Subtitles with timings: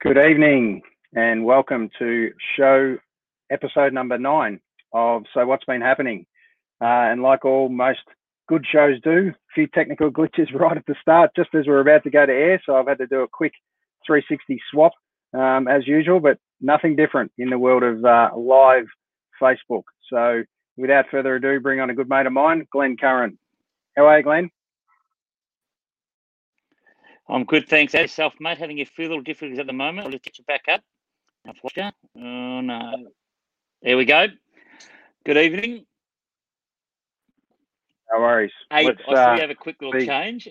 [0.00, 0.82] Good evening
[1.12, 2.98] and welcome to show
[3.50, 4.60] episode number nine
[4.92, 6.24] of So What's Been Happening.
[6.80, 8.04] Uh, and like all most
[8.48, 12.04] good shows do, a few technical glitches right at the start, just as we're about
[12.04, 12.62] to go to air.
[12.64, 13.54] So I've had to do a quick
[14.06, 14.92] 360 swap
[15.34, 18.86] um, as usual, but nothing different in the world of uh, live
[19.42, 19.82] Facebook.
[20.08, 20.44] So
[20.76, 23.36] without further ado, bring on a good mate of mine, Glenn Curran.
[23.96, 24.50] How are you, Glenn?
[27.28, 27.94] I'm good, thanks.
[27.94, 30.06] As yourself, mate, having a few little difficulties at the moment.
[30.06, 30.82] I'll just get you back up.
[32.16, 33.08] Oh, no.
[33.82, 34.26] There we go.
[35.24, 35.84] Good evening.
[38.10, 38.52] No worries.
[38.70, 40.48] Hey, Let's, I uh, have a quick little change.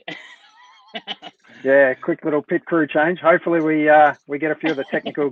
[1.64, 3.20] yeah, quick little pit crew change.
[3.20, 5.32] Hopefully, we uh, we get a few of the technical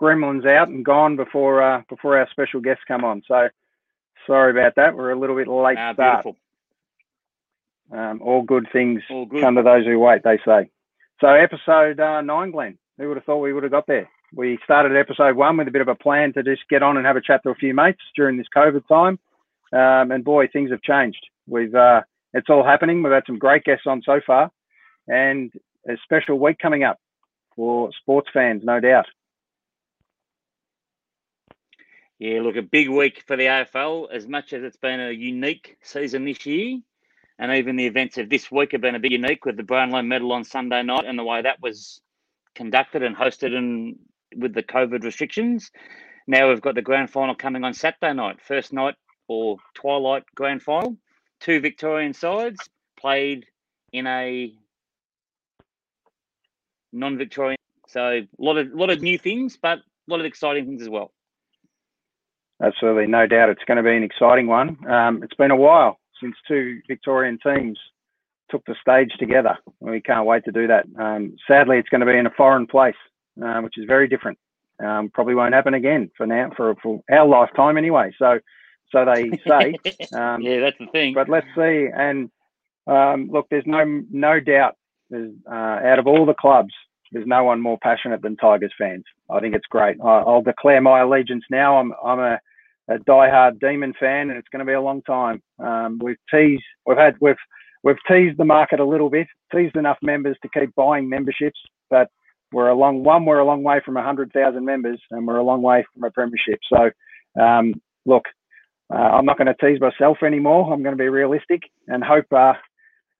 [0.00, 3.22] gremlins out and gone before uh, before our special guests come on.
[3.28, 3.48] So
[4.26, 4.96] sorry about that.
[4.96, 6.24] We're a little bit late uh, start.
[6.24, 6.36] Beautiful.
[7.92, 9.40] Um, all good things all good.
[9.40, 10.70] come to those who wait, they say.
[11.20, 12.78] So episode uh, nine, Glenn.
[12.96, 14.08] Who would have thought we would have got there?
[14.34, 17.04] We started episode one with a bit of a plan to just get on and
[17.04, 19.18] have a chat to a few mates during this COVID time,
[19.72, 21.20] um, and boy, things have changed.
[21.46, 22.00] We've uh,
[22.32, 23.02] it's all happening.
[23.02, 24.50] We've had some great guests on so far,
[25.08, 25.52] and
[25.86, 26.98] a special week coming up
[27.54, 29.06] for sports fans, no doubt.
[32.18, 34.10] Yeah, look, a big week for the AFL.
[34.10, 36.78] As much as it's been a unique season this year,
[37.40, 40.02] and even the events of this week have been a bit unique with the Brownlow
[40.02, 41.98] medal on Sunday night and the way that was
[42.54, 43.98] conducted and hosted and
[44.36, 45.70] with the COVID restrictions.
[46.26, 48.94] Now we've got the grand final coming on Saturday night, first night
[49.26, 50.98] or twilight grand final.
[51.40, 52.60] Two Victorian sides
[53.00, 53.46] played
[53.90, 54.52] in a
[56.92, 57.56] non-Victorian.
[57.88, 60.90] So a lot of lot of new things, but a lot of exciting things as
[60.90, 61.10] well.
[62.62, 64.76] Absolutely, no doubt, it's going to be an exciting one.
[64.86, 67.78] Um, it's been a while since two Victorian teams
[68.50, 69.56] took the stage together.
[69.80, 70.86] We can't wait to do that.
[70.98, 72.96] Um, sadly, it's going to be in a foreign place,
[73.42, 74.38] uh, which is very different.
[74.84, 78.12] Um, probably won't happen again for now, for, for our lifetime anyway.
[78.18, 78.40] So,
[78.90, 79.76] so they say.
[80.12, 81.14] Um, yeah, that's the thing.
[81.14, 81.88] But let's see.
[81.94, 82.30] And
[82.86, 84.76] um, look, there's no no doubt.
[85.10, 86.72] There's uh, out of all the clubs,
[87.12, 89.04] there's no one more passionate than Tigers fans.
[89.28, 89.96] I think it's great.
[90.02, 91.78] I, will declare my allegiance now.
[91.78, 92.40] I'm I'm a
[92.88, 95.42] a diehard Demon fan, and it's going to be a long time.
[95.58, 97.36] Um, we've teased, we've had, we've
[97.82, 101.58] we've teased the market a little bit, teased enough members to keep buying memberships,
[101.88, 102.08] but
[102.52, 103.24] we're a long one.
[103.24, 106.10] We're a long way from hundred thousand members, and we're a long way from a
[106.10, 106.58] premiership.
[106.72, 106.90] So,
[107.40, 107.74] um,
[108.06, 108.24] look,
[108.92, 110.72] uh, I'm not going to tease myself anymore.
[110.72, 112.26] I'm going to be realistic and hope.
[112.32, 112.54] Uh,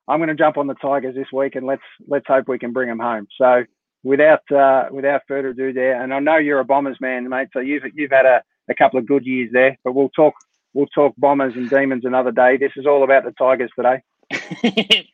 [0.09, 2.72] I'm going to jump on the Tigers this week, and let's let's hope we can
[2.72, 3.28] bring them home.
[3.38, 3.62] So,
[4.03, 7.48] without uh, without further ado, there, and I know you're a Bombers man, mate.
[7.53, 9.77] So you've you've had a a couple of good years there.
[9.85, 10.35] But we'll talk
[10.73, 12.57] we'll talk bombers and demons another day.
[12.57, 14.03] This is all about the Tigers today.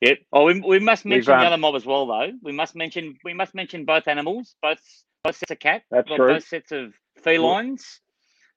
[0.00, 0.18] yep.
[0.32, 2.32] Oh, we, we must mention um, the other mob as well, though.
[2.42, 4.80] We must mention we must mention both animals, both
[5.24, 6.28] both sets of cat, that's true.
[6.28, 8.00] both sets of felines.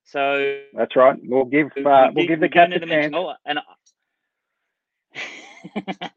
[0.06, 1.18] So that's right.
[1.24, 3.16] We'll give uh, we'll give the cat a chance.
[3.46, 3.60] And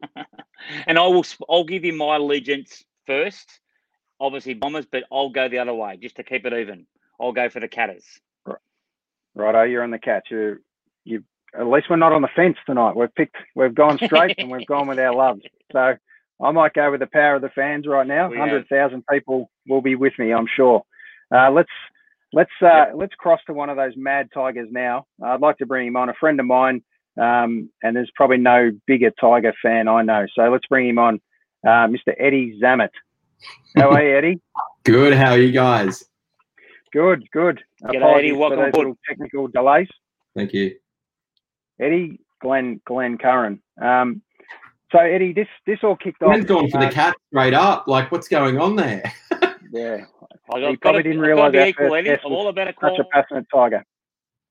[0.87, 3.59] and I will I'll give you my allegiance first.
[4.19, 6.87] Obviously bombers, but I'll go the other way just to keep it even.
[7.19, 8.03] I'll go for the Catters.
[8.45, 8.57] Right.
[9.35, 10.27] Righto, you're on the catch.
[10.31, 10.59] You,
[11.03, 11.23] you.
[11.57, 12.95] At least we're not on the fence tonight.
[12.95, 13.37] We've picked.
[13.55, 15.41] We've gone straight and we've gone with our loves.
[15.71, 15.95] So
[16.41, 18.31] I might go with the power of the fans right now.
[18.33, 20.83] Hundred thousand people will be with me, I'm sure.
[21.33, 21.69] Uh, let's
[22.33, 22.91] let's uh, yep.
[22.95, 25.05] let's cross to one of those mad tigers now.
[25.23, 26.09] I'd like to bring him on.
[26.09, 26.83] A friend of mine,
[27.19, 30.25] um, and there's probably no bigger tiger fan I know.
[30.35, 31.19] So let's bring him on,
[31.65, 32.13] uh, Mr.
[32.19, 32.89] Eddie Zammit.
[33.75, 34.41] How are you, Eddie?
[34.83, 35.13] Good.
[35.13, 36.03] How are you guys?
[36.93, 37.61] Good, good.
[37.83, 38.31] G'day, Eddie.
[38.31, 38.97] Welcome aboard.
[39.07, 39.87] Technical delays.
[40.35, 40.75] Thank you,
[41.79, 42.19] Eddie.
[42.39, 43.61] Glenn, Glenn Curran.
[43.81, 44.21] Um,
[44.91, 46.47] so Eddie, this this all kicked Glenn's off.
[46.47, 47.87] Glenn's gone for uh, the cat straight up.
[47.87, 49.11] Like, what's going on there?
[49.71, 50.05] yeah,
[50.53, 52.11] I got, probably didn't realise that equal, Eddie.
[52.11, 52.95] I'm all about a call.
[52.95, 53.83] such a passionate tiger.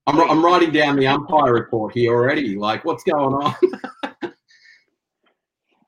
[0.06, 2.56] I'm, I'm writing down the umpire report here already.
[2.56, 3.55] Like, what's going on?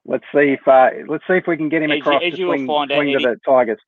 [0.07, 2.39] let's see if uh, let's see if we can get him as across you, as
[2.39, 3.81] you swing, find swing out, to the Tigers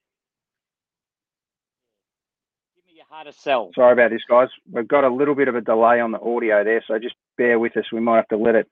[3.10, 3.70] hard to sell.
[3.74, 4.48] Sorry about this, guys.
[4.70, 7.58] We've got a little bit of a delay on the audio there, so just bear
[7.58, 7.86] with us.
[7.92, 8.68] We might have to let it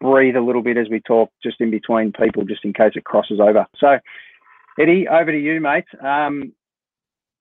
[0.00, 3.04] breathe a little bit as we talk, just in between people, just in case it
[3.04, 3.66] crosses over.
[3.76, 3.98] So,
[4.80, 5.84] Eddie, over to you, mate.
[6.02, 6.54] Um,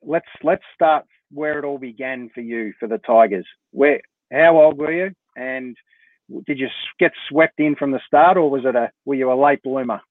[0.04, 3.48] let's let's start where it all began for you for the Tigers.
[3.72, 5.78] Where, how old were you, and
[6.46, 6.68] did you
[7.00, 10.02] get swept in from the start, or was it a were you a late bloomer?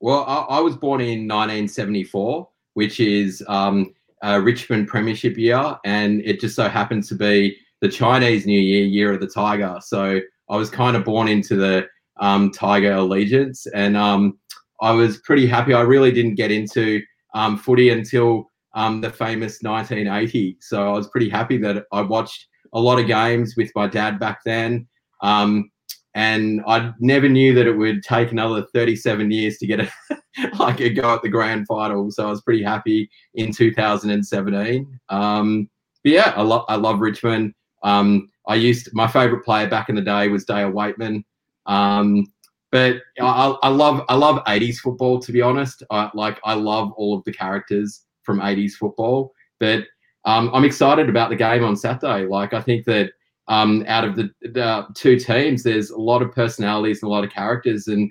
[0.00, 6.22] Well, I, I was born in 1974, which is um, uh, Richmond Premiership year, and
[6.22, 9.78] it just so happens to be the Chinese New Year, Year of the Tiger.
[9.82, 11.86] So I was kind of born into the
[12.18, 14.38] um, Tiger allegiance, and um,
[14.80, 15.74] I was pretty happy.
[15.74, 17.02] I really didn't get into
[17.34, 20.58] um, footy until um, the famous 1980.
[20.60, 24.18] So I was pretty happy that I watched a lot of games with my dad
[24.18, 24.86] back then.
[25.22, 25.70] Um,
[26.16, 29.90] and I never knew that it would take another 37 years to get a,
[30.58, 32.10] like a go at the grand final.
[32.10, 34.98] So I was pretty happy in 2017.
[35.10, 35.68] Um,
[36.02, 37.52] but yeah, I love I love Richmond.
[37.82, 41.22] Um, I used my favorite player back in the day was Dale Weightman.
[41.66, 42.24] Um,
[42.72, 45.82] but I, I, love I love 80s football to be honest.
[45.90, 49.34] I, like I love all of the characters from 80s football.
[49.60, 49.84] But
[50.24, 52.24] um, I'm excited about the game on Saturday.
[52.24, 53.10] Like I think that
[53.48, 57.24] um, out of the, the, two teams, there's a lot of personalities and a lot
[57.24, 57.86] of characters.
[57.88, 58.10] And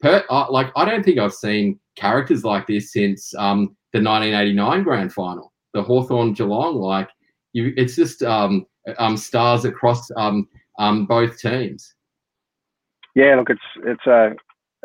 [0.00, 4.82] per, uh, like I don't think I've seen characters like this since um, the 1989
[4.82, 6.76] grand final, the Hawthorn Geelong.
[6.76, 7.08] Like
[7.52, 8.66] you, it's just um,
[8.98, 10.48] um, stars across um,
[10.78, 11.94] um, both teams.
[13.14, 14.34] Yeah, look, it's it's a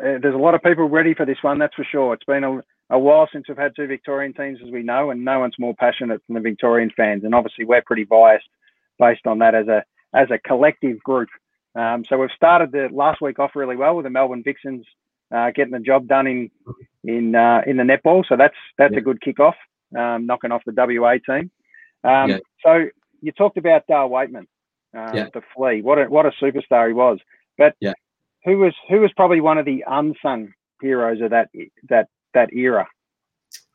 [0.02, 1.58] uh, there's a lot of people ready for this one.
[1.58, 2.14] That's for sure.
[2.14, 2.60] It's been a,
[2.90, 5.74] a while since we've had two Victorian teams, as we know, and no one's more
[5.74, 7.24] passionate than the Victorian fans.
[7.24, 8.48] And obviously, we're pretty biased
[9.00, 9.82] based on that as a
[10.14, 11.28] as a collective group.
[11.74, 14.84] Um, so we've started the last week off really well with the Melbourne Vixens
[15.34, 16.50] uh, getting the job done in
[17.04, 18.24] in uh, in the netball.
[18.28, 18.98] So that's that's yeah.
[18.98, 19.54] a good kickoff,
[19.96, 21.50] um, knocking off the WA team.
[22.04, 22.38] Um, yeah.
[22.64, 22.86] So
[23.20, 24.46] you talked about Dale Weightman,
[24.96, 25.26] uh, yeah.
[25.32, 25.82] the flea.
[25.82, 27.18] What a what a superstar he was.
[27.58, 27.92] But yeah.
[28.44, 31.48] who was who was probably one of the unsung heroes of that
[31.88, 32.86] that that era?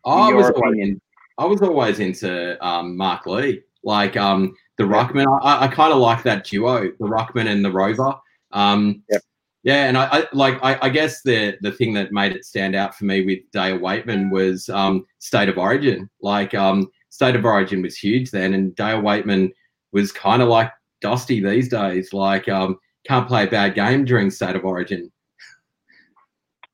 [0.05, 0.97] I was always,
[1.39, 5.25] I was always into um, Mark Lee, like um, the Ruckman.
[5.43, 8.15] I, I kind of like that duo, the Ruckman and the Rover.
[8.51, 9.21] Um, yep.
[9.63, 12.75] Yeah, and I, I like I, I, guess the the thing that made it stand
[12.75, 16.07] out for me with Dale Weightman was um, State of Origin.
[16.21, 19.51] Like um, State of Origin was huge then, and Dale Weightman
[19.91, 20.71] was kind of like
[21.01, 22.13] Dusty these days.
[22.13, 22.77] Like um,
[23.07, 25.11] can't play a bad game during State of Origin.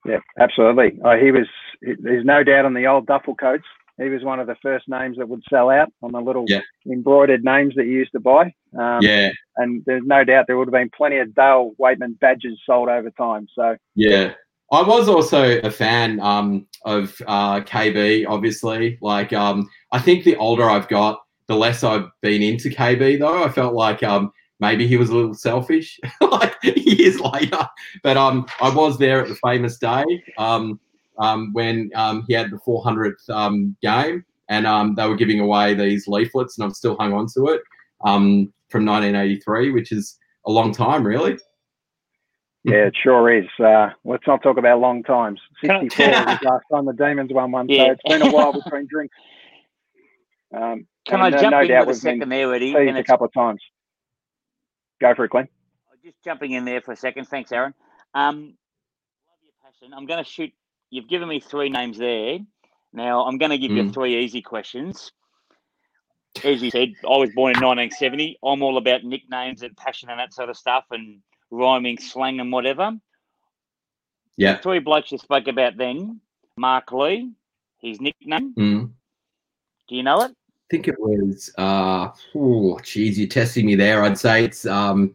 [0.05, 0.99] Yeah, absolutely.
[1.05, 1.47] Uh, he was.
[1.81, 3.63] There's no doubt on the old duffel coats.
[4.01, 6.61] He was one of the first names that would sell out on the little yeah.
[6.91, 8.53] embroidered names that you used to buy.
[8.77, 9.29] Um, yeah.
[9.57, 13.11] And there's no doubt there would have been plenty of Dale Weightman badges sold over
[13.11, 13.47] time.
[13.53, 14.33] So yeah,
[14.71, 18.25] I was also a fan um, of uh, KB.
[18.27, 23.19] Obviously, like um, I think the older I've got, the less I've been into KB.
[23.19, 24.31] Though I felt like um,
[24.61, 27.67] maybe he was a little selfish, like years later.
[28.01, 30.05] But um, I was there at the famous day
[30.37, 30.79] um,
[31.21, 35.73] um, when um, he had the 400th um, game, and um, they were giving away
[35.73, 37.61] these leaflets, and I've still hung on to it
[38.03, 41.37] um, from 1983, which is a long time, really.
[42.63, 43.47] Yeah, it sure is.
[43.59, 45.39] Uh, let's not talk about long times.
[45.61, 47.85] 64 was last time the Demons won one, yeah.
[47.85, 49.15] so it's been a while between drinks.
[50.53, 52.73] Um, Can I jump no in with a second there, Eddie?
[52.75, 53.61] A couple of times.
[54.99, 55.47] Go for it, Glenn.
[56.03, 57.29] Just jumping in there for a second.
[57.29, 57.73] Thanks, Aaron.
[58.13, 58.35] Um,
[59.29, 59.93] love your passion.
[59.95, 60.51] I'm going to shoot.
[60.91, 62.39] You've given me three names there.
[62.93, 63.77] Now I'm going to give mm.
[63.77, 65.11] you three easy questions.
[66.43, 68.37] As you said, I was born in 1970.
[68.43, 72.51] I'm all about nicknames and passion and that sort of stuff, and rhyming, slang, and
[72.51, 72.93] whatever.
[74.37, 74.53] Yeah.
[74.53, 76.21] The three blokes you spoke about then.
[76.57, 77.31] Mark Lee,
[77.79, 78.53] his nickname.
[78.57, 78.91] Mm.
[79.87, 80.31] Do you know it?
[80.31, 84.03] I think it was uh oh geez, you're testing me there.
[84.03, 85.13] I'd say it's um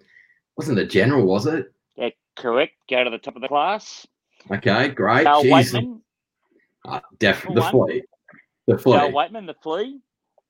[0.57, 1.73] wasn't the general, was it?
[1.97, 2.75] Yeah, correct.
[2.91, 4.07] Go to the top of the class.
[4.51, 5.25] Okay, great.
[5.25, 6.01] Dale Weightman.
[6.85, 8.03] Uh, definitely the flea.
[8.67, 8.99] The flea.
[8.99, 10.01] Dale Weightman, the flea.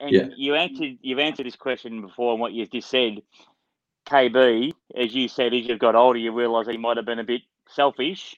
[0.00, 0.28] And yeah.
[0.36, 3.22] you answered you've answered this question before and what you just said.
[4.06, 7.24] KB, as you said, as you've got older, you realise he might have been a
[7.24, 8.36] bit selfish.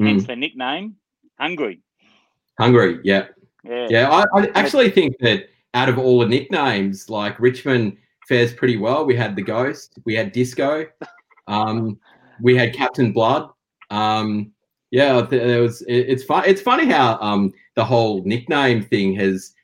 [0.00, 0.06] Mm.
[0.06, 0.96] Hence the nickname,
[1.38, 1.80] Hungry.
[2.58, 3.26] Hungry, yeah.
[3.64, 3.86] Yeah.
[3.90, 4.10] Yeah.
[4.10, 9.04] I, I actually think that out of all the nicknames, like Richmond fares pretty well.
[9.04, 10.86] We had the Ghost, we had Disco,
[11.48, 11.98] um,
[12.40, 13.50] we had Captain Blood.
[13.90, 14.52] Um,
[14.90, 15.84] yeah, there was.
[15.86, 16.44] It's fun.
[16.46, 19.54] It's funny how um, the whole nickname thing has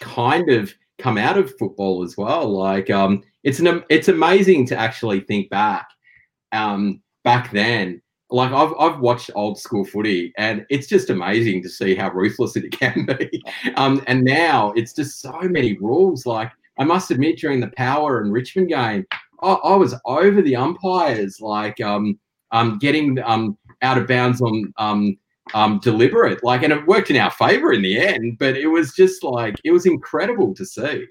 [0.00, 2.48] kind of come out of football as well.
[2.48, 5.88] Like, um, it's an it's amazing to actually think back.
[6.52, 8.00] Um, back then,
[8.30, 12.56] like I've I've watched old school footy and it's just amazing to see how ruthless
[12.56, 13.42] it can be.
[13.74, 16.26] Um, and now it's just so many rules.
[16.26, 19.04] Like I must admit, during the Power and Richmond game,
[19.42, 22.18] I, I was over the umpires, like um,
[22.52, 25.16] um, getting um out of bounds on um
[25.54, 28.38] um deliberate, like, and it worked in our favour in the end.
[28.38, 31.06] But it was just like it was incredible to see.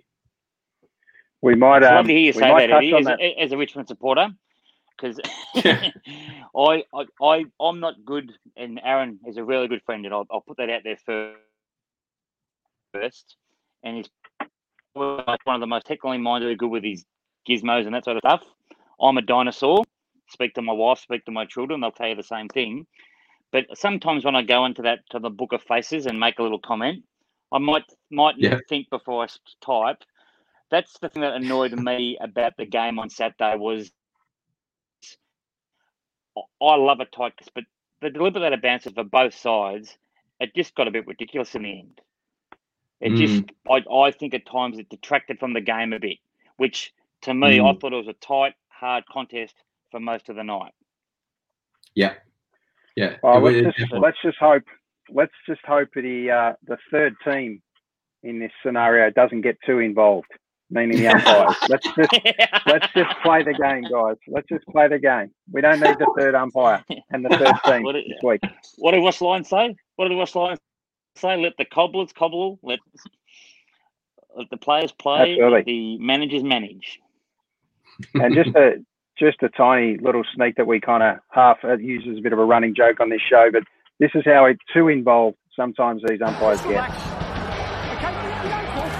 [1.42, 1.84] We might.
[1.84, 3.20] Um, love to hear you say that, Eddie, as, that.
[3.22, 4.30] as a Richmond supporter
[4.98, 5.20] because
[5.56, 10.26] I, I, I, I'm not good, and Aaron is a really good friend, and I'll,
[10.32, 10.98] I'll put that out there
[12.94, 13.36] first.
[13.84, 14.10] And he's
[14.94, 17.06] one of the most technically minded, good with his
[17.48, 18.44] gizmos and that sort of stuff.
[19.00, 19.84] I'm a dinosaur.
[20.28, 22.88] Speak to my wife, speak to my children, they'll tell you the same thing.
[23.52, 26.44] But sometimes when I go into that to the book of faces and make a
[26.44, 27.04] little comment,
[27.52, 28.60] I might might Yeah.
[28.68, 29.28] think before I
[29.62, 30.04] type.
[30.72, 33.92] That's the thing that annoyed me about the game on Saturday was
[36.36, 37.64] I- I love a tight, but
[38.02, 39.98] the deliberate that bounces for both sides,
[40.40, 42.02] it just got a bit ridiculous in the end.
[43.00, 46.18] It just, I, I think at times it detracted from the game a bit,
[46.58, 47.80] which to me, I Mm.
[47.80, 49.56] thought it was a tight, hard contest
[49.96, 50.74] for most of the night.
[52.98, 53.16] Yeah.
[53.24, 54.64] Oh, it let's just definitely- let's just hope
[55.10, 57.62] let's just hope the uh, the third team
[58.24, 60.28] in this scenario doesn't get too involved,
[60.70, 61.56] meaning the umpires.
[61.70, 62.14] let's just
[62.66, 64.16] let's just play the game, guys.
[64.28, 65.32] Let's just play the game.
[65.52, 68.42] We don't need the third umpire and the third team What it- this week.
[68.78, 69.76] What did West Line say?
[69.96, 70.58] What did West Line
[71.16, 71.38] say?
[71.38, 72.60] Let the cobblers cobble.
[72.64, 72.80] Let,
[74.36, 75.32] let the players play.
[75.34, 75.64] Absolutely.
[75.64, 77.00] The managers manage.
[78.14, 78.84] And just a
[79.18, 82.34] just a tiny little sneak that we kind of half uh, use as a bit
[82.34, 83.64] of a running joke on this show, but
[84.00, 86.72] this is how it, too involved sometimes these umpires get.
[86.72, 88.92] Okay, we don't, talk.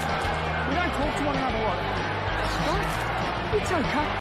[0.68, 4.18] We don't talk to one another like It's okay.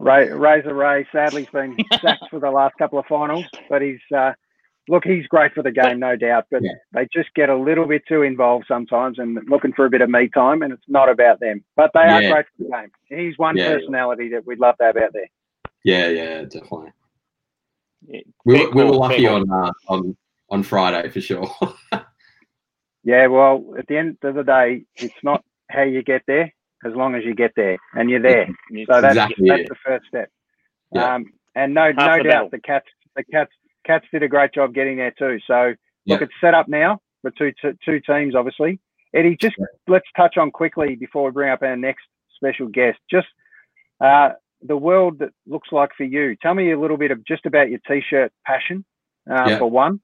[0.00, 3.98] Ray, Razor Ray sadly has been sacked for the last couple of finals, but he's
[4.16, 4.32] uh,
[4.88, 6.46] look he's great for the game, no doubt.
[6.50, 6.72] But Yeah.
[6.92, 10.10] they just get a little bit too involved sometimes and looking for a bit of
[10.10, 11.62] me time, and it's not about them.
[11.76, 12.90] But they are great for the game.
[13.08, 13.68] He's one Yeah.
[13.76, 15.28] personality that we'd love to have out there.
[15.84, 16.92] Yeah, yeah, definitely.
[18.06, 20.16] Yeah, We, were- we were lucky on uh, on
[20.50, 21.50] on Friday for sure.
[23.04, 26.52] Yeah, well, at the end of the day, it's not how you get there,
[26.84, 28.46] as long as you get there and you're there.
[28.86, 30.30] So that's Exactly that's the first step.
[30.92, 31.14] Yeah.
[31.14, 32.48] Um, and no, Half no the doubt battle.
[32.50, 33.52] the cats, the cats,
[33.88, 35.38] cats did a great job getting there too.
[35.46, 35.68] So
[36.06, 36.24] look, Yeah.
[36.26, 38.78] it's set up now for two two two teams, obviously.
[39.14, 39.64] Eddie, just Yeah.
[39.88, 42.04] let's touch on quickly before we bring up our next
[42.36, 42.98] special guest.
[43.10, 43.26] Just
[44.00, 44.30] uh,
[44.62, 46.36] the world that looks like for you.
[46.42, 48.84] Tell me a little bit of just about your t-shirt passion
[49.30, 49.58] uh, Yeah.
[49.58, 50.00] for one,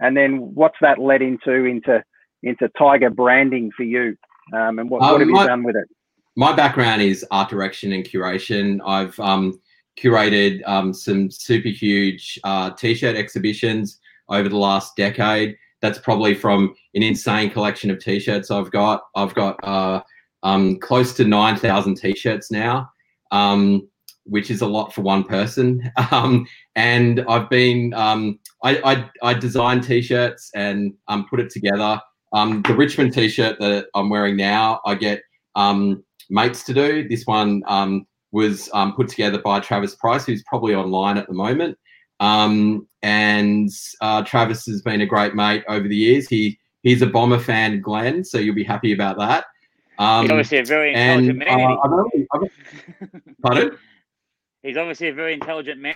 [0.00, 2.02] and then what's that led into into
[2.42, 4.16] into Tiger branding for you,
[4.52, 5.88] um, and what, Um, what have you my- done with it?
[6.36, 8.80] my background is art direction and curation.
[8.86, 9.60] I've um,
[9.98, 15.56] curated um, some super huge uh, t-shirt exhibitions over the last decade.
[15.80, 19.02] That's probably from an insane collection of t-shirts I've got.
[19.14, 20.02] I've got uh,
[20.42, 22.90] um, close to nine thousand t-shirts now,
[23.30, 23.88] um,
[24.24, 25.90] which is a lot for one person.
[26.10, 32.00] Um, and I've been um, I, I I design t-shirts and um, put it together.
[32.32, 35.22] Um, the Richmond t-shirt that I'm wearing now, I get
[36.30, 37.08] mates to do.
[37.08, 37.62] This one
[38.32, 41.78] was um, put together by Travis Price, who's probably online at the moment.
[42.20, 43.70] Um, and
[44.00, 46.28] uh, Travis has been a great mate over the years.
[46.28, 49.44] He he's a bomber fan, Glenn, so you'll be happy about that.
[49.98, 52.26] Um, He's obviously a very and intelligent uh, man.
[52.32, 53.78] I've, pardon?
[54.62, 55.94] He's obviously a very intelligent man.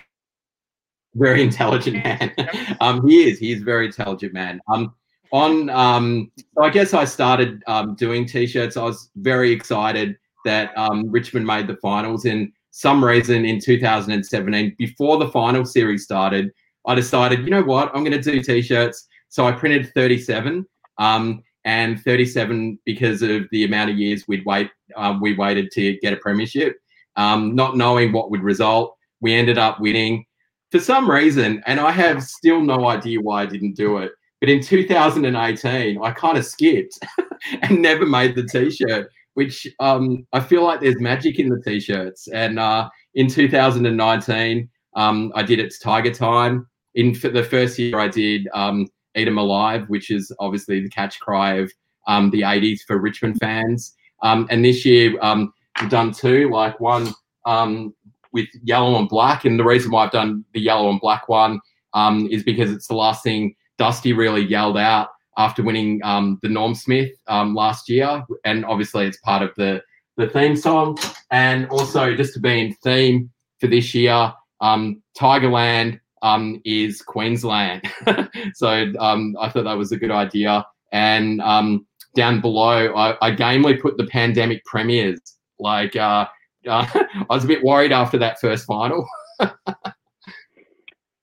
[1.15, 2.33] very intelligent man.
[2.81, 3.39] um, he is.
[3.39, 4.61] He is a very intelligent man.
[4.67, 4.93] Um,
[5.31, 8.77] on um, so I guess I started um, doing t-shirts.
[8.77, 12.25] I was very excited that um, Richmond made the finals.
[12.25, 16.51] And some reason in 2017, before the final series started,
[16.85, 19.07] I decided, you know what, I'm going to do t-shirts.
[19.29, 20.65] So I printed 37.
[20.99, 25.97] Um, and 37 because of the amount of years we'd wait, uh, we waited to
[25.99, 26.77] get a premiership,
[27.15, 28.97] um, not knowing what would result.
[29.21, 30.25] We ended up winning
[30.71, 34.11] for some reason, and I have still no idea why I didn't do it.
[34.41, 36.99] But in 2018, I kind of skipped
[37.61, 42.27] and never made the t-shirt, which um, I feel like there's magic in the t-shirts.
[42.27, 46.67] And uh, in 2019, um, I did it's Tiger Time.
[46.95, 51.19] In the first year, I did um, Eat 'em Alive, which is obviously the catch
[51.19, 51.71] cry of
[52.07, 53.95] um, the 80s for Richmond fans.
[54.21, 57.13] Um, and this year, um, we've done two, like one
[57.45, 57.93] um,
[58.31, 59.45] with yellow and black.
[59.45, 61.59] And the reason why I've done the yellow and black one
[61.93, 66.49] um, is because it's the last thing Dusty really yelled out after winning um, the
[66.49, 68.23] Norm Smith um, last year.
[68.45, 69.81] And obviously, it's part of the,
[70.17, 70.97] the theme song.
[71.31, 77.81] And also, just to be in theme for this year, um, Tigerland um, is Queensland.
[78.53, 80.65] so um, I thought that was a good idea.
[80.91, 81.85] And um,
[82.15, 85.19] down below, I, I gamely put the pandemic premiers.
[85.59, 86.27] Like, uh,
[86.67, 89.07] uh, I was a bit worried after that first final.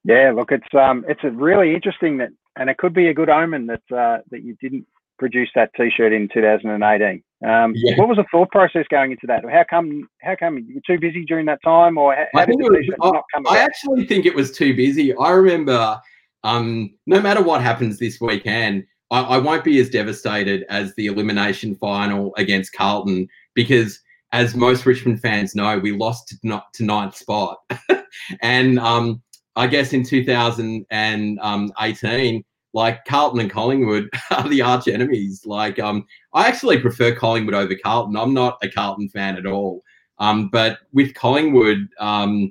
[0.05, 3.67] Yeah, look, it's um, it's really interesting that, and it could be a good omen
[3.67, 4.87] that uh, that you didn't
[5.19, 7.23] produce that T-shirt in 2018.
[7.47, 7.97] Um, Yeah.
[7.97, 9.45] What was the thought process going into that?
[9.51, 10.09] How come?
[10.23, 12.65] How come you were too busy during that time, or how, how I did the
[12.65, 15.15] was- I- not come I actually think it was too busy.
[15.17, 16.01] I remember,
[16.45, 21.07] um, no matter what happens this weekend, I, I won't be as devastated as the
[21.07, 24.01] elimination final against Carlton because,
[24.33, 27.59] as most Richmond fans know, we lost to, not, to ninth spot.
[28.43, 29.23] and um,
[29.61, 35.45] I guess in 2018, like Carlton and Collingwood are the arch enemies.
[35.45, 38.17] Like, um, I actually prefer Collingwood over Carlton.
[38.17, 39.83] I'm not a Carlton fan at all.
[40.19, 42.51] Um, but with Collingwood, um,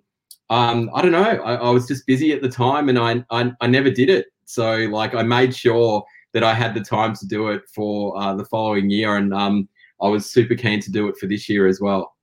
[0.52, 1.24] um, I don't know.
[1.24, 4.28] I, I, was just busy at the time, and I, I, I never did it.
[4.46, 8.36] So like, I made sure that I had the time to do it for uh,
[8.36, 9.68] the following year, and um,
[10.00, 12.16] I was super keen to do it for this year as well.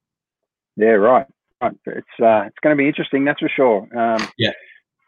[0.77, 1.27] Yeah, right.
[1.61, 1.75] right.
[1.87, 3.89] It's uh, it's going to be interesting, that's for sure.
[3.99, 4.53] Um, yeah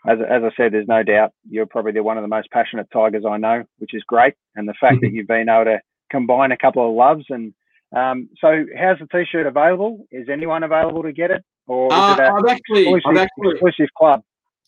[0.08, 2.88] as, as I said, there's no doubt you're probably the one of the most passionate
[2.92, 4.34] Tigers I know, which is great.
[4.56, 7.52] And the fact that you've been able to combine a couple of loves and
[7.96, 10.06] um, so how's the t-shirt available?
[10.10, 13.88] Is anyone available to get it, or uh, it I've actually, exclusive, I've actually, exclusive
[13.96, 14.22] club?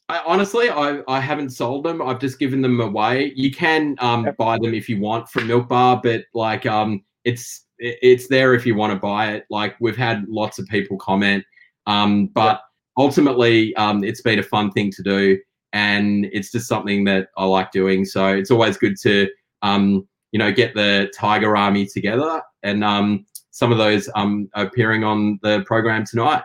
[0.08, 2.00] I, honestly, I, I haven't sold them.
[2.00, 3.32] I've just given them away.
[3.36, 7.66] You can um, buy them if you want from Milk Bar, but like um, it's
[7.78, 9.44] it's there if you want to buy it.
[9.50, 11.44] Like we've had lots of people comment,
[11.86, 12.62] um, but
[12.96, 15.38] ultimately, um, it's been a fun thing to do,
[15.72, 18.04] and it's just something that I like doing.
[18.04, 19.28] So it's always good to,
[19.62, 25.04] um, you know, get the Tiger Army together, and um, some of those um, appearing
[25.04, 26.42] on the program tonight.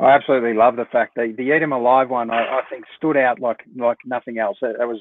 [0.00, 3.16] I absolutely love the fact that the Eat 'em Alive one, I, I, think, stood
[3.16, 4.58] out like like nothing else.
[4.60, 5.00] That, it was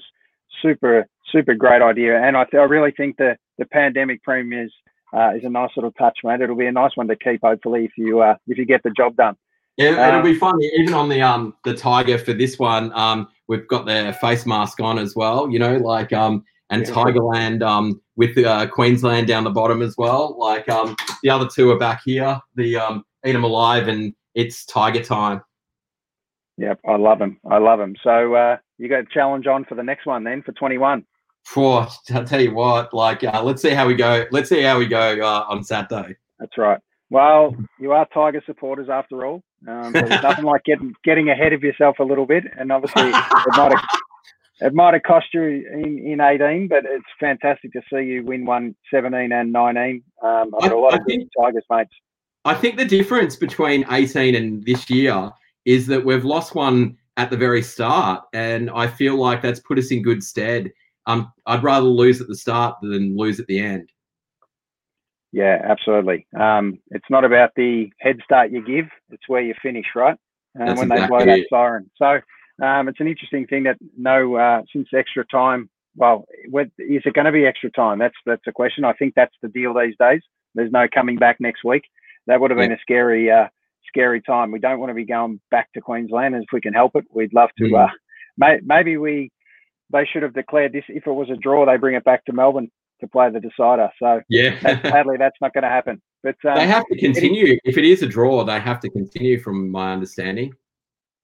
[0.62, 4.74] super super great idea, and I, th- I really think the the pandemic premiers
[5.14, 6.42] uh, is a nice little touch, mate.
[6.42, 8.92] It'll be a nice one to keep, hopefully, if you uh, if you get the
[8.92, 9.36] job done.
[9.78, 10.68] Yeah, it'll be um, funny.
[10.78, 14.80] Even on the um the tiger for this one, um, we've got their face mask
[14.80, 15.50] on as well.
[15.50, 16.94] You know, like um and yeah.
[16.94, 20.38] Tigerland um with uh, Queensland down the bottom as well.
[20.38, 22.40] Like um the other two are back here.
[22.56, 25.42] The um Eat 'em Alive and it's Tiger time.
[26.58, 27.40] Yep, I love them.
[27.50, 27.96] I love them.
[28.04, 31.04] So uh, you got a challenge on for the next one then for 21.
[31.46, 34.26] For I'll tell you what, like uh, let's see how we go.
[34.32, 36.16] Let's see how we go uh, on Saturday.
[36.40, 36.80] That's right.
[37.10, 39.44] Well, you are Tiger supporters after all.
[39.68, 43.58] Um, there's nothing like getting getting ahead of yourself a little bit, and obviously it
[43.58, 43.86] might have
[44.62, 48.46] it might have cost you in, in 18, but it's fantastic to see you win
[48.46, 50.04] one 17 and 19.
[50.22, 51.92] Um, I've got a lot I of think, Tigers mates.
[52.46, 55.32] I think the difference between 18 and this year
[55.66, 59.80] is that we've lost one at the very start, and I feel like that's put
[59.80, 60.72] us in good stead.
[61.06, 63.90] Um, I'd rather lose at the start than lose at the end.
[65.34, 66.28] Yeah, absolutely.
[66.40, 70.16] Um, it's not about the head start you give; it's where you finish, right?
[70.56, 71.92] Uh, when exactly they blow that siren.
[71.98, 72.20] So
[72.64, 75.70] um, it's an interesting thing that no, uh, since extra time.
[75.96, 77.98] Well, is it going to be extra time?
[77.98, 78.86] That's that's a question.
[78.86, 80.22] I think that's the deal these days.
[80.54, 81.84] There's no coming back next week.
[82.28, 82.78] That would have been yeah.
[82.78, 83.48] a scary, uh,
[83.88, 84.52] scary time.
[84.52, 87.06] We don't want to be going back to Queensland if we can help it.
[87.12, 87.64] We'd love to.
[87.66, 87.90] Mm.
[88.38, 89.32] May, maybe we
[89.92, 90.86] they should have declared this.
[90.90, 92.70] If it was a draw, they bring it back to Melbourne
[93.04, 93.90] to play the decider.
[94.00, 96.02] So yeah, sadly, that's not going to happen.
[96.24, 97.54] But um, they have to continue.
[97.54, 100.54] It, if it is a draw, they have to continue, from my understanding.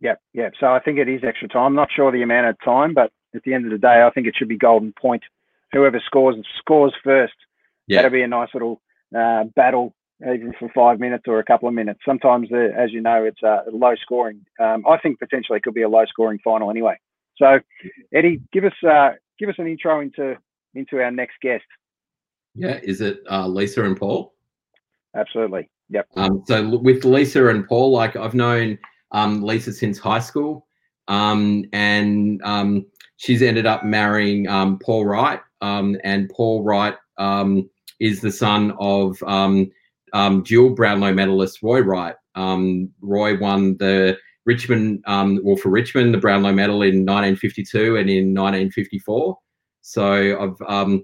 [0.02, 0.54] Yep, yep.
[0.60, 1.68] So I think it is extra time.
[1.68, 4.10] I'm not sure the amount of time, but at the end of the day, I
[4.12, 5.24] think it should be golden point.
[5.72, 7.34] Whoever scores scores first.
[7.88, 7.98] Yeah.
[7.98, 8.82] That'll be a nice little
[9.18, 12.00] uh, battle, even for five minutes or a couple of minutes.
[12.06, 14.46] Sometimes, uh, as you know, it's uh, low scoring.
[14.60, 16.98] Um, I think potentially it could be a low scoring final anyway.
[17.38, 17.60] So,
[18.14, 20.38] Eddie, give us uh, give us an intro into
[20.76, 21.66] into our next guest.
[22.56, 24.34] Yeah, is it uh, Lisa and Paul?
[25.16, 25.70] Absolutely.
[25.90, 26.08] Yep.
[26.16, 28.78] Um, so with Lisa and Paul, like I've known
[29.12, 30.68] um, Lisa since high school,
[31.08, 32.86] um, and um,
[33.18, 38.74] she's ended up marrying um, Paul Wright, um, and Paul Wright um, is the son
[38.80, 39.72] of um,
[40.14, 42.16] um, dual Brownlow medalist Roy Wright.
[42.36, 48.10] Um, Roy won the Richmond, um, well for Richmond, the Brownlow medal in 1952 and
[48.10, 49.38] in 1954.
[49.90, 51.04] So I've um,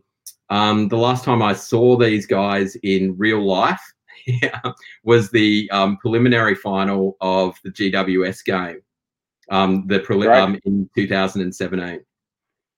[0.51, 3.81] um, the last time I saw these guys in real life
[5.03, 8.81] was the um, preliminary final of the GWS game,
[9.49, 12.01] um, the pre- um, in 2017.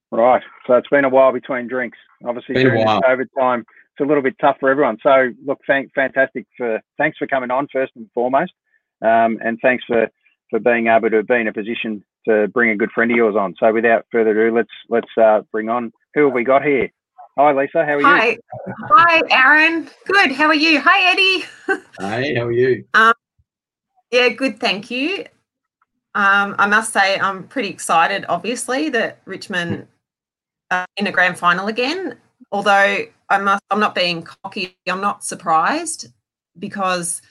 [0.10, 0.43] Right.
[0.65, 1.98] So it's been a while between drinks.
[2.26, 4.98] Obviously, been during this COVID time, it's a little bit tough for everyone.
[5.04, 8.54] So look, thank, fantastic for thanks for coming on first and foremost,
[9.02, 10.08] um, and thanks for
[10.50, 13.36] for being able to be in a position to bring a good friend of yours
[13.36, 13.56] on.
[13.60, 16.90] So without further ado, let's let's uh, bring on who have we got here?
[17.38, 18.30] Hi Lisa, how are Hi.
[18.30, 18.38] you?
[18.90, 19.90] Hi Aaron.
[20.06, 20.32] Good.
[20.32, 20.80] How are you?
[20.80, 21.46] Hi Eddie.
[22.00, 22.86] Hi, how are you?
[22.94, 23.13] Um,
[24.12, 25.26] yeah, good, thank you.
[26.16, 29.88] Um, I must say I'm pretty excited, obviously, that Richmond
[30.72, 32.18] uh, in a grand final again.
[32.52, 34.76] Although I must, I'm not being cocky.
[34.88, 36.08] I'm not surprised
[36.58, 37.22] because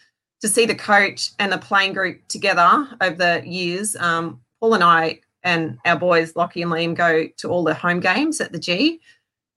[0.41, 4.85] to see the coach and the playing group together over the years, um, Paul and
[4.85, 8.59] I and our boys, Lockie and Liam, go to all the home games at the
[8.59, 9.01] G.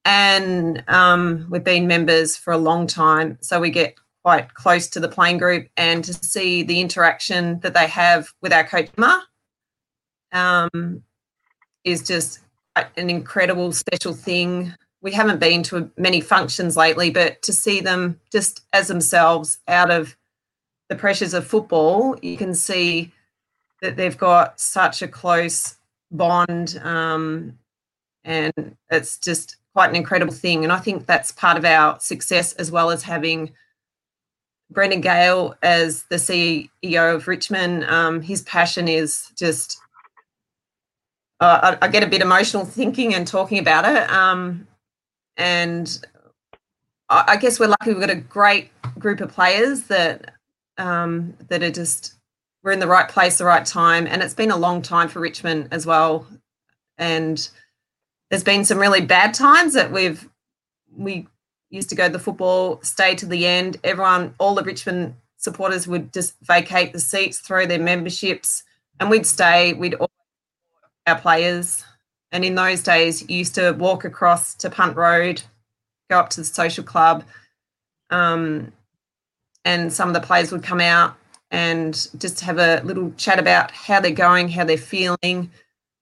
[0.06, 3.38] And um, we've been members for a long time.
[3.42, 7.74] So we get quite close to the playing group and to see the interaction that
[7.74, 9.22] they have with our coach, Dimma,
[10.32, 11.04] um,
[11.84, 12.40] is just
[12.76, 14.74] an incredible special thing.
[15.02, 19.90] We haven't been to many functions lately, but to see them just as themselves out
[19.90, 20.16] of
[20.90, 23.12] the pressures of football, you can see
[23.82, 25.78] that they've got such a close
[26.12, 26.80] bond.
[26.84, 27.58] Um,
[28.24, 30.64] and it's just quite an incredible thing.
[30.64, 33.52] And I think that's part of our success as well as having
[34.70, 37.86] Brendan Gale as the CEO of Richmond.
[37.86, 39.80] Um, his passion is just,
[41.40, 44.10] uh, I, I, get a bit emotional thinking and talking about it.
[44.12, 44.68] Um,
[45.38, 46.06] and
[47.10, 50.34] I, I, guess we're lucky we've got a great group of players that
[50.78, 52.19] um, that are just
[52.64, 55.20] we're in the right place, the right time, and it's been a long time for
[55.20, 56.28] Richmond as well.
[56.98, 57.50] And
[58.30, 60.28] there's been some really bad times that we've
[60.96, 61.28] we
[61.70, 63.78] used to go to the football, stay to the end.
[63.84, 68.64] Everyone, all the Richmond supporters would just vacate the seats, throw their memberships,
[69.00, 69.74] and we'd stay.
[69.74, 70.10] We'd all
[71.08, 71.84] our players.
[72.32, 75.42] And in those days, you used to walk across to Punt Road,
[76.10, 77.24] go up to the social club,
[78.10, 78.72] um,
[79.66, 81.16] and some of the players would come out
[81.52, 85.50] and just have a little chat about how they're going, how they're feeling.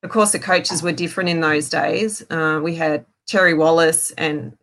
[0.03, 2.23] Of course, the coaches were different in those days.
[2.29, 4.57] Uh, we had Terry Wallace and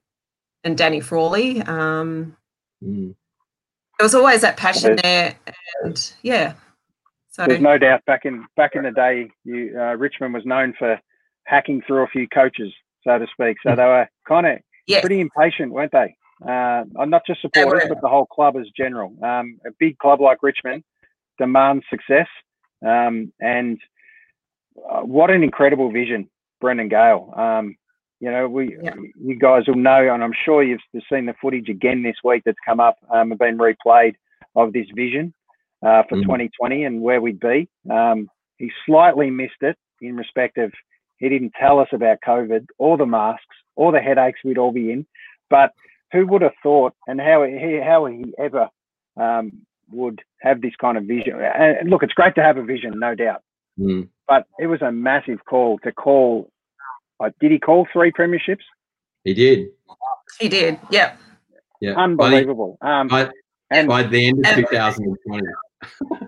[0.63, 1.61] and Danny Frawley.
[1.63, 2.37] Um,
[2.83, 3.15] mm.
[3.99, 5.37] There was always that passion there,
[5.83, 6.55] and yeah.
[7.31, 10.75] So there's no doubt back in back in the day, you, uh, Richmond was known
[10.79, 11.01] for
[11.47, 13.57] hacking through a few coaches, so to speak.
[13.63, 15.01] So they were kind of yes.
[15.01, 16.17] pretty impatient, weren't they?
[16.47, 19.15] Uh, not just supporters, but the whole club as general.
[19.23, 20.85] Um, a big club like Richmond
[21.39, 22.29] demands success,
[22.87, 23.79] um, and
[24.91, 26.29] uh, what an incredible vision,
[26.61, 27.33] Brendan Gale.
[27.37, 27.77] Um,
[28.21, 28.95] you know, we yeah.
[29.21, 30.81] you guys will know, and I'm sure you've
[31.13, 34.15] seen the footage again this week that's come up um, and been replayed
[34.57, 35.35] of this vision
[35.85, 36.23] uh, for mm.
[36.23, 37.69] 2020 and where we'd be.
[37.91, 38.29] Um,
[38.59, 40.73] he slightly missed it in respect of
[41.19, 44.91] he didn't tell us about COVID or the masks or the headaches we'd all be
[44.91, 45.07] in.
[45.51, 45.73] But
[46.15, 48.69] who would have thought, and how he how he ever
[49.21, 49.53] um,
[49.91, 51.39] would have this kind of vision?
[51.41, 53.43] And look, it's great to have a vision, no doubt.
[53.79, 54.09] Mm.
[54.27, 56.51] But it was a massive call to call
[57.21, 58.65] uh, did he call three premierships?
[59.25, 59.69] He did.
[60.39, 60.79] He did.
[60.91, 61.19] Yep.
[61.81, 61.95] Yeah.
[61.97, 62.79] Unbelievable.
[62.81, 63.31] By, um, by,
[63.71, 65.47] and by the end of 2020.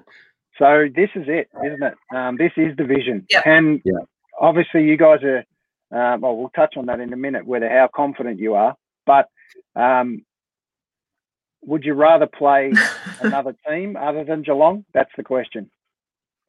[0.59, 1.95] so this is it, isn't it?
[2.15, 3.27] Um, this is the vision.
[3.31, 3.43] Yep.
[3.47, 3.93] And yeah.
[4.41, 5.45] obviously, you guys are.
[5.93, 8.75] Um, well, we'll touch on that in a minute, whether how confident you are.
[9.07, 9.29] But
[9.75, 10.25] um,
[11.63, 12.73] would you rather play
[13.21, 14.85] another team other than Geelong?
[14.95, 15.71] That's the question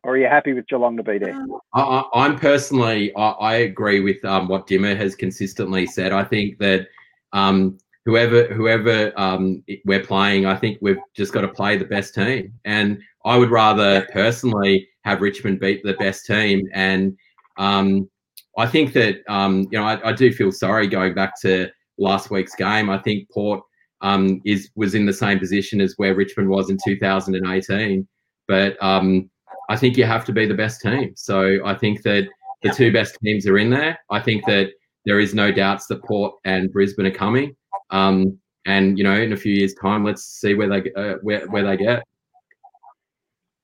[0.08, 1.38] or are you happy with Geelong to be there?
[1.74, 6.14] I, am personally, I, I, agree with um, what Dimma has consistently said.
[6.14, 6.88] I think that
[7.34, 12.16] um, whoever whoever um, we're playing, I think we've just got to play the best
[12.16, 12.54] team.
[12.64, 16.70] And I would rather personally have Richmond beat the best team.
[16.74, 17.18] And
[17.58, 18.10] um,
[18.58, 22.30] I think that um, you know I, I, do feel sorry going back to last
[22.30, 22.90] week's game.
[22.90, 23.62] I think Port
[24.02, 28.08] um, is was in the same position as where Richmond was in 2018,
[28.48, 29.30] but um,
[29.70, 31.14] I think you have to be the best team.
[31.16, 32.28] So I think that
[32.64, 34.00] the two best teams are in there.
[34.10, 34.72] I think that
[35.06, 37.56] there is no doubts that Port and Brisbane are coming.
[37.90, 41.48] Um, and you know, in a few years' time, let's see where they uh, where
[41.48, 42.04] where they get.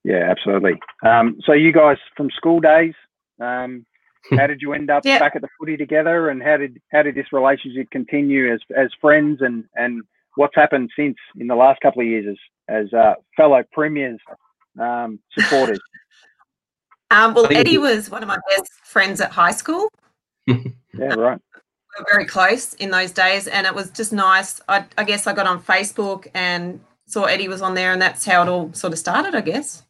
[0.04, 0.74] Yeah, absolutely.
[1.06, 2.94] Um, so you guys from school days,
[3.40, 3.86] um,
[4.38, 5.20] how did you end up yeah.
[5.20, 8.90] back at the footy together, and how did how did this relationship continue as as
[9.02, 10.04] friends, and and
[10.36, 14.20] what's happened since in the last couple of years as as uh, fellow premiers
[14.80, 15.80] um, supporters?
[17.12, 19.90] um, well, Eddie was one of my best friends at high school.
[20.48, 20.64] yeah,
[21.16, 21.40] right.
[21.98, 24.62] We were very close in those days, and it was just nice.
[24.68, 28.26] I, I guess I got on Facebook and saw Eddie was on there, and that's
[28.26, 29.84] how it all sort of started, I guess.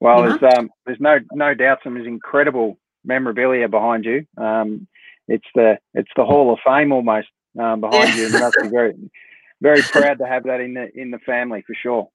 [0.00, 4.26] Well, there's um, there's no no doubt some incredible memorabilia behind you.
[4.36, 4.86] Um,
[5.28, 7.28] it's the it's the Hall of Fame almost
[7.58, 8.14] um, behind yeah.
[8.14, 8.94] you, and you must be very
[9.62, 12.08] very proud to have that in the in the family for sure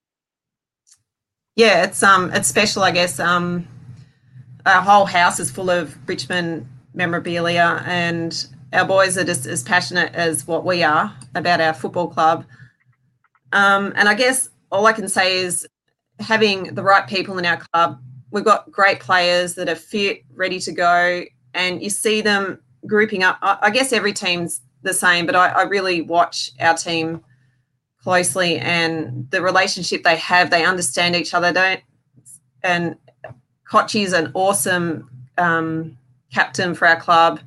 [1.56, 3.20] yeah, it's um it's special, I guess.
[3.20, 3.67] Um,
[4.65, 10.13] our whole house is full of Richmond memorabilia, and our boys are just as passionate
[10.13, 12.46] as what we are about our football club.
[13.52, 15.67] Um, and I guess all I can say is
[16.22, 18.00] having the right people in our club.
[18.32, 23.24] We've got great players that are fit, ready to go, and you see them grouping
[23.24, 23.38] up.
[23.42, 27.22] I, I guess every team's the same, but I, I really watch our team
[28.02, 31.82] closely and the relationship they have they understand each other don't
[32.64, 32.96] and
[33.70, 35.08] Cotchy's an awesome
[35.38, 35.96] um,
[36.34, 37.40] captain for our club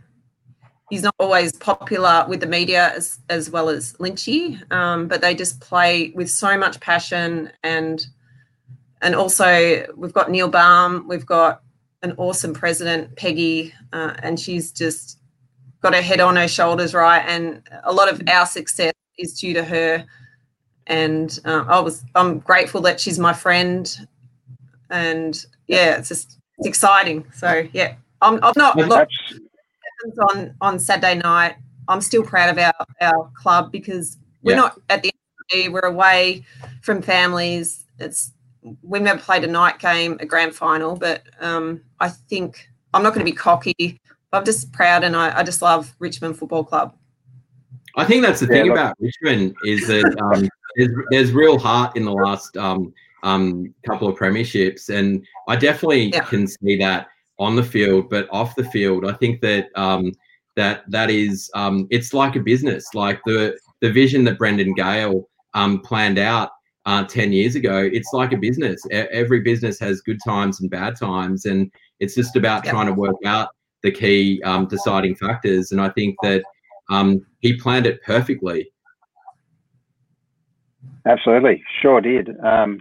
[0.90, 5.34] he's not always popular with the media as, as well as Lynchy, um, but they
[5.34, 8.06] just play with so much passion and
[9.04, 11.60] and also we've got Neil Balme, we've got
[12.02, 15.18] an awesome president, Peggy, uh, and she's just
[15.80, 17.22] got her head on her shoulders, right?
[17.26, 20.04] And a lot of our success is due to her.
[20.86, 24.06] And uh, I was, I'm grateful that she's my friend,
[24.90, 27.24] and yeah, it's just it's exciting.
[27.34, 29.08] So yeah, I'm, I'm not look,
[30.30, 31.56] on on Saturday night.
[31.88, 34.56] I'm still proud of our our club because we're Yeah.
[34.56, 36.44] not at the end of the day, we're away
[36.82, 37.84] from families.
[37.98, 38.32] It's
[38.82, 43.14] we've never played a night game, a grand final, but um, I think I'm not
[43.14, 44.00] going to be cocky.
[44.32, 46.96] I'm just proud, and I, I just love Richmond Football Club.
[47.96, 51.58] I think that's the Yeah, thing look- about Richmond is that um, there's, there's real
[51.58, 56.24] heart in the last um, um, couple of premierships, and I definitely Yeah.
[56.24, 60.12] can see that on the field, but off the field, I think that um,
[60.56, 65.28] that that is um, it's like a business, like the the vision that Brendan Gale
[65.54, 66.50] um, planned out
[66.86, 67.88] uh, ten years ago.
[67.92, 68.84] It's like a business.
[68.92, 71.70] E- every business has good times and bad times, and
[72.00, 72.72] it's just about Yeah.
[72.72, 73.48] trying to work out
[73.82, 75.72] the key um, deciding factors.
[75.72, 76.42] And I think that
[76.90, 78.70] um, he planned it perfectly.
[81.06, 82.30] Absolutely, sure did.
[82.40, 82.80] Um,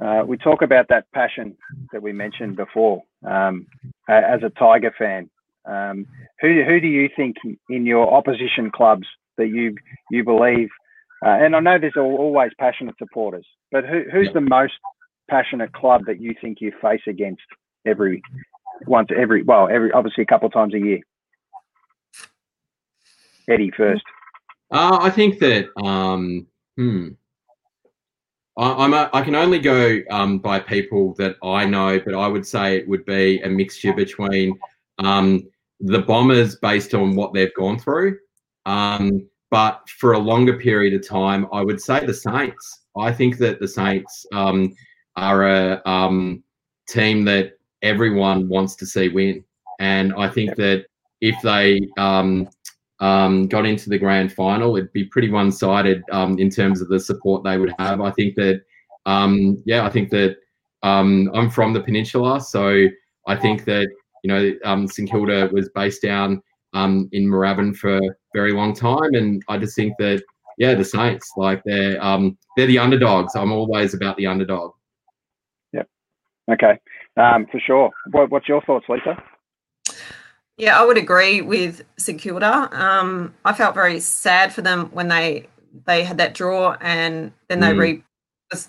[0.00, 1.56] uh, we talk about that passion
[1.92, 3.02] that we mentioned before.
[3.26, 3.66] Um,
[4.08, 5.28] as a Tiger fan,
[5.66, 6.06] um,
[6.40, 7.36] who who do you think
[7.68, 9.76] in your opposition clubs that you
[10.10, 10.68] you believe?
[11.24, 14.34] Uh, and I know there's always passionate supporters, but who, who's Yeah.
[14.34, 14.74] the most
[15.28, 17.42] passionate club that you think you face against
[17.84, 18.22] every
[18.86, 21.00] once every well every obviously a couple of times a year?
[23.48, 24.04] Eddie first.
[24.70, 27.08] Uh, I think that um, hmm,
[28.56, 32.26] I, I'm a, I can only go um, by people that I know, but I
[32.28, 34.58] would say it would be a mixture between
[34.98, 35.48] um,
[35.80, 38.18] the Bombers based on what they've gone through,
[38.66, 42.82] um, but for a longer period of time, I would say the Saints.
[42.96, 44.74] I think that the Saints um,
[45.16, 46.42] are a um,
[46.88, 49.44] team that everyone wants to see win,
[49.78, 50.86] and I think that
[51.20, 52.48] if they um,
[53.00, 56.88] um, got into the grand final, it'd be pretty one sided um, in terms of
[56.88, 58.00] the support they would have.
[58.00, 58.62] I think that,
[59.06, 60.36] um, yeah, I think that
[60.82, 62.86] um, I'm from the peninsula, so
[63.26, 63.88] I think that
[64.22, 66.42] you know um, St Kilda was based down
[66.74, 68.00] um, in Moorabbin for
[68.34, 70.22] very long time, and I just think that
[70.58, 73.34] yeah, the Saints like they're um, they're the underdogs.
[73.36, 74.72] I'm always about the underdog.
[75.72, 75.84] Yeah.
[76.50, 76.78] Okay,
[77.16, 77.90] um, for sure.
[78.10, 79.22] What, what's your thoughts, Lisa?
[80.56, 82.68] Yeah, I would agree with St Kilda.
[82.72, 85.48] Um, I felt very sad for them when they
[85.86, 87.78] they had that draw, and then they Mm.
[87.78, 88.02] re.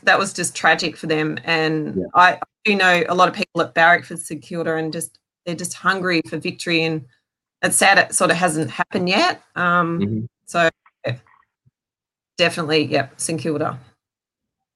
[0.04, 2.04] That was just tragic for them, and Yeah.
[2.14, 5.18] I I do know a lot of people at Barrack for St Kilda, and just
[5.46, 7.06] they're just hungry for victory, and
[7.62, 9.42] it's sad it sort of hasn't happened yet.
[9.56, 10.28] Um, Mhm.
[10.46, 10.70] So
[11.06, 11.16] yeah,
[12.38, 13.78] definitely, yep, St Kilda.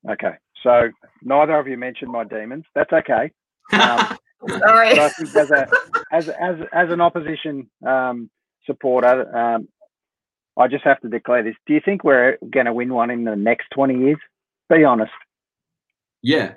[0.10, 0.90] Okay, so
[1.22, 2.66] neither of you mentioned my demons.
[2.76, 3.32] That's okay.
[3.72, 4.18] Um,
[4.50, 4.90] Sorry.
[4.96, 5.68] but I think as a
[6.12, 8.30] as as as an opposition um,
[8.66, 9.68] supporter, um,
[10.58, 11.56] I just have to declare this.
[11.66, 14.20] Do you think we're going to win one in the next twenty years?
[14.70, 15.12] Be honest.
[16.22, 16.54] Yeah,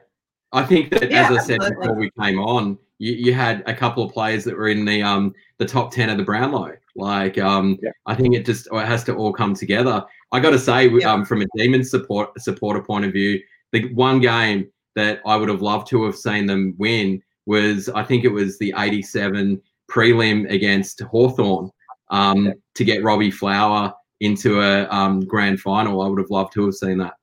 [0.53, 1.77] I think that Yeah, as I said absolutely.
[1.87, 5.03] before we came on, you, you had a couple of players that were in the
[5.03, 6.73] um the top ten of the Brownlow.
[6.95, 7.91] Like um, Yeah.
[8.07, 10.05] I think it just it has to all come together.
[10.33, 11.13] I got to say, Yeah.
[11.13, 13.41] um, from a demon support supporter point of view,
[13.73, 18.03] the one game that I would have loved to have seen them win was I
[18.03, 21.71] think it was the '87 prelim against Hawthorn
[22.11, 22.53] um, Yeah.
[22.77, 26.01] to get Robbie Flower into a um, grand final.
[26.01, 27.15] I would have loved to have seen that.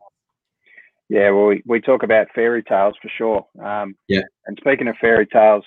[1.10, 3.46] Yeah, well, we, we talk about fairy tales for sure.
[3.64, 4.22] Um, Yeah.
[4.46, 5.66] And speaking of fairy tales,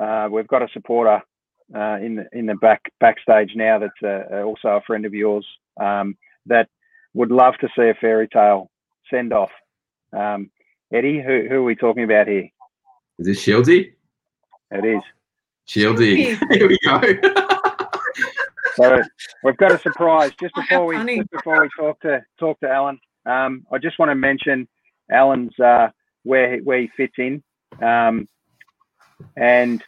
[0.00, 1.20] uh, we've got a supporter
[1.74, 5.46] uh, in the in the back backstage now that's uh, also a friend of yours
[5.80, 6.68] um, that
[7.14, 8.70] would love to see a fairy tale
[9.08, 9.50] send off.
[10.12, 10.50] Um,
[10.92, 12.48] Eddie, who who are we talking about here?
[13.18, 13.92] Is this Shieldsy?
[14.70, 15.02] It is.
[15.68, 16.38] Shieldsy.
[16.52, 17.00] Here we go.
[18.76, 19.02] So
[19.44, 22.70] we've got a surprise just Oh, before we just before we talk to talk to
[22.70, 22.98] Alan.
[23.30, 24.66] Um, I just want to mention
[25.10, 25.88] Alan's uh,
[26.24, 27.42] where he- where he fits in,
[27.82, 28.28] um,
[29.36, 29.82] and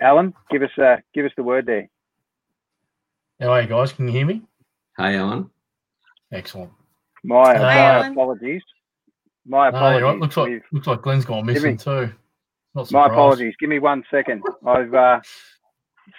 [0.00, 1.88] Alan, give us uh, give us the word there.
[3.40, 3.92] How are you guys?
[3.92, 4.42] Can you hear me?
[4.96, 5.50] hey, Alan.
[6.32, 6.72] Excellent.
[7.22, 8.62] My Hi, my apologies.
[9.46, 10.02] My No, apologies.
[10.02, 10.18] right.
[10.18, 12.12] Looks like We've- looks like Glenn's gone missing me- too.
[12.74, 13.54] Not my apologies.
[13.60, 14.42] Give me one second.
[14.66, 15.20] I've uh,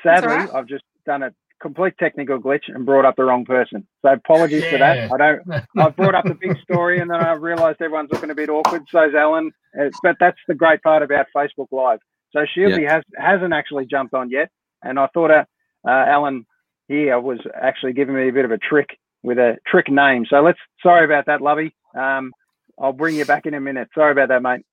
[0.03, 0.49] sadly right.
[0.53, 3.87] I've just done a complete technical glitch and brought up the wrong person.
[4.01, 5.11] So apologies for that.
[5.11, 8.35] I don't I've brought up the big story and then I realised everyone's looking a
[8.35, 8.83] bit awkward.
[8.91, 9.51] So's Alan.
[9.79, 11.99] Uh, but that's the great part about Facebook Live.
[12.31, 14.49] So Shieldy has hasn't actually jumped on yet,
[14.83, 15.45] and I thought uh,
[15.87, 16.45] uh, Alan
[16.87, 20.25] here was actually giving me a bit of a trick with a trick name.
[20.29, 21.73] So let's sorry about that, Lovey.
[21.97, 22.31] Um,
[22.79, 23.89] I'll bring you back in a minute.
[23.95, 24.65] Sorry about that, mate.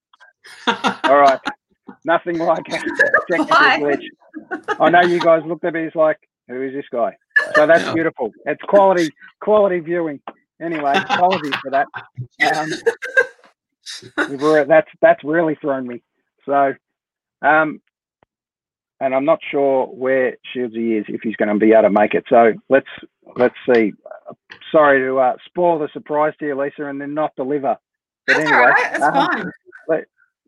[1.04, 1.40] All right.
[2.04, 2.70] nothing like a
[3.30, 4.04] technical glitch.
[4.80, 7.16] I know you guys looked at me as like, who is this guy?
[7.54, 7.92] So that's Yeah.
[7.92, 8.32] beautiful.
[8.46, 10.20] It's quality quality viewing.
[10.60, 11.88] Anyway, apologies for that.
[12.42, 12.78] Um,
[14.68, 16.02] that's that's really thrown me.
[16.46, 16.74] So,
[17.42, 17.80] um,
[19.00, 22.14] and I'm not sure where Shieldsy is if he's going to be able to make
[22.14, 22.24] it.
[22.28, 22.86] So let's
[23.36, 23.92] let's see.
[24.72, 27.76] Sorry to uh, spoil the surprise to you, Lisa, and then not deliver.
[28.26, 28.92] But That's anyway, all right.
[28.92, 29.50] That's um, fine.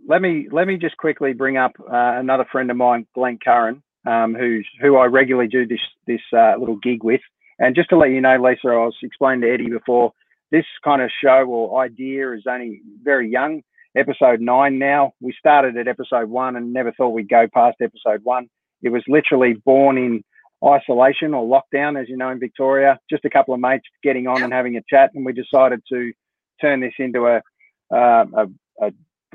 [0.08, 3.82] let me let me just quickly bring up uh, another friend of mine, Glenn Curran,
[4.06, 7.20] um, who's who I regularly do this this uh, little gig with.
[7.58, 10.12] And just to let you know, Lisa, I was explaining to Eddie before.
[10.52, 13.62] This kind of show or idea is only very young.
[13.96, 15.12] Episode nine now.
[15.20, 18.48] We started at episode one and never thought we'd go past episode one.
[18.82, 20.22] It was literally born in
[20.64, 22.98] isolation or lockdown, as you know, in Victoria.
[23.10, 26.12] Just a couple of mates getting on and having a chat, and we decided to
[26.60, 27.42] turn this into a
[27.94, 28.46] uh, a,
[28.86, 28.92] a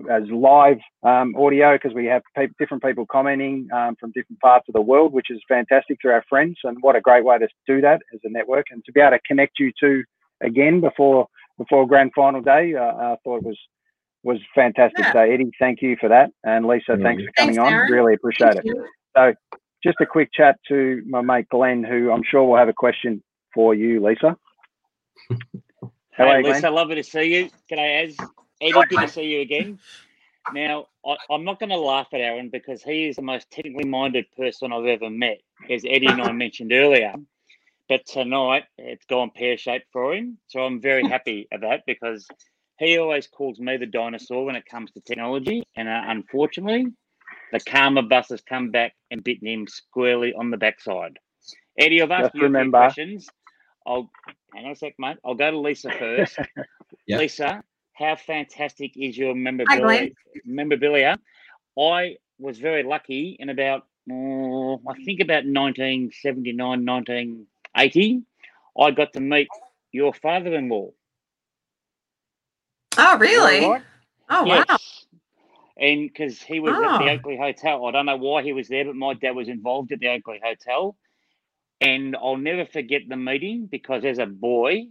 [0.09, 4.65] as live um, audio because we have pe- different people commenting um, from different parts
[4.67, 6.57] of the world, which is fantastic through our friends.
[6.63, 9.11] And what a great way to do that as a network and to be able
[9.11, 10.03] to connect you to
[10.41, 11.27] again before
[11.57, 12.73] before grand final day.
[12.75, 13.59] Uh, I thought it was
[14.23, 14.99] was fantastic.
[14.99, 15.13] Yeah.
[15.13, 17.03] So Eddie, thank you for that, and Lisa, Yeah.
[17.03, 17.73] thanks for coming Thanks, on.
[17.73, 17.91] Aaron.
[17.91, 18.75] Really appreciate Thank it.
[19.17, 19.35] you.
[19.83, 23.23] Just a quick chat to my mate Glenn, who I'm sure will have a question
[23.53, 24.37] for you, Lisa.
[26.13, 26.53] Hello, Hey, Glenn.
[26.53, 27.49] Lisa, lovely to see you.
[27.69, 28.17] G'day, Az.
[28.61, 29.79] Eddie, good to see you again.
[30.53, 33.85] Now, I, I'm not going to laugh at Aaron because he is the most technically
[33.85, 37.13] minded person I've ever met, as Eddie and I mentioned earlier.
[37.89, 40.37] But tonight, it's gone pear shaped for him.
[40.47, 42.27] So I'm very happy about that because
[42.79, 45.63] he always calls me the dinosaur when it comes to technology.
[45.75, 46.87] And uh, unfortunately,
[47.51, 51.17] the karma bus has come back and bitten him squarely on the backside.
[51.77, 53.27] Eddie, I've asked Just you a few remember- questions.
[53.85, 54.09] I'll
[54.53, 55.17] hang on a sec, mate.
[55.25, 56.37] I'll go to Lisa first.
[57.07, 57.17] Yeah.
[57.17, 57.63] Lisa,
[58.01, 61.17] how fantastic is your memorabilia?
[61.77, 68.23] I was very lucky in about, uh, I think about 1979, 1980.
[68.79, 69.47] I got to meet
[69.91, 70.89] your father-in-law.
[72.97, 73.67] Oh, really?
[73.67, 73.83] right?
[74.29, 74.65] Oh, yes.
[74.67, 74.77] wow.
[75.77, 77.13] And because he was at the Oh.
[77.13, 77.85] Oakleigh Hotel.
[77.85, 80.39] I don't know why he was there, but my dad was involved at the Oakleigh
[80.43, 80.95] Hotel.
[81.79, 84.87] And I'll never forget the meeting because as a boy,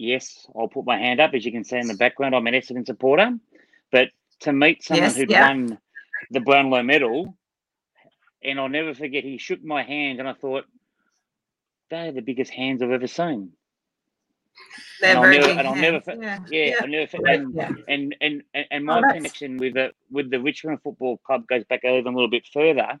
[0.00, 1.34] yes, I'll put my hand up.
[1.34, 3.36] As you can see in the background, I'm an Essendon supporter.
[3.92, 4.08] But
[4.40, 5.48] to meet someone Yes, who'd yeah.
[5.48, 5.78] won
[6.30, 7.36] the Brownlow medal,
[8.42, 10.64] and I'll never forget, he shook my hand and I thought,
[11.90, 13.52] they're the biggest hands I've ever seen.
[15.00, 15.82] They're And I'll never- big and I'll hands.
[15.82, 16.38] never for- yeah.
[16.50, 17.34] Yeah, I'll never forget.
[17.40, 17.70] And, yeah.
[17.88, 21.46] and and and, and Oh, my that's- connection with the with the Richmond Football Club
[21.46, 22.98] goes back even a little bit further.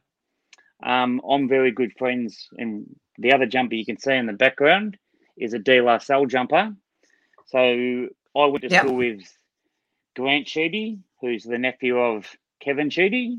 [0.82, 2.86] Um, I'm very good friends, and
[3.18, 4.96] the other jumper you can see in the background
[5.36, 6.74] is a De La Salle jumper.
[7.50, 8.82] So I went to Yep.
[8.84, 9.22] school with
[10.14, 12.26] Grant Sheedy, who's the nephew of
[12.60, 13.38] Kevin Sheedy.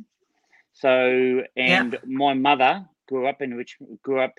[0.73, 3.99] So and my mother grew up in Richmond.
[4.03, 4.33] Grew up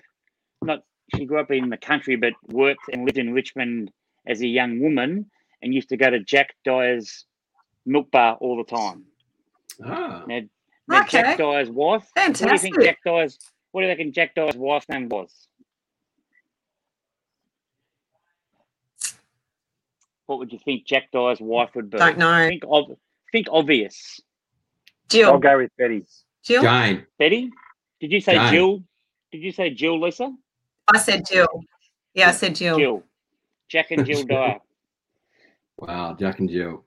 [0.61, 0.83] not
[1.15, 3.91] she grew up in the country, but worked and lived in Richmond
[4.25, 5.29] as a young woman
[5.61, 7.25] and used to go to Jack Dyer's
[7.85, 9.05] milk bar all the time.
[9.83, 10.41] Ah, Now,
[10.87, 12.07] now Jack Dyer's wife.
[12.15, 13.39] What do you think Jack Dyer's?
[13.71, 15.47] What do you reckon Jack Dyer's wife's name was?
[20.33, 21.99] What would you think Jack Dyer's wife would be?
[21.99, 22.47] Don't know.
[22.47, 22.85] Think of
[23.31, 24.19] think obvious.
[25.07, 25.29] Jill.
[25.29, 26.03] I'll go with Betty.
[26.43, 26.63] Jill.
[26.63, 27.05] Jane.
[27.19, 27.51] Betty,
[28.01, 28.51] did you say Jane.
[28.51, 28.83] Jill?
[29.31, 30.33] Did you say Jill, Lisa?
[30.91, 31.47] I said Jill.
[32.15, 32.79] Yeah, I said Jill.
[32.79, 33.03] Jill.
[33.69, 34.57] Jack and Jill Dyer.
[35.77, 36.83] Wow, Jack and Jill.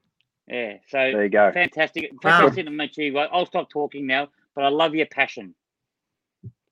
[0.49, 0.79] Yeah.
[0.89, 1.53] So There you go.
[1.53, 2.11] Fantastic.
[2.25, 2.41] Wow.
[2.41, 3.17] Fantastic to meet you.
[3.17, 5.55] I'll stop talking now, but I love your passion.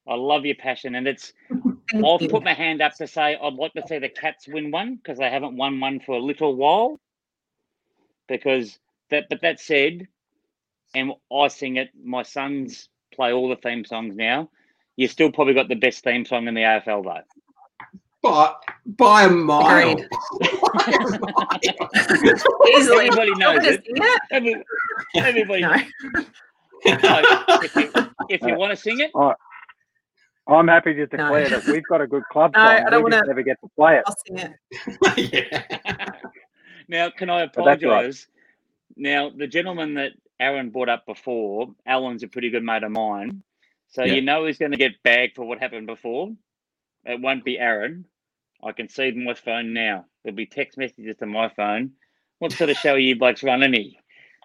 [0.08, 0.96] I love your passion.
[0.96, 2.28] And it's, Thank I'll you.
[2.28, 5.18] put my hand up to say I'd like to see the Cats win one because
[5.18, 6.98] they haven't won one for a little while.
[8.28, 8.78] Because
[9.10, 10.08] that, but that said,
[10.94, 14.48] and I sing it, my sons play all the theme songs now.
[14.96, 17.20] You still probably got the best theme song in the AFL though.
[18.22, 19.90] But by a mile.
[19.90, 20.08] Agreed.
[22.76, 23.06] Easily.
[23.08, 23.84] Everybody knows Want me to it.
[23.84, 24.20] sing it?
[24.30, 24.64] Every-
[25.16, 25.74] Everybody, No.
[26.84, 27.90] if you,
[28.28, 29.10] if you want to sing it,
[30.46, 31.06] I'm happy to No.
[31.06, 32.60] declare that we've got a good club No.
[32.62, 34.52] I don't wanna- never get to play it.
[35.18, 35.32] It.
[35.32, 36.10] yeah.
[36.88, 37.82] Now, can I But right.
[37.82, 38.26] apologise?
[38.96, 43.42] Now, the gentleman that Aaron brought up before, Alan's a pretty good mate of mine.
[43.88, 44.12] So Yeah.
[44.14, 46.30] you know he's going to get bagged for what happened before.
[47.06, 48.04] It won't be Aaron.
[48.62, 50.04] I can see my phone now.
[50.22, 51.92] There'll be text messages to my phone.
[52.38, 53.92] What sort of show are you blokes running here?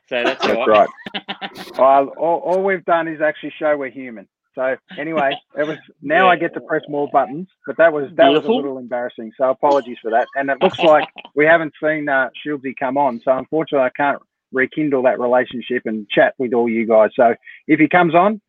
[0.07, 0.89] So that's all That's right.
[1.13, 1.71] right.
[1.77, 4.27] well, all, all we've done is actually show we're human.
[4.59, 8.27] So anyway, it was now I get to press more buttons, but that was that
[8.27, 9.31] was a little embarrassing.
[9.37, 10.27] So apologies for that.
[10.35, 14.21] And it looks like we haven't seen uh, Shieldsy come on, so unfortunately I can't
[14.51, 17.11] rekindle that relationship and chat with all you guys.
[17.15, 17.35] So
[17.67, 18.41] if he comes on,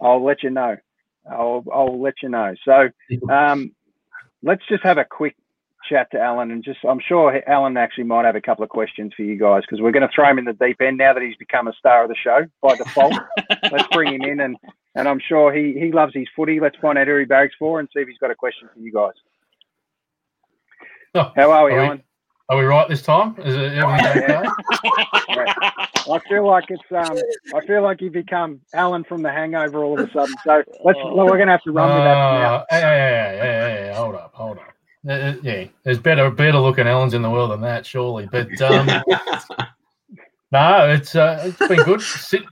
[0.00, 0.76] I'll let you know.
[1.30, 2.54] I'll I'll let you know.
[2.64, 2.88] So
[3.30, 3.72] um,
[4.42, 5.36] let's just have a quick
[5.86, 9.12] chat to Alan and just I'm sure Alan actually might have a couple of questions
[9.14, 11.22] for you guys because we're going to throw him in the deep end now that
[11.22, 13.14] he's become a star of the show by default.
[13.70, 14.56] let's bring him in and
[14.96, 16.58] and I'm sure he he loves his footy.
[16.58, 18.80] Let's find out who he barracks for and see if he's got a question for
[18.80, 19.12] you guys.
[21.14, 22.02] Oh, How are we, are we- Alan?
[22.48, 23.34] Are we right this time?
[23.44, 24.48] Is it everything okay?
[26.08, 27.18] I feel like it's um
[27.52, 30.32] I feel like you become Alan from the hangover all of a sudden.
[30.44, 32.54] So let's we're gonna have to run with that for now.
[32.54, 34.68] Uh, hey, hey, hey, hey, hey, hey, hold up, hold up.
[35.08, 38.28] Uh, uh, yeah, there's better, better looking Ellens in the world than that, surely.
[38.30, 38.86] But um,
[40.52, 42.00] no, it's uh, it's been good.
[42.00, 42.48] Sit, sitting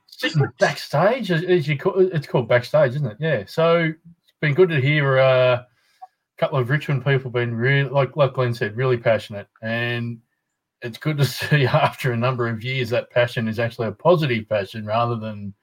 [0.59, 3.17] backstage, as, you call, it's called backstage, isn't it?
[3.21, 3.45] Yeah.
[3.47, 5.67] So it's been good to hear uh, a
[6.39, 10.19] couple of Richmond people been really, like like Glenn said, really passionate, and
[10.83, 14.49] it's good to see after a number of years that passion is actually a positive
[14.49, 15.55] passion rather than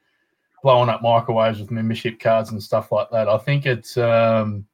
[0.63, 3.27] blowing up microwaves with membership cards and stuff like that.
[3.27, 4.65] I think it's um,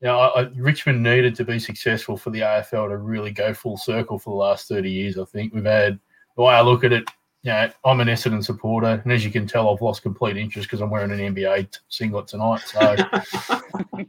[0.00, 3.54] you know, I, I, Richmond needed to be successful for the AFL to really go
[3.54, 5.18] full circle for the last 30 years.
[5.18, 5.98] I think we've had
[6.36, 7.08] the way I look at it,
[7.46, 10.66] you know, I'm an Essendon supporter, and as you can tell, I've lost complete interest
[10.66, 12.60] because I'm wearing an NBA t- singlet tonight.
[12.66, 12.96] So,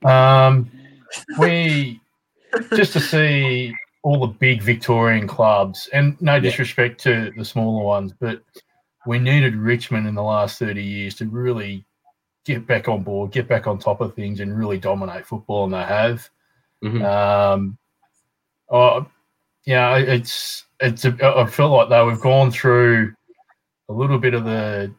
[0.09, 0.71] um,
[1.37, 2.01] we
[2.75, 8.11] just to see all the big Victorian clubs, and no disrespect to the smaller ones,
[8.19, 8.41] but
[9.05, 11.85] we needed Richmond in the last 30 years to really
[12.43, 15.75] get back on board, get back on top of things, and really dominate football, and
[15.75, 16.27] they have.
[16.83, 17.05] Mhm.
[17.05, 17.77] Um,
[18.71, 19.05] oh,
[19.63, 21.05] yeah, it's it's.
[21.05, 23.13] A, I feel like though we've gone through
[23.89, 24.93] a little bit of the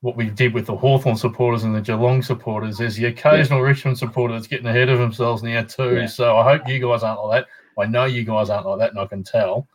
[0.00, 2.78] what we did with the Hawthorn supporters and the Geelong supporters.
[2.78, 5.96] There's the occasional Richmond supporter that's getting ahead of themselves now too.
[5.96, 6.06] Yeah.
[6.06, 7.82] So I hope you guys aren't like that.
[7.82, 9.66] I know you guys aren't like that, and I can tell.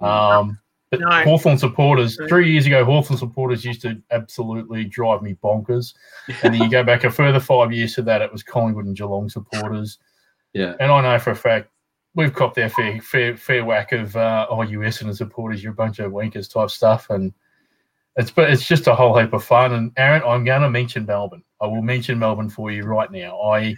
[0.00, 0.58] Um,
[0.90, 1.08] but No.
[1.08, 5.94] Hawthorn supporters, three years ago, Hawthorn supporters used to absolutely drive me bonkers.
[6.42, 8.96] And then you go back a further five years to that, it was Collingwood and
[8.96, 9.98] Geelong supporters.
[10.52, 10.74] Yeah.
[10.80, 11.70] And I know for a fact
[12.14, 15.76] we've copped our fair fair fair whack of uh, oh you Essendon supporters, you're a
[15.76, 17.32] bunch of wankers type stuff, and
[18.16, 19.72] it's but it's just a whole heap of fun.
[19.72, 21.42] And Aaron, I'm going to mention Melbourne.
[21.60, 23.40] I will mention Melbourne for you right now.
[23.40, 23.76] I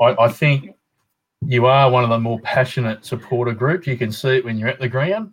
[0.00, 0.74] I, I think
[1.44, 3.86] you are one of the more passionate supporter groups.
[3.86, 5.32] You can see it when you're at the ground.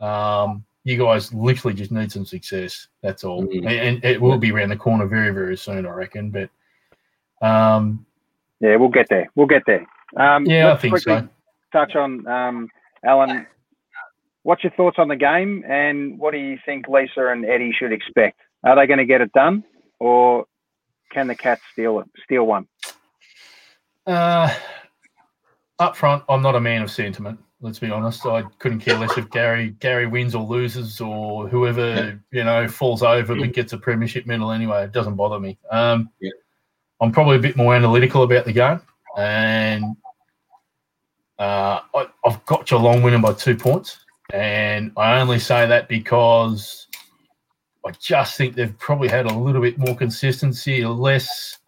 [0.00, 2.88] Um, you guys literally just need some success.
[3.02, 3.66] That's all, Mhm.
[3.66, 6.30] and, and it will be around the corner very very soon, I reckon.
[6.30, 6.48] But
[7.46, 8.06] um,
[8.60, 9.28] Yeah, we'll get there.
[9.34, 9.86] We'll get there.
[10.16, 11.28] Um, yeah, I think quickly so.
[11.72, 12.68] touch on um,
[13.04, 13.46] Alan.
[14.46, 17.92] What's your thoughts on the game, and what do you think Lisa and Eddie should
[17.92, 18.38] expect?
[18.62, 19.64] Are they going to get it done,
[19.98, 20.46] or
[21.10, 22.68] can the Cats steal it, steal one?
[24.06, 24.54] Uh,
[25.80, 27.40] up front, I'm not a man of sentiment.
[27.60, 28.24] Let's be honest.
[28.24, 33.02] I couldn't care less if Gary Gary wins or loses or whoever you know falls
[33.02, 34.84] over but gets a premiership medal anyway.
[34.84, 35.58] It doesn't bother me.
[35.72, 36.30] Um, Yeah.
[37.00, 38.80] I'm probably a bit more analytical about the game,
[39.18, 39.96] and
[41.36, 46.88] uh, I, I've got Geelong winning by two points, and I only say that because
[47.86, 51.58] I just think they've probably had a little bit more consistency, less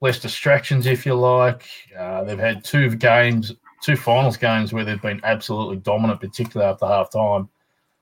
[0.00, 1.64] less distractions, if you like.
[1.96, 6.86] Uh, they've had two games, two finals games where they've been absolutely dominant, particularly after
[6.86, 7.48] half time.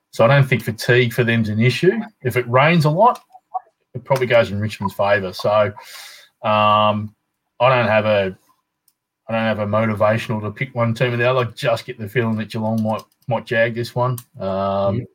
[0.09, 2.01] So I don't think fatigue for them's an issue.
[2.23, 3.21] If it rains a lot,
[3.93, 5.31] it probably goes in Richmond's favour.
[5.31, 5.67] So
[6.43, 7.15] um,
[7.59, 8.35] I don't have a
[9.35, 11.41] I don't have a motivational to pick one team or the other.
[11.41, 14.17] I just get the feeling that Geelong might might jag this one.
[14.39, 15.05] Um,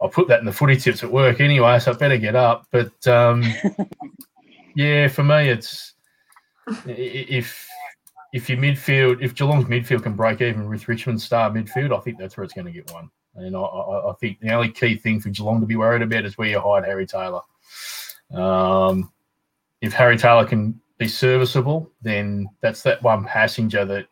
[0.00, 2.66] I'll put that in the footy tips at work anyway, so I better get up.
[2.70, 3.44] But um,
[4.74, 5.94] yeah, for me, it's
[6.68, 7.68] i- i- if
[8.32, 12.18] if your midfield, if Geelong's midfield can break even with Richmond's star midfield, I think
[12.18, 13.10] that's where it's going to get one.
[13.34, 16.24] And I, I, I think the only key thing for Geelong to be worried about
[16.24, 17.40] is where you hide Harry Taylor.
[18.32, 19.12] Um,
[19.82, 24.06] if Harry Taylor can be serviceable, then that's that one passenger that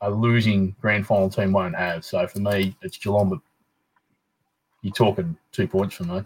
[0.00, 2.04] a losing grand final team won't have.
[2.04, 3.38] So for me, it's Geelong, but
[4.82, 6.22] you're talking two points for me.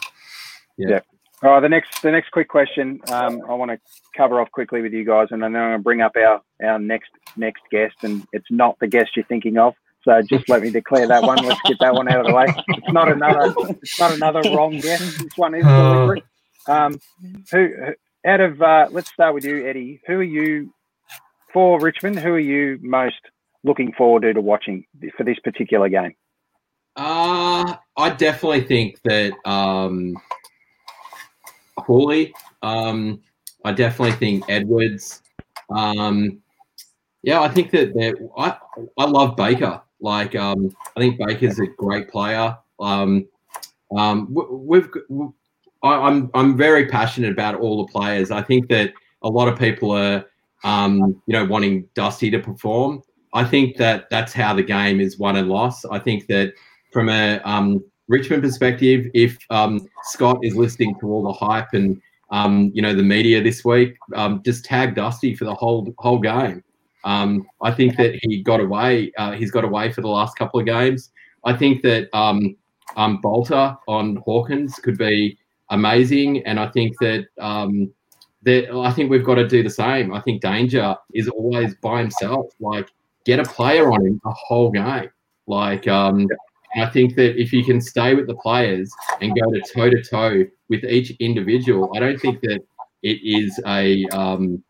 [0.77, 1.01] Yeah,
[1.43, 3.79] all right, the next the next quick question um, I want to
[4.17, 6.79] cover off quickly with you guys, and then I'm going to bring up our our
[6.79, 9.75] next next guest, and it's not the guest you're thinking of.
[10.03, 11.45] So just let me declare that one.
[11.45, 12.47] Let's get that one out of the way.
[12.69, 15.01] It's not another it's not another wrong guess.
[15.19, 16.25] This one is deliberate.
[16.67, 16.99] Um,
[17.53, 17.95] who who-
[18.29, 20.01] out of uh, let's start with you, Eddie.
[20.07, 20.73] Who are you
[21.53, 22.19] for Richmond?
[22.19, 23.21] Who are you most
[23.65, 24.85] looking forward to, watching
[25.17, 26.15] for this particular game?
[26.97, 30.17] Uh, I definitely think that um.
[32.63, 33.21] Um,
[33.65, 35.23] I definitely think Edwards.
[35.71, 36.43] Um,
[37.23, 38.57] yeah, I think that they're- I
[38.99, 39.81] I love Baker.
[40.01, 42.57] Like, um, I think Baker's a great player.
[42.81, 43.27] um,
[43.97, 44.89] um, we've,
[45.83, 48.31] I, I'm I'm very passionate about all the players.
[48.31, 50.25] I think that a lot of people are,
[50.65, 53.03] um, you know, wanting Dusty to perform.
[53.35, 55.85] I think that that's how the game is won and lost.
[55.91, 56.55] I think that
[56.93, 62.01] from a um, Richmond perspective, if um, Scott is listening to all the hype and
[62.31, 66.19] um, you know the media this week, um, just tag Dusty for the whole whole
[66.19, 66.63] game.
[67.05, 69.13] Um, I think that he got away.
[69.17, 71.11] Uh, he's got away for the last couple of games.
[71.45, 72.57] I think that um,
[73.23, 75.39] Balta on Hawkins could be
[75.71, 77.93] amazing, and I think that um,
[78.43, 80.13] that I think we've got to do the same.
[80.15, 82.47] I think Danger is always by himself.
[82.61, 82.89] Like
[83.25, 85.11] get a player on him the whole game.
[85.47, 86.27] Like um,
[86.77, 90.03] I think that if you can stay with the players and go to toe to
[90.03, 92.61] toe with each individual, I don't think that
[93.03, 94.63] it is a um,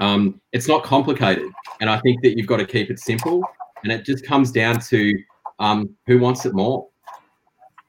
[0.00, 1.50] um, it's not complicated,
[1.80, 3.42] and I think that you've got to keep it simple,
[3.82, 5.14] and it just comes down to
[5.58, 6.88] um, who wants it more.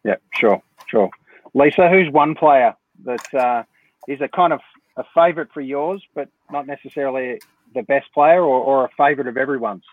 [0.03, 1.09] Yeah, sure, sure.
[1.53, 2.75] Lisa, who's one player
[3.05, 3.63] that uh,
[4.07, 4.59] is a kind of
[4.97, 7.39] a favourite for yours, but not necessarily
[7.73, 9.83] the best player or, or a favourite of everyone's?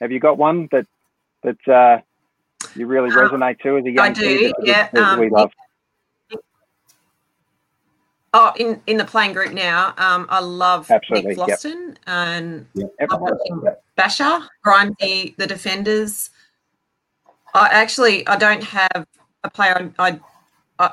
[0.00, 0.86] Have you got one that
[1.42, 2.00] that uh,
[2.74, 4.88] you really um, resonate to as a young I do, yeah.
[4.96, 5.50] Um, we love.
[8.34, 11.34] Oh, in, in the playing group now, um, I love Absolutely.
[11.34, 11.98] Nick Vlastuin yep.
[12.06, 13.84] and yep.
[13.94, 16.30] Basher, Grimesy, the defenders.
[17.54, 19.06] I actually I don't have
[19.44, 20.20] a player I I,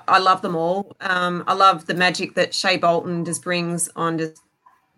[0.07, 0.95] I love them all.
[1.01, 4.41] Um, I love the magic that Shai Bolton just brings on just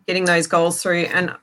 [0.07, 1.03] getting those goals through.
[1.13, 1.35] And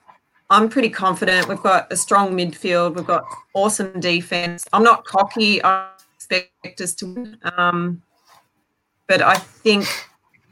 [0.51, 1.49] I'm pretty confident.
[1.49, 2.97] We've got a strong midfield.
[2.97, 3.25] We've got
[3.55, 4.67] awesome defense.
[4.73, 5.63] I'm not cocky.
[5.63, 7.39] I expect us to win.
[7.57, 8.03] Um,
[9.07, 9.87] but I think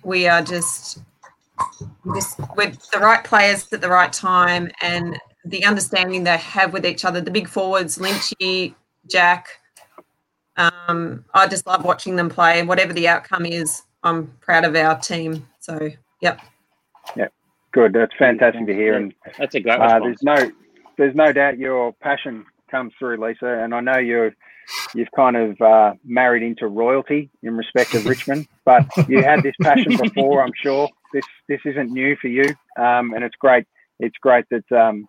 [0.03, 0.99] we are just,
[2.15, 6.87] just with the right players at the right time and the understanding they have with
[6.87, 7.21] each other.
[7.21, 8.75] The big forwards, Lynchy,
[9.09, 9.49] Jack,
[10.57, 12.63] um, I just love watching them play.
[12.63, 15.47] Whatever the outcome is, I'm proud of our team.
[15.61, 15.91] So,
[16.21, 16.41] yep.
[17.17, 17.33] Yep.
[17.73, 17.93] Good.
[17.93, 18.95] That's fantastic to hear.
[18.95, 19.79] And that's a great.
[19.79, 20.51] Uh, there's no,
[20.97, 23.47] there's no doubt your passion comes through, Lisa.
[23.47, 24.35] And I know you're,
[24.95, 29.55] you've kind of uh, married into royalty in respect of Richmond, but you had this
[29.61, 30.43] passion before.
[30.43, 33.67] I'm sure this this isn't new for you, um, and it's great.
[34.01, 35.07] It's great that um,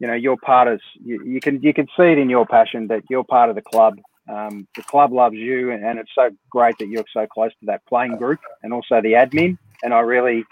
[0.00, 0.80] you know you're part of.
[1.04, 3.62] You, you can you can see it in your passion that you're part of the
[3.62, 4.00] club
[4.30, 7.66] um, the club loves you, and, and, it's so great that you're so close to
[7.66, 9.58] that playing group and also the admin.
[9.82, 10.44] And I really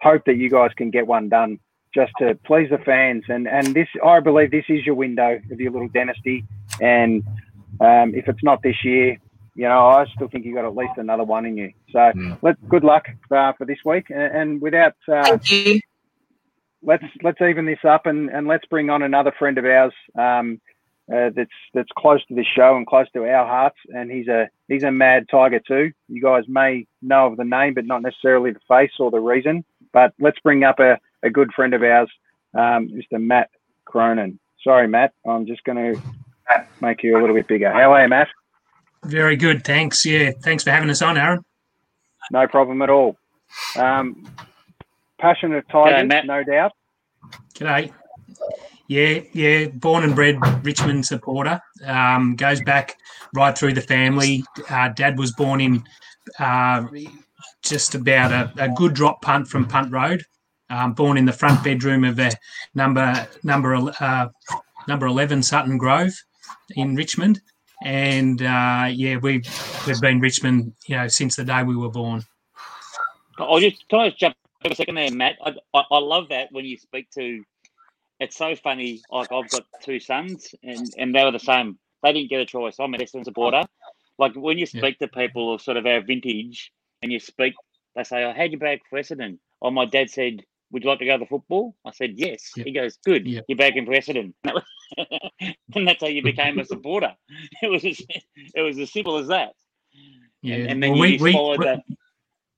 [0.00, 1.58] hope that you guys can get one done
[1.94, 3.24] just to please the fans.
[3.28, 6.44] And and this, I believe, this is your window of your little dynasty.
[6.80, 7.24] And
[7.80, 9.18] um, if it's not this year,
[9.54, 11.72] you know, I still think you've got at least another one in you.
[11.90, 12.38] So mm.
[12.42, 14.10] let good luck uh, for this week.
[14.10, 15.38] And, and without uh,
[16.82, 19.92] let's let's even this up and, and let's bring on another friend of ours.
[20.18, 20.60] Um,
[21.12, 23.76] uh, that's that's close to this show and close to our hearts.
[23.88, 25.92] And he's a he's a mad tiger too.
[26.08, 29.64] You guys may know of the name, but not necessarily the face or the reason.
[29.92, 32.10] But let's bring up a, a good friend of ours,
[32.54, 33.20] um, Mr.
[33.20, 33.50] Matt
[33.84, 34.38] Cronin.
[34.62, 35.12] Sorry, Matt.
[35.26, 36.02] I'm just going to
[36.80, 37.72] make you a little bit bigger.
[37.72, 38.28] How are you, Matt?
[39.04, 40.04] Very good, thanks.
[40.04, 41.44] Yeah, thanks for having us on, Aaron.
[42.32, 43.16] No problem at all.
[43.76, 44.28] Um,
[45.18, 46.72] passionate Tigers, G'day, no doubt.
[47.54, 47.92] G'day.
[48.88, 51.60] Yeah, yeah, born and bred Richmond supporter.
[51.84, 52.96] Um, goes back
[53.34, 54.44] right through the family.
[54.70, 55.84] Uh, Dad was born in
[56.38, 56.86] uh,
[57.62, 60.22] just about a, a, good drop punt from Punt Road.
[60.70, 62.30] Um, born in the front bedroom of a
[62.74, 64.28] number number uh,
[64.88, 66.12] number eleven Sutton Grove
[66.76, 67.40] in Richmond,
[67.84, 69.46] and uh, yeah, we've
[69.86, 72.24] we've been Richmond, you know, since the day we were born.
[73.38, 75.36] I'll just can I just jump a second there, Matt.
[75.44, 77.44] I, I, I love that when you speak to
[78.20, 79.02] it's so funny.
[79.10, 81.78] Like I've got two sons, and and they were the same.
[82.02, 82.76] They didn't get a choice.
[82.78, 83.64] I'm a Essendon supporter.
[84.18, 85.06] Like when you speak yeah.
[85.06, 87.54] to people of sort of our vintage, and you speak,
[87.94, 91.00] they say, "Oh, how'd you back for Essendon?" Oh, my dad said, "Would you like
[91.00, 92.64] to go to the football?" I said, "Yes." Yeah.
[92.64, 93.26] He goes, "Good.
[93.26, 93.40] Yeah.
[93.48, 94.32] You're back in for Essendon."
[95.74, 97.14] and that's how you became a supporter.
[97.62, 99.52] It was just, it was as simple as that.
[100.42, 101.80] Yeah, and, and then well, you we, followed we, that.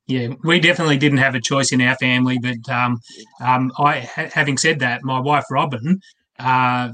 [0.08, 2.98] Yeah, we definitely didn't have a choice in our family, but um,
[3.42, 6.00] um, I, ha- having said that, my wife Robin,
[6.38, 6.92] uh,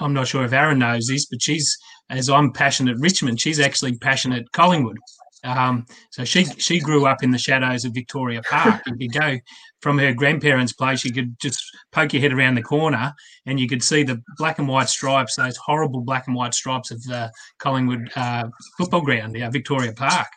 [0.00, 1.78] I'm not sure if Aaron knows this, but she's
[2.10, 4.98] as I'm passionate Richmond, she's actually passionate Collingwood.
[5.44, 8.82] Um, so she she grew up in the shadows of Victoria Park.
[8.86, 9.38] If you go
[9.80, 13.14] from her grandparents' place, you could just poke your head around the corner
[13.46, 16.90] and you could see the black and white stripes, those horrible black and white stripes
[16.90, 18.44] of the Collingwood uh,
[18.76, 20.28] football ground, yeah, Victoria Park.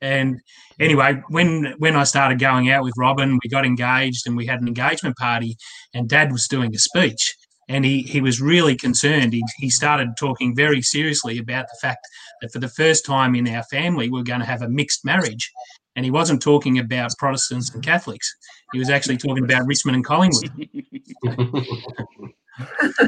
[0.00, 0.40] And
[0.78, 4.60] anyway, when when I started going out with Robin, we got engaged and we had
[4.60, 5.56] an engagement party,
[5.94, 7.34] and Dad was doing a speech.
[7.68, 9.32] and he, he was really concerned.
[9.32, 12.06] He, he started talking very seriously about the fact
[12.40, 15.50] that for the first time in our family, we're going to have a mixed marriage.
[15.94, 18.34] And he wasn't talking about Protestants and Catholics.
[18.72, 20.50] He was actually talking about Richmond and Collingwood.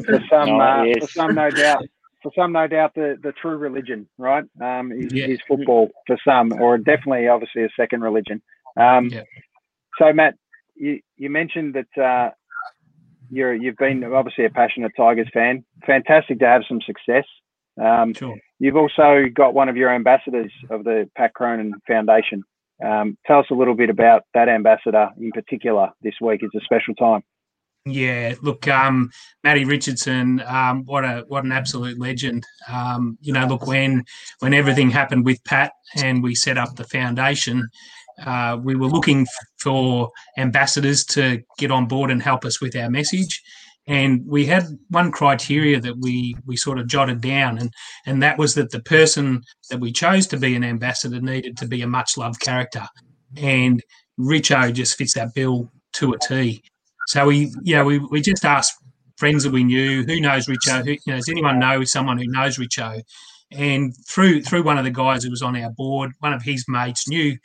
[0.06, 0.98] for some, oh, uh, yes.
[1.00, 1.84] for some, no doubt,
[2.22, 5.26] for some, no doubt, the, the true religion, right, um, is, yeah.
[5.26, 8.42] is football for some, or definitely, obviously, a second religion.
[8.76, 9.22] Um, yeah.
[9.98, 10.34] So, Matt,
[10.74, 12.30] you, you mentioned that uh,
[13.30, 15.64] you're you've been obviously a passionate Tigers fan.
[15.86, 17.24] Fantastic to have some success.
[17.82, 18.36] Um, sure.
[18.58, 22.44] You've also got one of your ambassadors of the Pat Cronin Foundation.
[22.83, 26.41] Um, tell us a little bit about that ambassador in particular this week.
[26.43, 27.22] It's a special time.
[27.87, 29.11] Yeah, look, um,
[29.43, 32.47] Matty Richardson, um, what a what an absolute legend.
[32.72, 34.05] Um, you know, look when
[34.39, 37.68] when everything happened with Pat and we set up the foundation,
[38.25, 39.27] uh, we were looking
[39.61, 43.43] for ambassadors to get on board and help us with our message.
[43.87, 47.70] And we had one criteria that we we sort of jotted down, and
[48.07, 51.66] and that was that the person that we chose to be an ambassador needed to
[51.66, 52.87] be a much loved character,
[53.37, 53.82] and
[54.18, 56.62] Richo just fits that bill to a T.
[57.09, 58.74] So we yeah we we just asked
[59.16, 62.26] friends that we knew who knows Richo, who you know does anyone know someone who
[62.26, 63.03] knows Richo,
[63.51, 66.64] and through through one of the guys who was on our board, one of his
[66.68, 67.37] mates knew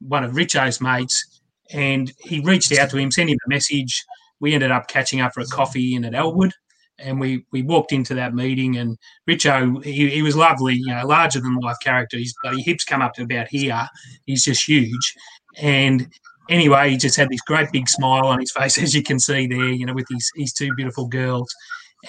[0.00, 1.40] one of Richo's mates,
[1.72, 4.04] and he reached out to him, sent him a message.
[4.40, 6.52] We ended up catching up for a coffee in at Elwood,
[6.98, 8.76] and we we walked into that meeting.
[8.76, 8.96] And
[9.28, 12.18] Richo, he, he was lovely, you know, larger than life character.
[12.18, 13.86] His hips come up to about here.
[14.26, 15.14] He's just huge,
[15.58, 16.08] and
[16.48, 19.46] anyway, he just had this great big smile on his face, as you can see
[19.46, 21.52] there, you know, with his his two beautiful girls.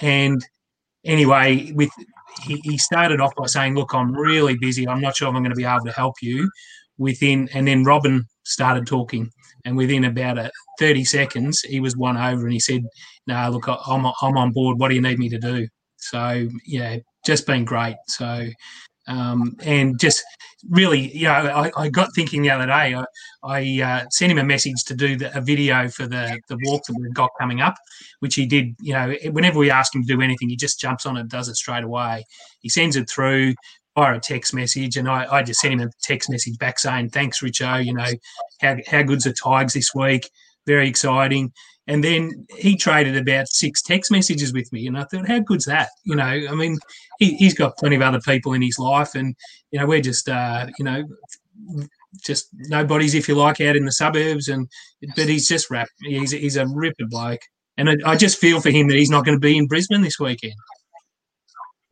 [0.00, 0.44] And
[1.04, 1.90] anyway, with
[2.44, 4.88] he, he started off by saying, "Look, I'm really busy.
[4.88, 6.50] I'm not sure if I'm going to be able to help you."
[6.98, 9.30] within, and then Robin started talking,
[9.64, 12.84] and within about a 30 seconds, he was won over, and he said,
[13.26, 14.78] "No, look, I'm I'm on board.
[14.78, 17.96] What do you need me to do?" So yeah, just been great.
[18.08, 18.48] So
[19.06, 20.22] um, and just
[20.70, 22.94] really, you know, I, I, got thinking the other day.
[22.94, 23.04] I,
[23.42, 26.82] I uh, sent him a message to do the, a video for the the walk
[26.86, 27.74] that we've got coming up,
[28.20, 28.76] which he did.
[28.80, 31.48] You know, whenever we ask him to do anything, he just jumps on it, does
[31.48, 32.24] it straight away.
[32.60, 33.54] He sends it through
[33.94, 37.10] via a text message, and I, I just sent him a text message back saying,
[37.10, 37.84] "Thanks, Richo.
[37.84, 38.10] You know,
[38.60, 40.30] how how good's the Tigers this week?
[40.66, 41.52] Very exciting."
[41.88, 45.64] And then he traded about six text messages with me, and I thought, how good's
[45.64, 45.88] that?
[46.04, 46.78] You know, I mean,
[47.18, 49.34] he, has got plenty of other people in his life, and
[49.72, 51.02] you know, we're just, uh, you know,
[52.24, 54.68] just nobodies, if you like, out in the suburbs, and
[55.16, 55.88] but he's just rap.
[56.02, 57.40] He's he's a ripper bloke,
[57.76, 60.02] and I, I just feel for him that he's not going to be in Brisbane
[60.02, 60.54] this weekend.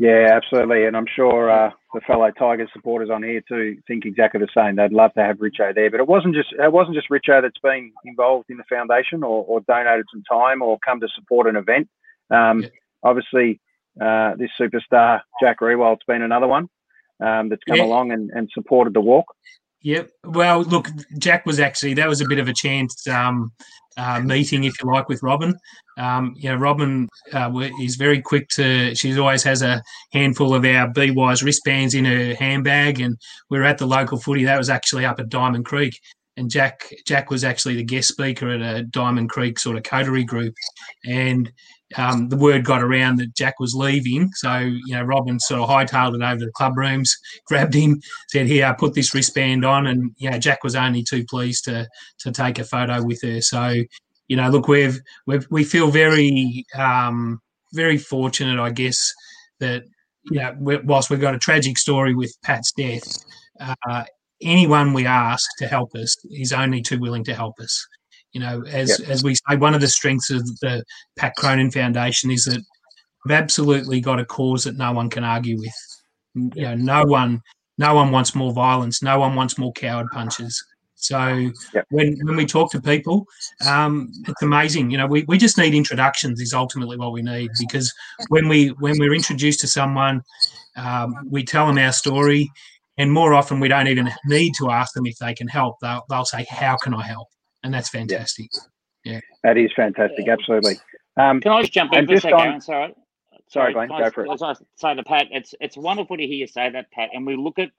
[0.01, 4.41] Yeah, absolutely, and I'm sure uh, the fellow Tigers supporters on here too think exactly
[4.41, 4.77] the same.
[4.77, 7.59] They'd love to have Richo there, but it wasn't just it wasn't just Richo that's
[7.63, 11.57] been involved in the foundation or, or donated some time or come to support an
[11.57, 11.87] event.
[12.31, 12.69] Um, yeah.
[13.03, 13.61] Obviously,
[14.01, 16.71] uh, this superstar Jack Riewoldt's been another one
[17.23, 17.85] um, that's come yeah.
[17.85, 19.27] along and, and supported the walk.
[19.83, 20.13] Yep.
[20.25, 20.89] Well, look,
[21.19, 23.53] Jack was actually that was a bit of a chance um,
[23.97, 25.55] uh, meeting, if you like, with Robin.
[25.99, 28.95] Um, you know, Robin uh, is very quick to.
[28.95, 29.83] She always has a
[30.13, 33.17] handful of our Be Wise wristbands in her handbag, and
[33.51, 34.45] we are at the local footy.
[34.45, 35.99] That was actually up at Diamond Creek,
[36.37, 40.25] and Jack Jack was actually the guest speaker at a Diamond Creek sort of coterie
[40.25, 40.55] group,
[41.07, 41.53] and
[41.97, 44.31] um, the word got around that Jack was leaving.
[44.35, 47.17] So, you know, Robin sort of hightailed it over to the club rooms,
[47.47, 49.87] grabbed him, said, Here, put this wristband on.
[49.87, 51.89] And, you know, Jack was only too pleased to
[52.21, 53.41] to take a photo with her.
[53.41, 53.75] So,
[54.29, 57.41] you know, look, we've, we've we feel very, um,
[57.75, 59.13] very fortunate, I guess,
[59.59, 59.83] that,
[60.31, 63.03] you know, whilst we've got a tragic story with Pat's death,
[63.61, 64.05] uh,
[64.43, 67.87] anyone we ask to help us is only too willing to help us.
[68.33, 69.09] You know, as yep.
[69.09, 70.85] as we say, one of the strengths of the
[71.17, 72.63] Pat Cronin Foundation is that
[73.25, 76.55] we've absolutely got a cause that no one can argue with.
[76.55, 77.43] You know, no one
[77.79, 79.03] no one wants more violence.
[79.03, 80.63] No one wants more coward punches.
[81.01, 81.87] So yep.
[81.91, 83.27] when when we talk to people,
[83.67, 84.91] um, it's amazing.
[84.91, 87.93] You know, we, we just need introductions is ultimately what we need because
[88.29, 90.23] when we when we're introduced to someone,
[90.77, 92.51] um, we tell them our story,
[92.99, 95.77] and more often we don't even need to ask them if they can help.
[95.81, 97.29] They'll they'll say, "How can I help?"
[97.63, 98.51] And that's fantastic.
[99.05, 99.21] Yeah, yeah.
[99.45, 100.29] that is fantastic.
[100.29, 100.75] Absolutely.
[101.17, 102.39] Um, Can I just jump in for a second?
[102.39, 102.95] On, sorry.
[103.49, 104.43] Sorry, Glenn, go for it.
[104.43, 107.11] I say to Pat, it's it's wonderful to hear you say that, Pat.
[107.13, 107.71] And we look at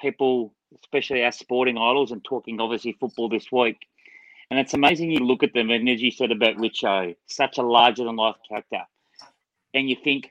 [0.00, 3.78] people, especially our sporting idols, and talking obviously football this week.
[4.50, 7.62] And it's amazing you look at them, and as you said about Richo, such a
[7.62, 8.82] larger than life character,
[9.74, 10.30] and you think,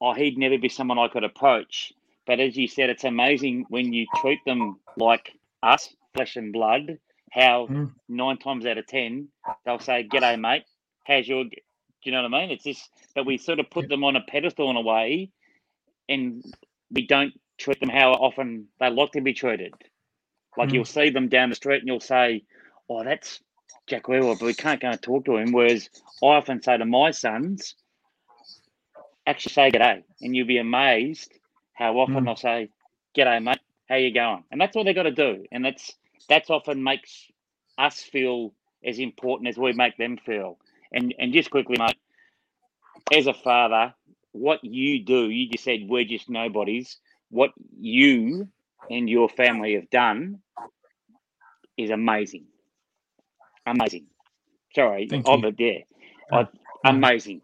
[0.00, 1.92] oh, he'd never be someone I could approach.
[2.26, 5.32] But as you said, it's amazing when you treat them like
[5.62, 6.98] us, flesh and blood,
[7.30, 7.92] how mm.
[8.08, 9.28] nine times out of ten
[9.64, 10.64] they'll say, "G'day, mate.
[11.04, 11.50] How's your Do
[12.02, 12.50] you know what I mean?
[12.50, 15.30] It's just that we sort of put them on a pedestal in a way,
[16.08, 16.44] and
[16.90, 19.72] we don't treat them how often they like to be treated.
[20.56, 20.74] Like mm.
[20.74, 22.42] you'll see them down the street and you'll say,
[22.88, 23.40] "Oh, that's
[23.86, 25.52] Jack Wheeler," but we can't go and talk to him.
[25.52, 25.88] Whereas
[26.22, 27.76] I often say to my sons,
[29.26, 31.32] "Actually, say g'day," and you'll be amazed
[31.74, 32.30] how often mm.
[32.30, 32.70] I say,
[33.16, 33.60] "G'day, mate.
[33.88, 35.94] How you going?" And that's what they got to do, and that's
[36.28, 37.26] that's often makes
[37.78, 38.52] us feel
[38.84, 40.58] as important as we make them feel.
[40.92, 41.98] And and just quickly, mate,
[43.12, 43.94] as a father,
[44.32, 46.98] what you do, you just said we're just nobodies.
[47.30, 48.48] What you
[48.90, 50.40] and your family have done
[51.76, 52.46] is amazing.
[53.66, 54.06] Amazing.
[54.74, 55.82] Sorry, Thank of it there.
[56.32, 56.44] Uh,
[56.84, 57.42] amazing.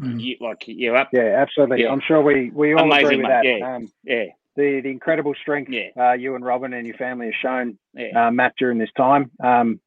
[0.00, 0.20] Mm.
[0.20, 1.10] You, like you're up.
[1.12, 1.82] Yeah, absolutely.
[1.82, 1.90] Yeah.
[1.90, 3.28] I'm sure we we all amazing, agree with mate.
[3.28, 3.44] that.
[3.44, 3.74] Yeah.
[3.76, 4.24] Um, yeah.
[4.56, 5.88] The, the incredible strength yeah.
[5.98, 8.28] uh, you and Robin and your family have shown, yeah.
[8.28, 9.30] uh, Matt, during this time.
[9.42, 9.80] Um,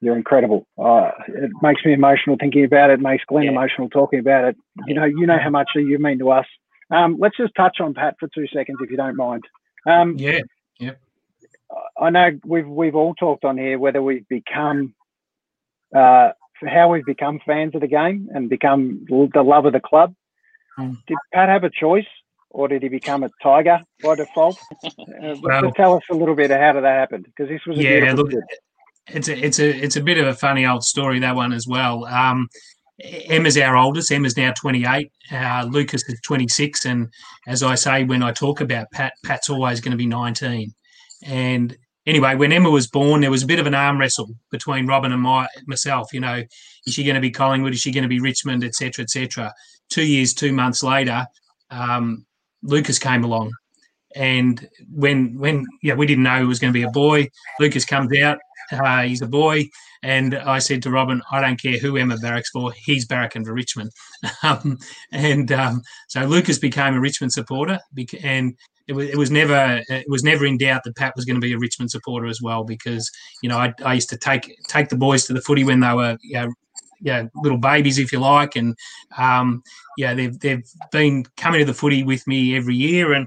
[0.00, 0.66] you're incredible.
[0.78, 3.00] Uh, it makes me emotional thinking about it.
[3.00, 3.50] Makes Glenn yeah.
[3.50, 4.56] emotional talking about it.
[4.86, 6.46] You know, you know how much you mean to us.
[6.90, 9.42] Um, let's just touch on Pat for two seconds, if you don't mind.
[9.86, 10.40] Um, yeah,
[10.78, 10.92] yeah.
[11.98, 14.94] I know we've we've all talked on here whether we've become
[15.94, 16.30] uh,
[16.64, 20.14] how we've become fans of the game and become the love of the club.
[20.78, 20.96] Mm.
[21.06, 22.06] Did Pat have a choice,
[22.50, 24.58] or did he become a Tiger by default?
[25.22, 27.78] Uh, well, tell us a little bit of how did that happen because this was
[27.78, 28.44] a yeah, beautiful look,
[29.08, 31.66] it's a it's a it's a bit of a funny old story that one as
[31.66, 32.04] well.
[32.04, 32.48] Um,
[33.00, 34.10] Emma's our oldest.
[34.10, 35.10] Emma's now 28.
[35.30, 36.86] Uh, Lucas is 26.
[36.86, 37.08] And
[37.46, 40.72] as I say, when I talk about Pat, Pat's always going to be 19.
[41.24, 41.76] And
[42.06, 45.12] anyway, when Emma was born, there was a bit of an arm wrestle between Robin
[45.12, 46.12] and my myself.
[46.12, 46.42] You know,
[46.86, 47.74] is she going to be Collingwood?
[47.74, 48.64] Is she going to be Richmond?
[48.64, 49.02] Etc.
[49.02, 49.52] Etc.
[49.90, 51.26] Two years, two months later,
[51.70, 52.24] um,
[52.66, 53.52] Lucas came along,
[54.14, 57.28] and when when yeah, we didn't know it was going to be a boy.
[57.60, 58.38] Lucas comes out.
[58.72, 59.64] Uh, he's a boy.
[60.02, 63.52] And I said to Robin, I don't care who Emma barracks for, he's barracking for
[63.52, 63.90] Richmond.
[64.42, 64.78] Um,
[65.12, 67.78] and um, so Lucas became a Richmond supporter,
[68.22, 68.54] and
[68.86, 71.44] it was, it was never it was never in doubt that Pat was going to
[71.44, 73.10] be a Richmond supporter as well because
[73.42, 75.92] you know I, I used to take take the boys to the footy when they
[75.92, 76.52] were you know,
[77.00, 78.74] yeah, little babies, if you like, and
[79.18, 79.62] um,
[79.96, 83.26] yeah, they've they've been coming to the footy with me every year, and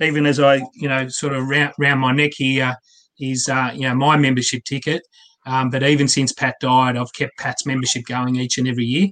[0.00, 2.74] even as I you know sort of round, round my neck here
[3.18, 5.02] is uh, you know my membership ticket.
[5.46, 9.08] Um, but even since Pat died, I've kept Pat's membership going each and every year.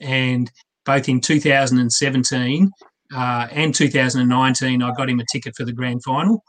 [0.00, 0.50] And
[0.84, 2.70] both in 2017
[3.14, 6.42] uh, and 2019, I got him a ticket for the grand final.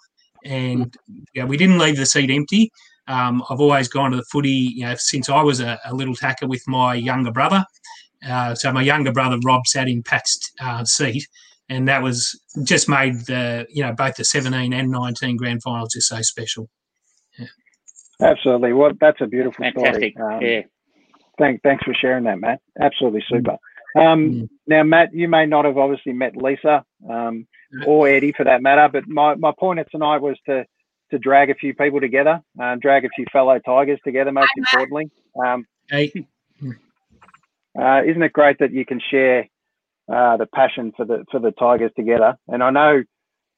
[0.46, 0.94] And
[1.34, 2.72] yeah, we didn't leave the seat empty.
[3.08, 6.16] Um, I've always gone to the footy, you know, since I was a, a little
[6.16, 7.66] tacker with my younger brother.
[8.28, 11.28] Uh, so my younger brother Rob sat in Pat's uh, seat,
[11.68, 15.94] and that was just made the you know both the 17 and 19 grand finals
[15.94, 16.70] just so special.
[18.22, 18.74] Absolutely.
[18.74, 20.14] Well, that's a beautiful Fantastic.
[20.14, 20.36] story.
[20.36, 20.62] Um, yeah.
[21.38, 22.62] Thank, thanks for sharing that, Matt.
[22.80, 23.58] Absolutely super.
[23.96, 24.50] Um, mm.
[24.68, 27.48] Now, Matt, you may not have obviously met Lisa um,
[27.86, 30.66] or Eddie for that matter, but my, my point of tonight was to
[31.14, 34.32] to drag a few people together, uh, drag a few fellow Tigers together.
[34.32, 35.12] Most importantly,
[35.44, 36.12] um, hey.
[37.80, 39.48] uh, isn't it great that you can share
[40.12, 42.36] uh, the passion for the for the Tigers together?
[42.48, 43.04] And I know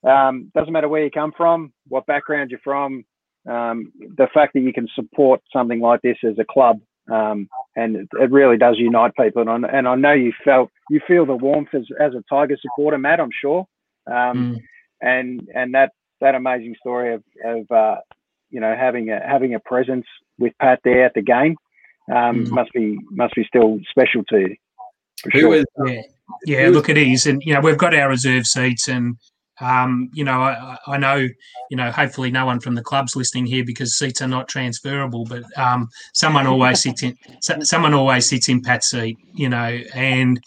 [0.05, 3.05] um, doesn't matter where you come from, what background you're from,
[3.49, 6.79] um, the fact that you can support something like this as a club,
[7.11, 9.47] um, and it, it, really does unite people.
[9.47, 12.57] And, I, and, I know you felt you feel the warmth as, as a Tiger
[12.61, 13.21] supporter, Matt.
[13.21, 13.65] I'm sure,
[14.07, 14.61] um, mm.
[15.01, 15.91] and and that
[16.21, 17.97] that amazing story of, of uh,
[18.49, 20.05] you know having a having a presence
[20.37, 21.55] with Pat there at the game
[22.09, 22.49] um, mm.
[22.49, 24.55] must be must be still special to you.
[25.21, 25.63] For sure.
[25.85, 26.01] yeah,
[26.45, 26.69] yeah.
[26.69, 29.17] Look, it is, and you know we've got our reserve seats, and
[29.61, 31.27] um, you know, I, I, know,
[31.69, 35.23] you know, hopefully no one from the club's listening here because seats are not transferable,
[35.25, 40.41] but um, someone always sits in, someone always sits in Pat's seat, you know, and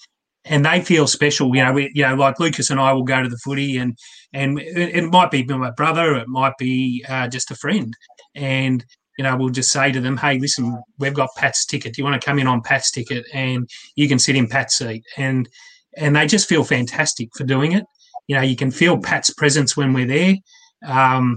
[0.49, 1.73] and they feel special, you know.
[1.73, 3.97] We, you know, like Lucas and I will go to the footy, and
[4.33, 7.95] and it, it might be my brother, it might be uh, just a friend,
[8.35, 8.85] and
[9.19, 11.95] you know, we'll just say to them, "Hey, listen, we've got Pat's ticket.
[11.95, 14.79] Do you want to come in on Pat's ticket, and you can sit in Pat's
[14.79, 15.49] seat?" and
[15.97, 17.85] and they just feel fantastic for doing it
[18.29, 20.35] you know, you can feel Pat's presence when we're there.
[20.87, 21.37] Um,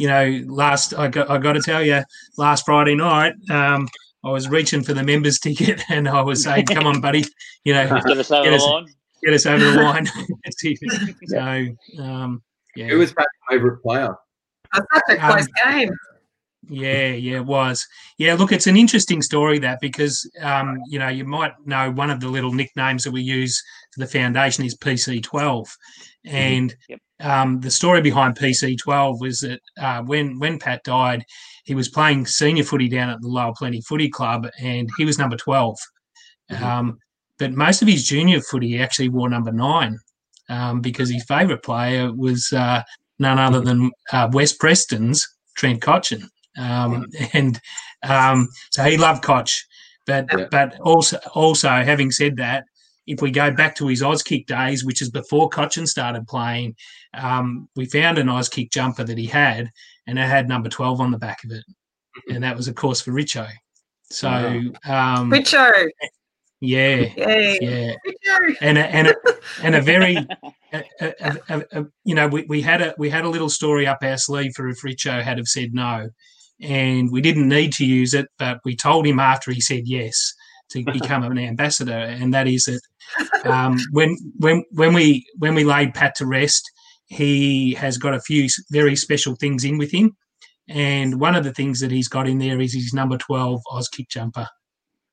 [0.00, 2.02] you know, last I got I got to tell you,
[2.38, 3.86] last Friday night, um,
[4.24, 7.24] I was reaching for the members ticket and I was saying, "Come on, buddy,
[7.64, 8.86] you know, get us over get the us, line."
[9.24, 10.06] Get us over the line.
[11.26, 12.42] so, um,
[12.74, 12.88] yeah.
[12.88, 14.14] Who was Pat's favourite player?
[14.72, 15.90] That's such a close um, game.
[16.68, 17.86] Yeah, yeah, it was.
[18.18, 22.10] Yeah, look, it's an interesting story that because um, you know you might know one
[22.10, 23.60] of the little nicknames that we use
[23.92, 26.34] for the foundation is PC12, mm-hmm.
[26.34, 27.00] and yep.
[27.20, 31.24] um, the story behind PC12 was that uh, when when Pat died,
[31.64, 35.18] he was playing senior footy down at the Lower Plenty Footy Club, and he was
[35.18, 35.78] number 12.
[36.50, 36.64] Mm-hmm.
[36.64, 36.98] Um,
[37.38, 39.98] but most of his junior footy he actually wore number nine
[40.48, 42.82] um, because his favourite player was uh,
[43.18, 46.28] none other than uh, West Preston's Trent Cotchin.
[46.58, 47.60] Um, and
[48.02, 49.66] um, so he loved Cotch.
[50.06, 52.64] But but also also having said that,
[53.06, 56.76] if we go back to his Auskick days, which is before Cotchin started playing,
[57.14, 59.70] um, we found an Auskick jumper that he had,
[60.06, 62.34] and it had number twelve on the back of it, mm-hmm.
[62.34, 63.48] and that was of course for Richo.
[64.04, 65.88] So um, Richo.
[66.64, 67.58] Yeah, Yay.
[67.60, 69.14] yeah, and a, and a,
[69.64, 70.16] and a very,
[70.72, 74.16] a, a, you know, we, we had a we had a little story up our
[74.16, 76.08] sleeve for if Richo had have said no,
[76.60, 80.34] and we didn't need to use it, but we told him after he said yes
[80.70, 82.80] to become an ambassador, and that is that
[83.44, 86.70] um, when when when we when we laid Pat to rest,
[87.06, 90.16] he has got a few very special things in with him,
[90.68, 94.08] and one of the things that he's got in there is his number twelve Auskick
[94.08, 94.48] jumper.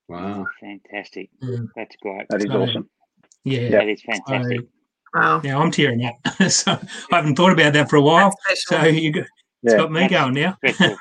[0.07, 1.29] Wow, fantastic!
[1.43, 1.67] Mm.
[1.75, 2.25] That's great.
[2.29, 2.89] That is so, awesome.
[3.43, 4.61] Yeah, that is fantastic.
[4.61, 4.67] So,
[5.13, 5.41] wow.
[5.43, 6.15] Now I'm tearing up.
[6.49, 6.79] so
[7.11, 8.35] I haven't thought about that for a while.
[8.53, 9.25] So you got,
[9.63, 9.77] it's yeah.
[9.77, 10.57] got me going now.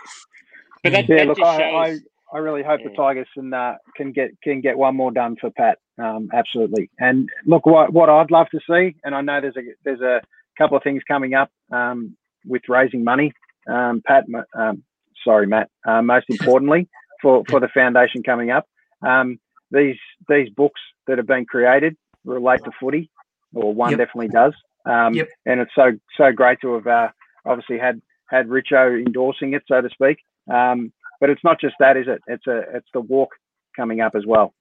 [0.83, 1.99] But that, yeah, that look, I, I,
[2.33, 2.89] I, really hope yeah.
[2.91, 5.79] the Tigers can uh, can get can get one more done for Pat.
[5.99, 6.91] Um, absolutely.
[6.99, 10.20] And look, what what I'd love to see, and I know there's a there's a
[10.57, 12.16] couple of things coming up um,
[12.47, 13.33] with raising money.
[13.68, 14.24] Um, Pat,
[14.55, 14.83] um,
[15.24, 15.70] sorry, Matt.
[15.87, 16.89] Uh, most importantly,
[17.22, 18.66] for for the foundation coming up,
[19.07, 19.39] um,
[19.70, 19.97] these
[20.29, 23.11] these books that have been created relate to footy,
[23.55, 23.99] or one yep.
[23.99, 24.55] definitely does.
[24.87, 25.29] Um, yep.
[25.47, 27.09] And it's so so great to have uh,
[27.45, 30.18] obviously had had Richo endorsing it, so to speak.
[30.53, 32.21] Um, but it's not just that, is it?
[32.27, 33.31] It's a it's the walk
[33.77, 34.55] coming up as well.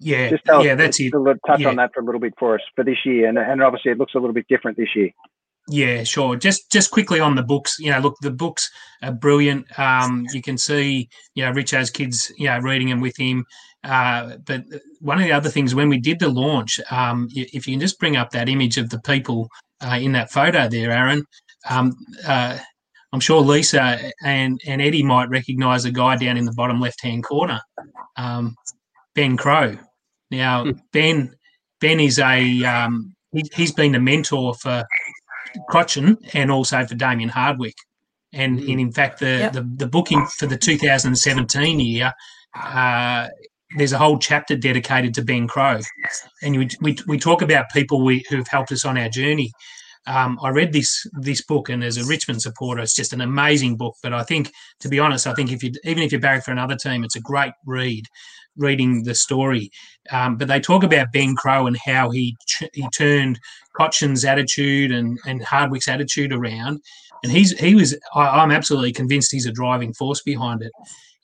[0.00, 1.12] Yeah, just tell yeah, that's it.
[1.46, 1.68] Touch yeah.
[1.68, 3.98] on that for a little bit for us for this year, and and obviously it
[3.98, 5.10] looks a little bit different this year.
[5.68, 6.36] Yeah, sure.
[6.36, 8.70] Just just quickly on the books, you know, look, the books
[9.02, 9.78] are brilliant.
[9.78, 13.46] Um, you can see, you know, Richo's kids, you know, reading them with him.
[13.82, 14.64] Uh, but
[15.00, 17.98] one of the other things when we did the launch, um, if you can just
[17.98, 19.48] bring up that image of the people
[19.80, 21.24] uh, in that photo there, Aaron,
[21.68, 21.94] um,
[22.26, 22.58] uh,
[23.14, 27.00] I'm sure Lisa and, and Eddie might recognise a guy down in the bottom left
[27.00, 27.60] hand corner,
[28.16, 28.56] um,
[29.14, 29.78] Ben Crowe.
[30.32, 30.72] Now, hmm.
[30.92, 31.32] Ben
[31.80, 34.84] Ben is a um, he, has been a mentor for
[35.70, 37.76] Cotchin and also for Damien Hardwick.
[38.32, 38.72] And, mm.
[38.72, 39.52] and in fact, the, yep.
[39.52, 42.12] the, the booking for the 2017 year,
[42.60, 43.28] uh,
[43.76, 45.80] there's a whole chapter dedicated to Ben Crowe.
[46.42, 49.52] And we, we, we talk about people we, who've helped us on our journey
[50.06, 53.76] um, I read this this book, and as a Richmond supporter, it's just an amazing
[53.76, 53.96] book.
[54.02, 56.52] But I think, to be honest, I think if you even if you're barrack for
[56.52, 58.06] another team, it's a great read.
[58.56, 59.68] Reading the story,
[60.12, 62.36] um, but they talk about Ben Crowe and how he
[62.72, 63.40] he turned
[63.76, 66.80] Cotchin's attitude and and Hardwick's attitude around,
[67.24, 70.70] and he's he was I, I'm absolutely convinced he's a driving force behind it.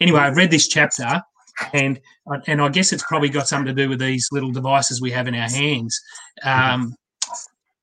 [0.01, 1.22] Anyway, I've read this chapter,
[1.72, 2.01] and
[2.49, 5.28] and I guess it's probably got something to do with these little devices we have
[5.28, 6.01] in our hands.
[6.43, 6.97] Um,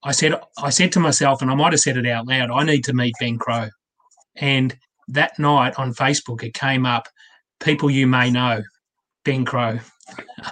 [0.03, 2.63] I said I said to myself, and I might have said it out loud, I
[2.63, 3.69] need to meet Ben Crowe.
[4.35, 4.77] And
[5.07, 7.07] that night on Facebook, it came up,
[7.59, 8.61] people you may know,
[9.23, 9.79] Ben Crowe.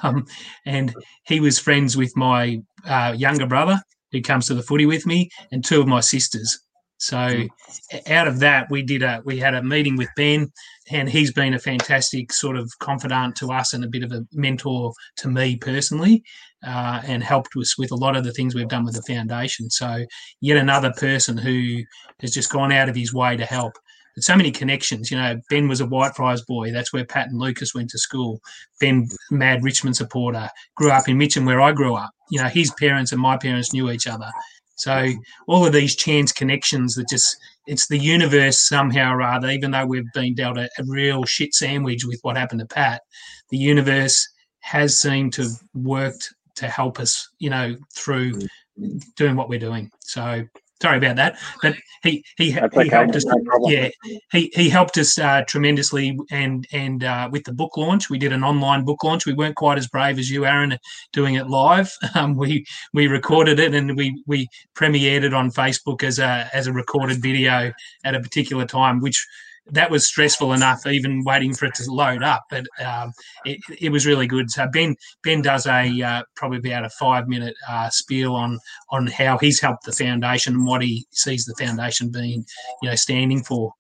[0.04, 0.26] Um,
[0.66, 0.94] and
[1.24, 3.80] he was friends with my uh, younger brother
[4.12, 6.60] who comes to the footy with me and two of my sisters.
[6.98, 7.48] So
[8.08, 10.52] out of that, we did a we had a meeting with Ben,
[10.92, 14.26] and he's been a fantastic sort of confidant to us and a bit of a
[14.34, 16.24] mentor to me personally,
[16.66, 19.70] uh, and helped us with a lot of the things we've done with the foundation.
[19.70, 20.06] So
[20.42, 21.82] yet another person who
[22.22, 23.74] has just gone out of his way to help.
[24.16, 25.12] But so many connections.
[25.12, 26.72] You know, Ben was a Whitefriars boy.
[26.72, 28.40] That's where Pat and Lucas went to school.
[28.80, 32.12] Ben, mad Richmond supporter, grew up in Mitcham, where I grew up.
[32.32, 34.32] You know, his parents and my parents knew each other.
[34.76, 35.10] So
[35.48, 39.86] all of these chance connections that just it's the universe somehow or other, even though
[39.86, 43.02] we've been dealt a, a real shit sandwich with what happened to Pat,
[43.50, 44.28] the universe
[44.60, 48.34] has seemed to have worked to help us, you know, through
[48.80, 49.04] mm.
[49.16, 49.90] doing what we're doing.
[50.00, 50.44] So
[50.86, 52.88] sorry about that, but he he, he okay.
[52.88, 53.26] helped us.
[53.26, 53.36] No
[53.68, 53.90] yeah,
[54.32, 58.32] he he helped us uh, tremendously, and and uh, with the book launch, we did
[58.32, 59.26] an online book launch.
[59.26, 60.78] We weren't quite as brave as you, Aaron,
[61.12, 61.92] doing it live.
[62.16, 66.68] Um, we we recorded it and we we premiered it on Facebook as a as
[66.68, 67.74] a recorded video
[68.06, 69.28] at a particular time, which
[69.72, 72.46] that was stressful enough, even waiting for it to load up.
[72.50, 73.14] But um,
[73.46, 74.52] it, it, was really good.
[74.52, 78.60] So Ben Ben does a uh, probably about a five minute uh, spiel on
[78.92, 82.46] on how he's helped the foundation and what he sees the foundation being,
[82.82, 83.74] you know, standing for.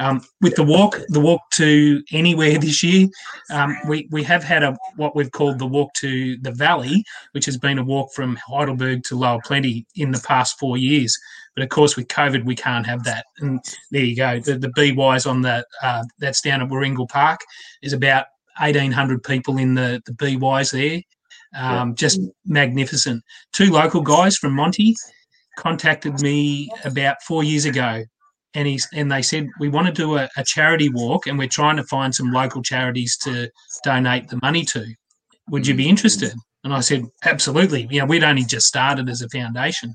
[0.00, 3.08] Um, with the walk, the walk to anywhere this year,
[3.50, 7.46] um, we we have had a what we've called the walk to the valley, which
[7.46, 11.18] has been a walk from Heidelberg to Lower Plenty in the past four years.
[11.54, 13.26] But of course, with COVID, we can't have that.
[13.38, 14.38] And there you go.
[14.38, 17.40] The, the BYs on that uh, that's down at Warringal Park
[17.82, 18.26] is about
[18.60, 21.00] 1,800 people in the the BYs there.
[21.56, 23.24] Um, just magnificent.
[23.52, 24.94] Two local guys from Monty
[25.56, 28.04] contacted me about four years ago
[28.54, 31.48] and he's and they said we want to do a, a, charity walk and we're
[31.48, 33.50] trying to find some local charities to
[33.84, 34.84] donate the money to
[35.48, 35.90] would you be mm.
[35.90, 36.32] interested
[36.64, 39.94] and i said absolutely you know we'd only just started as a foundation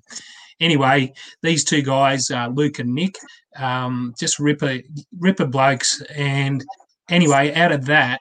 [0.59, 3.15] anyway these two guys uh, luke and nick
[3.57, 4.79] um, just ripper
[5.19, 6.63] ripper blokes and
[7.09, 8.19] anyway out of that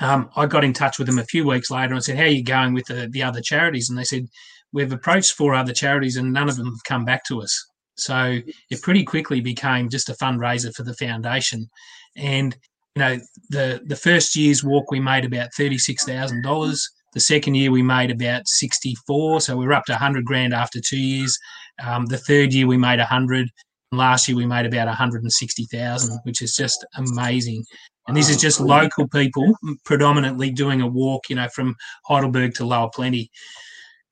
[0.00, 2.28] um, I got in touch with them a few weeks later and said, How are
[2.28, 3.90] you going with the, the other charities?
[3.90, 4.26] And they said,
[4.72, 7.66] We've approached four other charities and none of them have come back to us.
[7.96, 8.40] So
[8.70, 11.68] it pretty quickly became just a fundraiser for the foundation.
[12.16, 12.56] And
[12.94, 13.18] you know,
[13.50, 16.88] the the first year's walk we made about thirty six thousand dollars.
[17.14, 20.54] The second year we made about sixty four, so we were up to hundred grand
[20.54, 21.38] after two years.
[21.84, 23.50] Um, the third year we made a hundred.
[23.92, 27.64] Last year we made about one hundred and sixty thousand, which is just amazing.
[28.08, 31.76] And this is just local people, predominantly doing a walk, you know, from
[32.06, 33.30] Heidelberg to Lower Plenty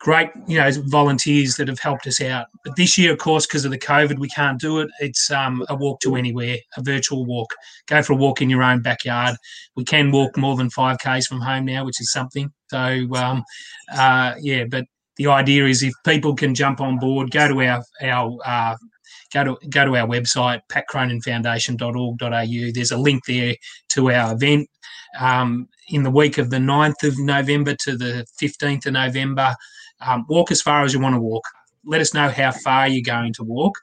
[0.01, 2.47] great, you know, volunteers that have helped us out.
[2.65, 4.89] But this year, of course, because of the COVID, we can't do it.
[4.99, 7.55] It's um, a walk to anywhere, a virtual walk.
[7.87, 9.37] Go for a walk in your own backyard.
[9.77, 12.51] We can walk more than five k's from home now, which is something.
[12.69, 13.45] So, um,
[13.95, 14.87] uh, yeah, but
[15.17, 18.77] the idea is if people can jump on board, go to our our uh,
[19.35, 22.73] go to go to our website patcroninfoundation.org.au.
[22.73, 23.55] There's a link there
[23.91, 24.69] to our event.
[25.19, 29.55] Um, in the week of the 9th of November to the 15th of November,
[30.01, 31.45] um, walk as far as you want to walk.
[31.85, 33.75] Let us know how far you're going to walk,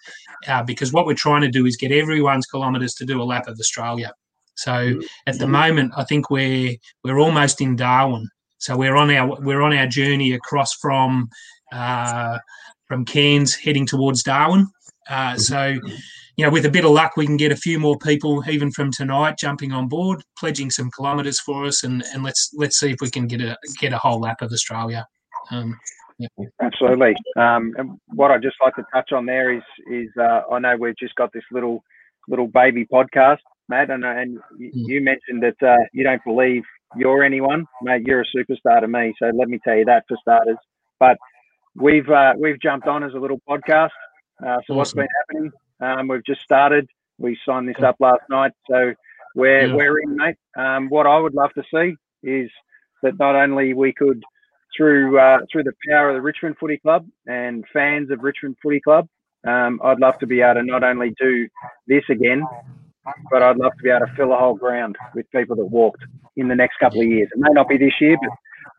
[0.47, 3.47] uh, because what we're trying to do is get everyone's kilometres to do a lap
[3.47, 4.13] of Australia.
[4.55, 8.27] So at the moment, I think we're we're almost in Darwin.
[8.57, 11.29] So we're on our we're on our journey across from
[11.71, 12.39] uh,
[12.87, 14.67] from Cairns heading towards Darwin.
[15.09, 15.77] Uh, so
[16.37, 18.71] you know, with a bit of luck, we can get a few more people even
[18.71, 22.91] from tonight jumping on board, pledging some kilometres for us, and, and let's let's see
[22.91, 25.05] if we can get a get a whole lap of Australia.
[25.49, 25.75] Um,
[26.61, 27.15] Absolutely.
[27.37, 30.75] Um, and what I'd just like to touch on there is is uh, I know
[30.79, 31.83] we've just got this little
[32.27, 34.69] little baby podcast, Matt, and, and mm.
[34.73, 36.63] you mentioned that uh, you don't believe
[36.95, 38.03] you're anyone, mate.
[38.05, 40.57] You're a superstar to me, so let me tell you that for starters.
[40.99, 41.17] But
[41.75, 43.89] we've uh, we've jumped on as a little podcast.
[44.39, 44.75] Uh, so awesome.
[44.75, 45.51] what's been happening?
[45.81, 46.87] Um, we've just started.
[47.17, 48.93] We signed this up last night, so
[49.35, 49.75] we're yeah.
[49.75, 50.35] we're in, mate.
[50.57, 52.49] Um, what I would love to see is
[53.03, 54.23] that not only we could
[54.75, 58.79] through uh, through the power of the Richmond Footy Club and fans of Richmond Footy
[58.79, 59.07] Club.
[59.47, 61.47] Um, I'd love to be able to not only do
[61.87, 62.43] this again,
[63.31, 66.03] but I'd love to be able to fill a whole ground with people that walked
[66.35, 67.29] in the next couple of years.
[67.31, 68.31] It may not be this year, but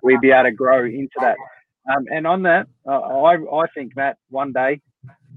[0.02, 1.36] we'd be able to grow into that.
[1.90, 4.80] Um, and on that, uh, I I think Matt, one day,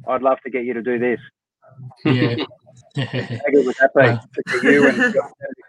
[0.07, 1.19] I'd love to get you to do this.
[2.05, 2.35] Yeah.
[2.97, 3.05] How
[3.51, 4.17] good would that be uh,
[4.59, 5.13] to you and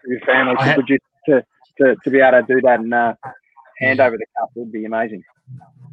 [0.07, 1.45] your family to, to,
[1.79, 3.13] to, to be able to do that and uh,
[3.79, 5.23] hand over the cup would be amazing.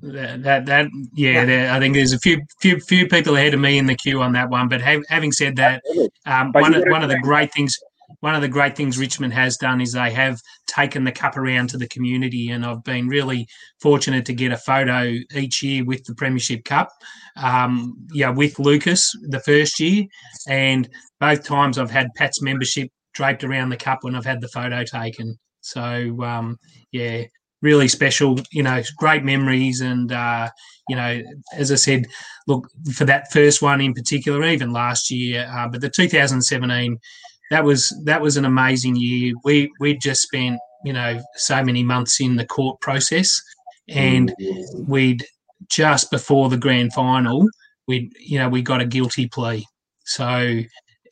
[0.03, 3.61] That, that, that yeah, there, I think there's a few few few people ahead of
[3.61, 4.69] me in the queue on that one.
[4.69, 5.83] But have, having said that,
[6.25, 7.79] um, one of, one of the great things
[8.21, 11.71] one of the great things Richmond has done is they have taken the cup around
[11.71, 13.47] to the community, and I've been really
[13.81, 16.91] fortunate to get a photo each year with the Premiership Cup.
[17.37, 20.05] Um, yeah, with Lucas the first year,
[20.49, 20.89] and
[21.21, 24.85] both times I've had Pat's membership draped around the cup when I've had the photo
[24.85, 25.39] taken.
[25.61, 26.59] So um,
[26.93, 27.25] yeah,
[27.63, 29.81] really special, you know, great memories.
[29.81, 30.49] And, uh,
[30.89, 31.23] you know,
[31.55, 32.07] as I said,
[32.47, 36.99] look, for that first one in particular, even last year, uh, but the 2017,
[37.51, 39.35] that was that was an amazing year.
[39.45, 43.41] We we just spent you know so many months in the court process,
[43.89, 44.35] and
[44.75, 45.25] we'd
[45.69, 47.47] just before the grand final,
[47.87, 49.67] we you know we got a guilty plea.
[50.05, 50.63] So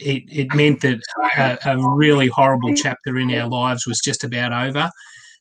[0.00, 1.00] it, it meant that
[1.36, 4.90] a, a, really horrible chapter in our lives was just about over.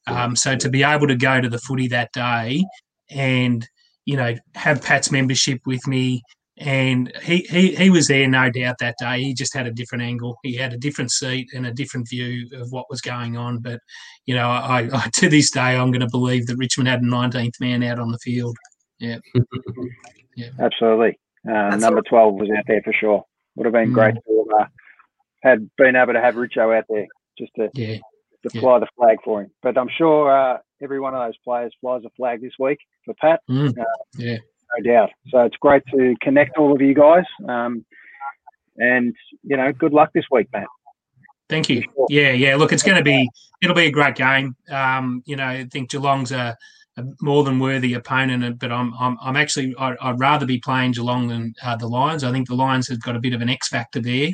[0.07, 2.63] Um, so to be able to go to the footy that day
[3.09, 3.67] and
[4.05, 6.23] you know have Pat's membership with me,
[6.59, 9.21] and he, he he was there no doubt that day.
[9.21, 10.37] He just had a different angle.
[10.43, 13.59] He had a different seat and a different view of what was going on.
[13.59, 13.79] But
[14.25, 17.05] you know, I, I to this day I'm going to believe that Richmond had a
[17.05, 18.57] 19th man out on the field.
[18.99, 19.17] Yeah,
[20.35, 21.19] yeah, absolutely.
[21.47, 23.23] Uh, number 12 was out there for sure.
[23.55, 23.93] Would have been mm.
[23.93, 24.65] great to have uh,
[25.43, 27.97] had been able to have Richo out there just to yeah
[28.43, 28.61] to yeah.
[28.61, 29.51] fly the flag for him.
[29.61, 33.13] But I'm sure uh, every one of those players flies a flag this week for
[33.15, 33.41] Pat.
[33.49, 33.77] Mm.
[33.77, 33.83] Uh,
[34.17, 34.37] yeah,
[34.75, 35.09] no doubt.
[35.29, 37.25] So it's great to connect all of you guys.
[37.47, 37.85] Um,
[38.77, 40.67] and you know, good luck this week, Matt.
[41.49, 41.83] Thank you.
[42.09, 42.55] Yeah, yeah.
[42.55, 43.29] Look, it's going to be
[43.61, 44.55] it'll be a great game.
[44.69, 46.55] Um, you know, I think Geelong's a,
[46.97, 50.91] a more than worthy opponent, but I'm I'm, I'm actually I'd, I'd rather be playing
[50.91, 52.23] Geelong than uh, the Lions.
[52.23, 54.31] I think the Lions have got a bit of an X factor there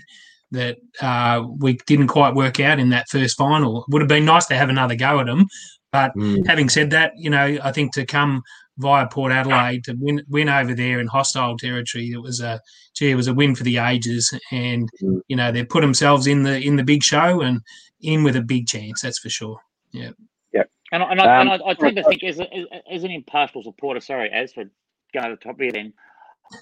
[0.52, 3.80] that uh, we didn't quite work out in that first final.
[3.80, 5.48] It would have been nice to have another go at them,
[5.92, 6.46] But mm.
[6.48, 8.44] having said that, you know, I think to come
[8.78, 12.60] via Port Adelaide to win win over there in hostile territory, it was a
[12.96, 14.34] gee, it was a win for the ages.
[14.52, 15.20] And mm.
[15.28, 17.62] you know, they put themselves in the in the big show and
[18.02, 19.02] in with a big chance.
[19.02, 19.60] That's for sure.
[19.92, 20.12] Yeah.
[20.54, 20.64] Yeah.
[20.92, 22.48] And, and, I, um, and I, I, tend to think as, a,
[22.92, 24.66] as an impartial supporter, sorry, as for
[25.14, 25.94] going to the top here then,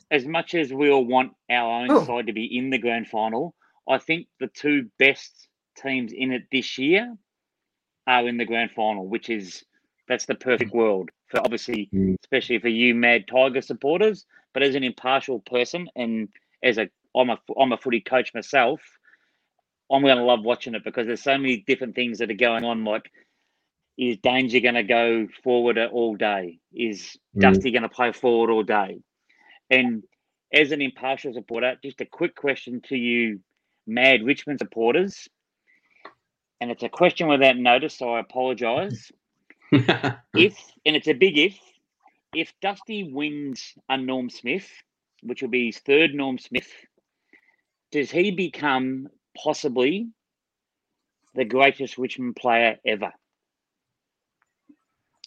[0.10, 2.06] as much as we all want our own oh.
[2.06, 3.56] side to be in the grand final,
[3.90, 5.48] I think the two best
[5.82, 7.14] teams in it this year
[8.08, 9.64] are in the grand final, which is
[10.08, 12.16] that's the perfect world for obviously, mm.
[12.24, 14.26] especially for you mad Tiger supporters.
[14.54, 16.30] But as an impartial person and
[16.64, 18.82] as a I'm a I'm a footy coach myself,
[19.92, 22.64] I'm going to love watching it because there's so many different things that are going
[22.64, 22.84] on.
[22.84, 23.10] Like,
[23.98, 26.60] is Danger going to go forward all day?
[26.74, 27.42] Is mm.
[27.42, 29.00] Dusty going to play forward all day?
[29.70, 30.04] And
[30.54, 33.40] as an impartial supporter, just a quick question to you,
[33.88, 35.30] mad Richmond supporters
[36.62, 39.12] and it's a question without notice, so I apologise.
[40.36, 41.58] if and it's a big if,
[42.34, 44.70] if Dusty wins a Norm Smith,
[45.24, 46.70] which will be his third Norm Smith,
[47.92, 49.08] does he become
[49.38, 50.10] possibly
[51.36, 53.12] the greatest Richmond player ever?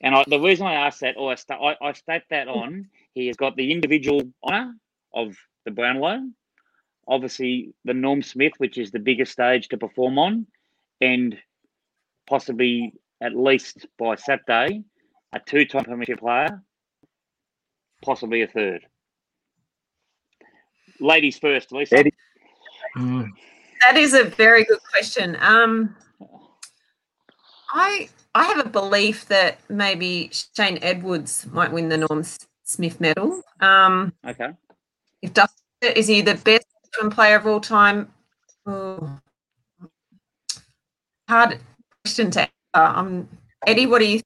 [0.03, 2.89] And I, the reason I ask that, or I, st- I, I state that on,
[3.15, 4.75] he has got the individual honour
[5.15, 6.21] of the Brownlow,
[7.09, 10.47] obviously the Norm Smith, which is the biggest stage to perform on,
[11.01, 11.39] and
[12.27, 12.93] possibly
[13.25, 14.85] at least by Saturday,
[15.33, 16.63] a two-time premiership player,
[18.03, 18.87] possibly a third.
[21.01, 22.05] Ladies first, Lisa.
[22.97, 23.31] Mm.
[23.81, 25.37] That is a very good question.
[25.41, 25.97] Um,
[27.73, 32.23] I I have a belief that maybe Shane Edwards might win the Norm
[32.63, 33.43] Smith medal.
[33.61, 34.51] Um, okay.
[35.23, 35.59] If Dustin
[35.97, 36.67] is he the best
[37.11, 38.13] player of all time?
[38.67, 39.19] Oh,
[41.29, 41.59] hard
[42.05, 42.54] question to answer.
[42.75, 43.29] Um,
[43.67, 44.21] Eddie, what do you?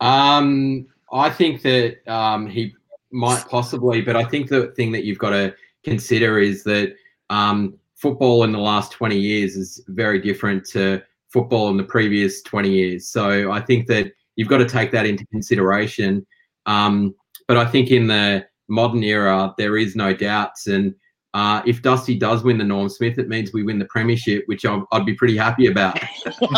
[0.00, 2.74] Um, I think that um, he
[3.10, 5.54] might possibly, but I think the thing that you've got to
[5.84, 6.94] consider is that
[7.30, 12.42] um, football in the last 20 years is very different to football in the previous
[12.42, 13.08] 20 years.
[13.08, 16.26] So I think that you've got to take that into consideration.
[16.66, 17.14] Um,
[17.46, 20.66] but I think in the modern era, there is no doubts.
[20.66, 20.94] And
[21.34, 24.64] uh, if Dusty does win the Norm Smith, it means we win the premiership, which
[24.64, 25.98] i would be pretty happy about.
[26.38, 26.50] what,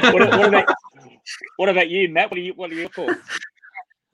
[0.00, 0.74] what, about,
[1.56, 2.30] what, about, you, Matt?
[2.30, 2.52] What are you?
[2.54, 3.20] What are your thoughts?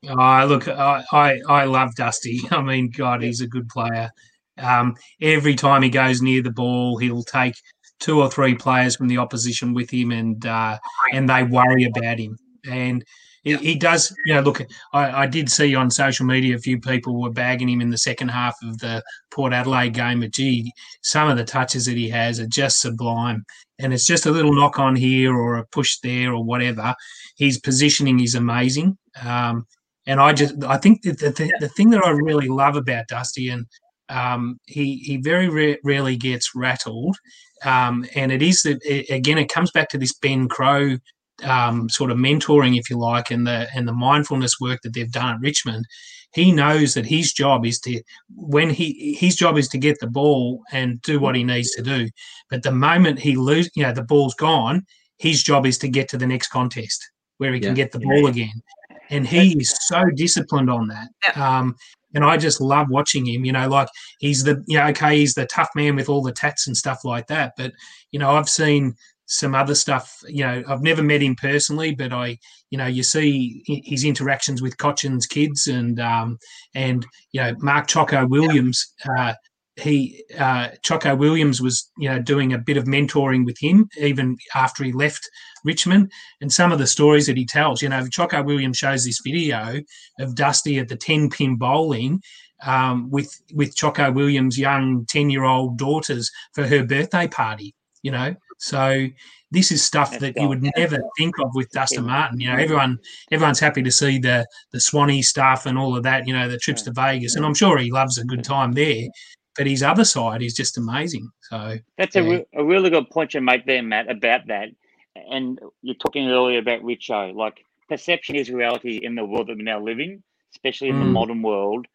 [0.09, 2.41] Oh, look, I, I, I love Dusty.
[2.51, 4.11] I mean, God, he's a good player.
[4.59, 7.55] Um, every time he goes near the ball, he'll take
[8.01, 10.79] two or three players from the opposition with him, and uh,
[11.13, 12.37] and they worry about him.
[12.69, 13.05] And
[13.43, 14.63] he, he does, you know, look,
[14.93, 17.99] I, I, did see on social media a few people were bagging him in the
[17.99, 20.21] second half of the Port Adelaide game.
[20.21, 20.73] But gee,
[21.03, 23.45] some of the touches that he has are just sublime.
[23.79, 26.95] And it's just a little knock on here or a push there or whatever.
[27.39, 28.99] His positioning is amazing.
[29.23, 29.67] Um,
[30.07, 33.09] and I just, I think that the, the, the, thing that I really love about
[33.09, 33.67] Dusty, and
[34.09, 37.17] um, he, he very rarely gets rattled.
[37.65, 38.81] Um, and it is that,
[39.11, 40.99] again, it comes back to this Ben Crowe
[41.45, 45.11] um, sort of mentoring, if you like, and the and the mindfulness work that they've
[45.11, 45.87] done at Richmond,
[46.33, 48.01] he knows that his job is to
[48.35, 51.83] when he his job is to get the ball and do what he needs to
[51.83, 52.09] do.
[52.49, 54.87] But the moment he lose, you know, the ball's gone,
[55.19, 57.69] his job is to get to the next contest where he yeah.
[57.69, 58.63] can get the ball again.
[59.09, 61.37] And he is so disciplined on that.
[61.37, 61.75] Um,
[62.15, 63.45] and I just love watching him.
[63.45, 63.89] You know, like
[64.19, 67.05] he's the you know, okay, he's the tough man with all the tats and stuff
[67.05, 67.55] like that.
[67.57, 67.73] But
[68.13, 68.95] you know, I've seen
[69.31, 70.19] some other stuff.
[70.29, 72.37] You know, I've never met him personally, but I,
[72.71, 76.39] you know, you see his interactions with Cotchin's kids and um,
[76.75, 78.93] and you know Mark Choco Williams.
[79.09, 79.35] Uh,
[79.77, 84.37] he uh, Choco Williams was you know doing a bit of mentoring with him even
[84.55, 85.29] after he left
[85.65, 87.81] Richmond, and some of the stories that he tells.
[87.81, 89.81] You know, Choco Williams shows this video
[90.19, 92.21] of Dusty at the ten pin bowling.
[92.67, 98.11] Um, with with Choco Williams' young ten year old daughters for her birthday party, you
[98.11, 99.07] know, so
[99.51, 102.39] this is stuff that you would never think of with Dustin Martin.
[102.41, 102.99] You know, everyone
[103.33, 106.27] everyone's happy to see the the Swanee stuff and all of that.
[106.27, 109.09] You know, the trips to Vegas, and I'm sure he loves a good time there.
[109.57, 111.29] But his other side is just amazing.
[111.43, 112.23] So that's yeah.
[112.23, 114.69] a, re- a really good point you make there, Matt, about that.
[115.17, 117.35] And you're talking earlier about Richo.
[117.35, 120.23] Like perception is reality in the world that we now live in,
[120.55, 121.01] especially in mm.
[121.01, 121.87] the modern world.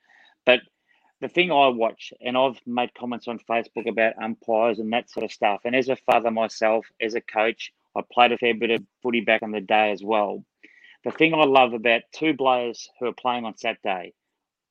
[0.46, 0.62] But
[1.22, 5.24] the thing I watch, and I've made comments on Facebook about umpires and that sort
[5.24, 5.62] of stuff.
[5.64, 9.22] And as a father myself, as a coach, I played a fair bit of footy
[9.22, 10.44] back in the day as well.
[11.06, 14.14] The thing I love about two players who are playing on Saturday,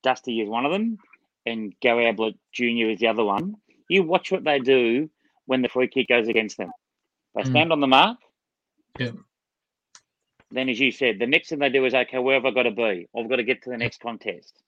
[0.02, 0.98] Dusty is one of them,
[1.46, 2.90] and Gary Ablett Jr.
[2.90, 3.56] is the other one.
[3.88, 5.08] You watch what they do
[5.46, 6.70] when the free kick goes against them.
[7.34, 7.50] They mm.
[7.50, 7.72] stand mm.
[7.72, 8.18] on the mark.
[8.98, 9.10] Yeah.
[10.50, 12.62] then as you said, the next thing they do is okay, where have I got
[12.64, 13.08] to be?
[13.16, 14.62] I've got to get to the next contest.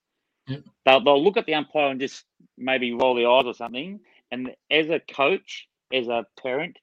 [0.85, 2.25] They'll, they'll look at the umpire and just
[2.57, 4.01] maybe roll the eyes or something.
[4.31, 6.79] And as a coach, as a parent,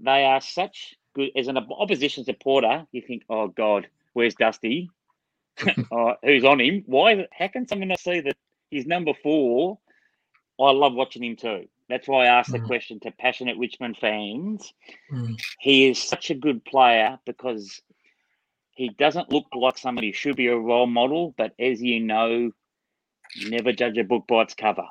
[0.00, 1.30] they are such good.
[1.36, 4.90] As an opposition supporter, you think, oh God, where's Dusty?
[5.92, 6.82] uh, who's on him?
[6.86, 7.26] Why?
[7.32, 8.36] How can someone not see that
[8.70, 9.78] he's number four?
[10.60, 11.68] I love watching him too.
[11.88, 12.60] That's why I asked mm.
[12.60, 14.72] the question to passionate Richmond fans.
[15.12, 15.36] Mm.
[15.60, 17.80] He is such a good player because
[18.72, 22.50] he doesn't look like somebody who should be a role model, but as you know,
[23.48, 24.84] never judge a book by its cover.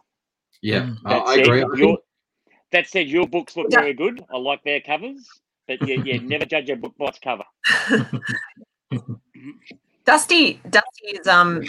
[0.61, 0.97] Yeah, mm.
[1.03, 1.79] that I said, agree.
[1.79, 1.97] Your,
[2.71, 4.23] that said, your books look very good.
[4.33, 5.27] I like their covers,
[5.67, 7.43] but yeah, yeah, never judge a book by its cover.
[10.05, 11.63] Dusty, Dusty is um.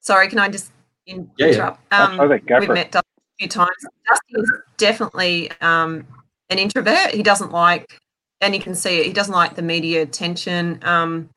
[0.00, 0.70] Sorry, can I just
[1.06, 1.38] interrupt?
[1.38, 2.04] Yeah, yeah.
[2.04, 3.76] Um, we've met Dusty a few times.
[4.08, 6.06] Dusty is definitely um
[6.50, 7.14] an introvert.
[7.14, 7.98] He doesn't like,
[8.40, 9.06] and you can see it.
[9.06, 10.78] He doesn't like the media attention.
[10.82, 11.30] Um,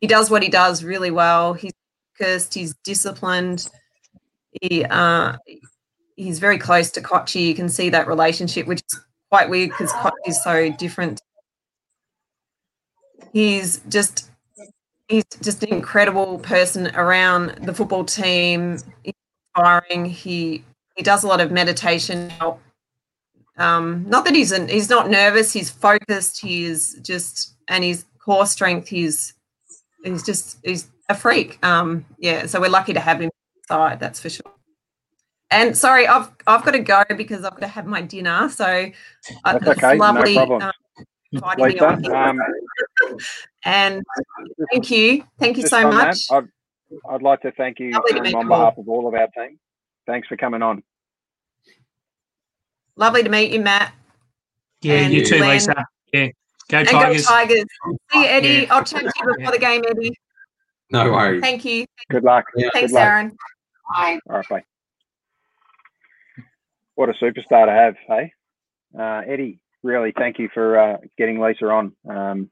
[0.00, 1.54] he does what he does really well.
[1.54, 1.72] He's
[2.18, 2.54] focused.
[2.54, 3.70] He's disciplined.
[4.60, 5.36] He uh,
[6.16, 7.46] he's very close to Cotchy.
[7.46, 9.00] You can see that relationship, which is
[9.30, 11.20] quite weird because Cotchy is so different.
[13.32, 14.30] He's just
[15.08, 18.78] he's just an incredible person around the football team.
[19.54, 20.04] Inspiring.
[20.06, 20.64] He
[20.96, 22.32] he does a lot of meditation.
[23.56, 25.52] Um, not that he's an, he's not nervous.
[25.52, 26.40] He's focused.
[26.40, 28.88] He's just and his core strength.
[28.88, 29.34] He's
[30.04, 31.64] he's just he's a freak.
[31.64, 32.46] Um, yeah.
[32.46, 33.30] So we're lucky to have him
[33.68, 34.00] side.
[34.00, 34.52] That's for sure.
[35.50, 38.48] And sorry, I've I've got to go because I've got to have my dinner.
[38.48, 38.90] So
[39.44, 40.34] uh, That's okay, lovely.
[40.34, 40.62] No problem.
[41.42, 42.38] Um, Lisa, um,
[43.64, 44.02] and
[44.72, 46.28] thank you, thank you so much.
[46.28, 46.44] That,
[47.08, 49.58] I'd, I'd like to thank you um, on behalf of all of our team.
[50.06, 50.82] Thanks for coming on.
[52.96, 53.92] Lovely to meet you, Matt.
[54.82, 55.50] Yeah, and you too, Len.
[55.50, 55.86] Lisa.
[56.12, 56.28] Yeah,
[56.68, 57.26] go Tigers.
[57.26, 57.64] Go Tigers.
[58.12, 58.48] See you, Eddie.
[58.48, 58.74] Yeah.
[58.74, 59.50] I'll chat to you before yeah.
[59.50, 60.16] the game, Eddie.
[60.90, 61.40] No worries.
[61.40, 61.86] Thank you.
[62.10, 62.44] Good luck.
[62.56, 62.68] Yeah.
[62.72, 63.04] Thanks, Good luck.
[63.04, 63.36] Aaron.
[63.92, 64.18] Bye.
[64.28, 64.64] All right, bye.
[66.94, 68.32] What a superstar to have, hey?
[68.96, 71.92] Uh, Eddie, really, thank you for uh, getting Lisa on.
[72.08, 72.50] Um,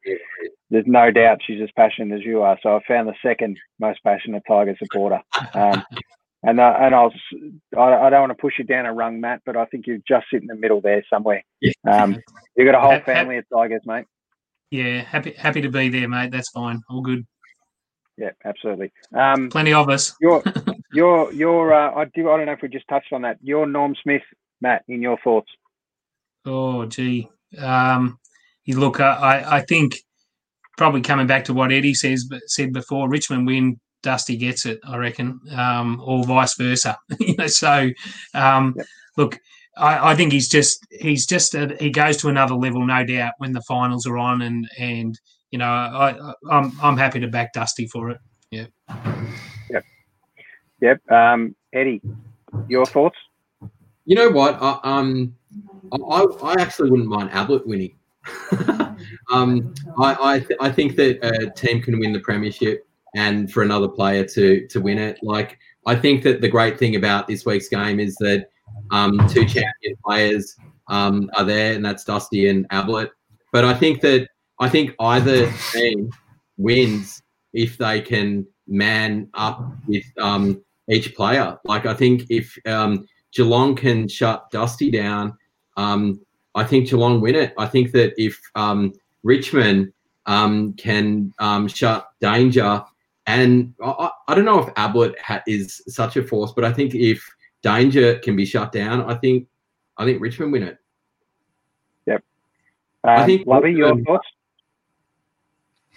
[0.71, 2.59] there's no doubt she's as passionate as you are.
[2.63, 5.21] So I found the second most passionate Tiger supporter.
[5.55, 5.85] Um,
[6.43, 7.13] and uh, and I was
[7.77, 10.03] I, I, don't want to push you down a rung, Matt, but I think you
[10.09, 11.45] just sit in the middle there somewhere.
[11.89, 12.19] Um,
[12.57, 14.07] you've got a whole family of Tigers, mate.
[14.71, 16.33] Yeah, happy happy to be there, mate.
[16.33, 16.81] That's fine.
[16.89, 17.27] All good.
[18.17, 18.93] Yeah, absolutely.
[19.15, 20.15] Um, Plenty of us.
[20.21, 20.43] your,
[20.93, 21.73] your, your.
[21.73, 22.31] Uh, I do.
[22.31, 23.39] I don't know if we just touched on that.
[23.43, 24.23] Your Norm Smith,
[24.60, 24.85] Matt.
[24.89, 25.51] In your thoughts?
[26.44, 27.28] Oh, gee.
[27.59, 28.19] Um,
[28.64, 29.01] you look.
[29.01, 29.97] Uh, I, I think
[30.77, 34.81] probably coming back to what Eddie says, but said before, Richmond win, Dusty gets it.
[34.85, 36.97] I reckon, um, or vice versa.
[37.20, 37.90] you know, so
[38.35, 38.86] um, yep.
[39.16, 39.39] look.
[39.74, 43.32] I, I, think he's just he's just a, he goes to another level, no doubt,
[43.39, 45.19] when the finals are on, and and
[45.51, 48.19] you know, I, I'm I'm happy to back Dusty for it.
[48.51, 48.66] Yeah.
[50.83, 51.11] Yep.
[51.13, 52.03] Um, Eddie,
[52.69, 53.17] your thoughts?
[54.05, 54.59] You know what?
[54.61, 55.35] I, um,
[55.93, 57.95] I, I actually wouldn't mind Ablett winning.
[59.33, 62.85] um, I I, th- I think that a team can win the premiership,
[63.15, 65.57] and for another player to to win it, like
[65.87, 68.49] I think that the great thing about this week's game is that
[68.91, 70.57] um, two champion players
[70.89, 73.11] um, are there, and that's Dusty and Ablett.
[73.53, 74.29] But I think that
[74.59, 76.11] I think either team
[76.57, 77.23] wins
[77.53, 81.59] if they can man up with um, each player.
[81.65, 85.37] Like I think if um, Geelong can shut Dusty down,
[85.77, 86.21] um,
[86.55, 87.55] I think Geelong win it.
[87.59, 88.93] I think that if um,
[89.23, 89.93] Richmond
[90.27, 92.83] um, can um, shut Danger,
[93.27, 96.95] and I, I, don't know if Ablett ha- is such a force, but I think
[96.95, 97.25] if
[97.63, 99.49] Danger can be shut down, I think
[99.97, 100.79] I think Richmond win it.
[102.07, 102.25] Yep.
[103.05, 104.27] I think Lovey, your thoughts?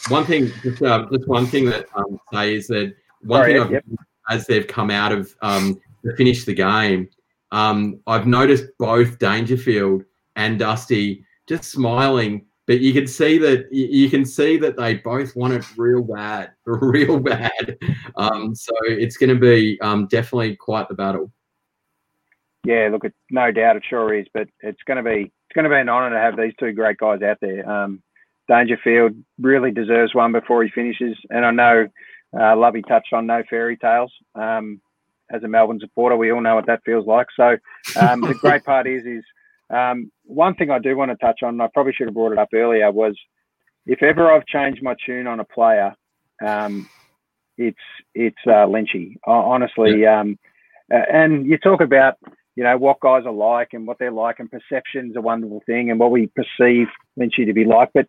[0.09, 3.71] one thing, just, uh, just one thing that um, say is that one Sorry, thing
[3.71, 3.85] yep.
[4.29, 7.09] As they've come out of um, to finish the game,
[7.51, 10.03] um, I've noticed both Dangerfield
[10.35, 15.35] and Dusty just smiling, but you can see that you can see that they both
[15.35, 17.77] want it real bad, real bad.
[18.17, 21.31] Um, so it's going to be um, definitely quite the battle.
[22.65, 25.63] Yeah, look, it's no doubt it sure is, but it's going to be it's going
[25.63, 27.69] to be an honour to have these two great guys out there.
[27.69, 28.01] Um,
[28.47, 31.17] Dangerfield really deserves one before he finishes.
[31.29, 31.87] And I know
[32.39, 34.11] uh, Lovey touched on no fairy tales.
[34.35, 34.81] Um,
[35.31, 37.27] as a Melbourne supporter, we all know what that feels like.
[37.35, 37.57] So
[37.99, 39.23] um, the great part is, is
[39.69, 41.59] um, one thing I do want to touch on.
[41.59, 42.91] I probably should have brought it up earlier.
[42.91, 43.17] Was
[43.85, 45.95] if ever I've changed my tune on a player,
[46.45, 46.87] um,
[47.57, 47.77] it's
[48.13, 49.15] it's uh, Lynchy.
[49.25, 50.19] Honestly, yeah.
[50.21, 50.37] um,
[50.89, 52.17] and you talk about
[52.55, 55.89] you know what guys are like and what they're like, and perception's a wonderful thing,
[55.89, 56.87] and what we perceive
[57.19, 57.89] Lynchy to be like.
[57.93, 58.07] But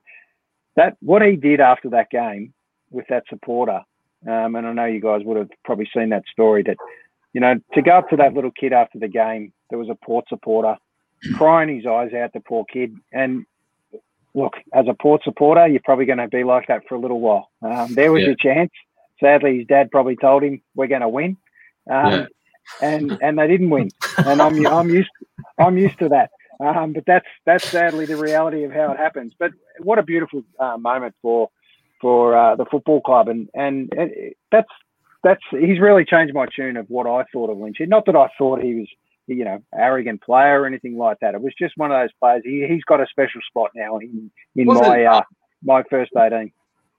[0.76, 2.52] that what he did after that game
[2.90, 3.80] with that supporter,
[4.26, 6.76] um, and I know you guys would have probably seen that story that,
[7.32, 9.94] you know, to go up to that little kid after the game, there was a
[9.94, 10.76] Port supporter
[11.34, 12.94] crying his eyes out, the poor kid.
[13.12, 13.46] And
[14.34, 17.20] look, as a Port supporter, you're probably going to be like that for a little
[17.20, 17.50] while.
[17.62, 18.28] Um, there was yeah.
[18.28, 18.70] your chance.
[19.20, 21.38] Sadly, his dad probably told him we're going to win,
[21.90, 22.26] um, yeah.
[22.82, 23.88] and and they didn't win.
[24.18, 25.08] And I'm I'm used
[25.58, 26.30] I'm used to that.
[26.60, 29.32] Um, but that's that's sadly the reality of how it happens.
[29.38, 31.48] But what a beautiful uh, moment for
[32.00, 34.10] for uh, the football club, and, and and
[34.52, 34.68] that's
[35.22, 37.78] that's he's really changed my tune of what I thought of Lynch.
[37.80, 38.88] Not that I thought he was
[39.26, 41.34] you know, arrogant player or anything like that.
[41.34, 42.42] It was just one of those players.
[42.44, 45.22] He, he's got a special spot now in, in my uh,
[45.62, 46.52] my first 18.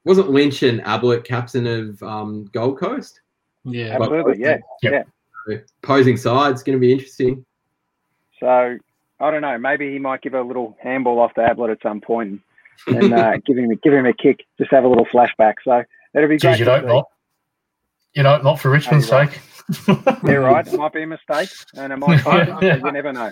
[0.03, 3.21] Wasn't Lynch and Ablett captain of um, Gold Coast?
[3.63, 4.39] Yeah, absolutely.
[4.39, 5.07] Yeah, yep.
[5.47, 5.57] yeah.
[5.81, 7.45] Posing sides going to be interesting.
[8.39, 8.77] So
[9.19, 9.57] I don't know.
[9.57, 12.41] Maybe he might give a little handball off to Ablett at some point
[12.87, 14.45] and uh, give him give him a kick.
[14.57, 15.55] Just have a little flashback.
[15.63, 15.83] So
[16.13, 16.59] that'll be great.
[16.59, 17.05] you don't not.
[18.13, 19.39] You know, not not for Richmond's sake.
[19.87, 20.65] yeah, right.
[20.73, 22.25] It might be a mistake, and it might.
[22.61, 22.77] yeah.
[22.77, 23.31] You never know.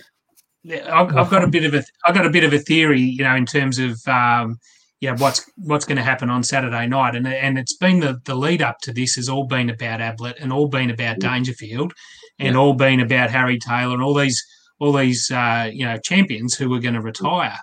[0.64, 3.00] Yeah, I've, I've, got a bit of a I've got a bit of a theory,
[3.00, 4.60] you know, in terms of um,
[5.00, 8.36] yeah, what's what's going to happen on Saturday night, and and it's been the the
[8.36, 11.94] lead up to this has all been about Ablett and all been about Dangerfield,
[12.40, 12.60] and yeah.
[12.60, 14.44] all been about Harry Taylor and all these
[14.80, 17.58] all these uh, you know champions who were going to retire.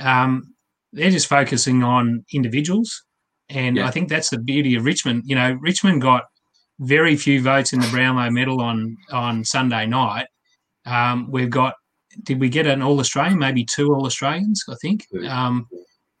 [0.00, 0.54] Um,
[0.92, 3.04] they're just focusing on individuals,
[3.48, 3.86] and yeah.
[3.86, 5.22] I think that's the beauty of Richmond.
[5.26, 6.24] You know, Richmond got
[6.80, 10.26] very few votes in the Brownlow medal on on Sunday night.
[10.86, 11.74] Um, we've got
[12.22, 13.38] did we get an All Australian?
[13.38, 15.06] Maybe two All Australians, I think.
[15.28, 15.68] Um,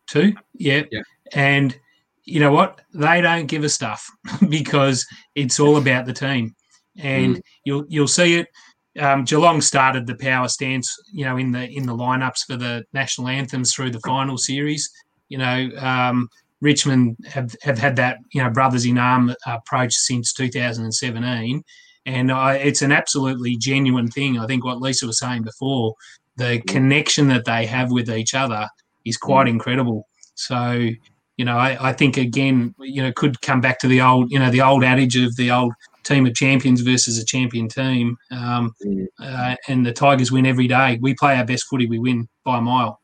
[0.08, 0.82] two, yeah.
[0.90, 1.02] yeah.
[1.32, 1.76] And
[2.24, 2.80] you know what?
[2.94, 4.06] They don't give a stuff
[4.48, 6.54] because it's all about the team,
[6.98, 7.40] and mm.
[7.64, 8.48] you'll you'll see it.
[8.98, 12.84] Um, Geelong started the power stance, you know, in the in the lineups for the
[12.92, 14.90] national anthems through the final series.
[15.28, 16.28] You know, um,
[16.60, 21.62] Richmond have, have had that you know brothers in arm approach since 2017,
[22.06, 24.38] and I, it's an absolutely genuine thing.
[24.38, 25.94] I think what Lisa was saying before,
[26.36, 28.66] the connection that they have with each other
[29.04, 29.50] is quite mm.
[29.50, 30.08] incredible.
[30.34, 30.90] So
[31.38, 34.38] you know, I, I think again, you know, could come back to the old you
[34.38, 35.72] know the old adage of the old
[36.08, 39.06] team of champions versus a champion team, um, mm.
[39.20, 40.98] uh, and the Tigers win every day.
[41.00, 43.00] We play our best footy, we win by a mile.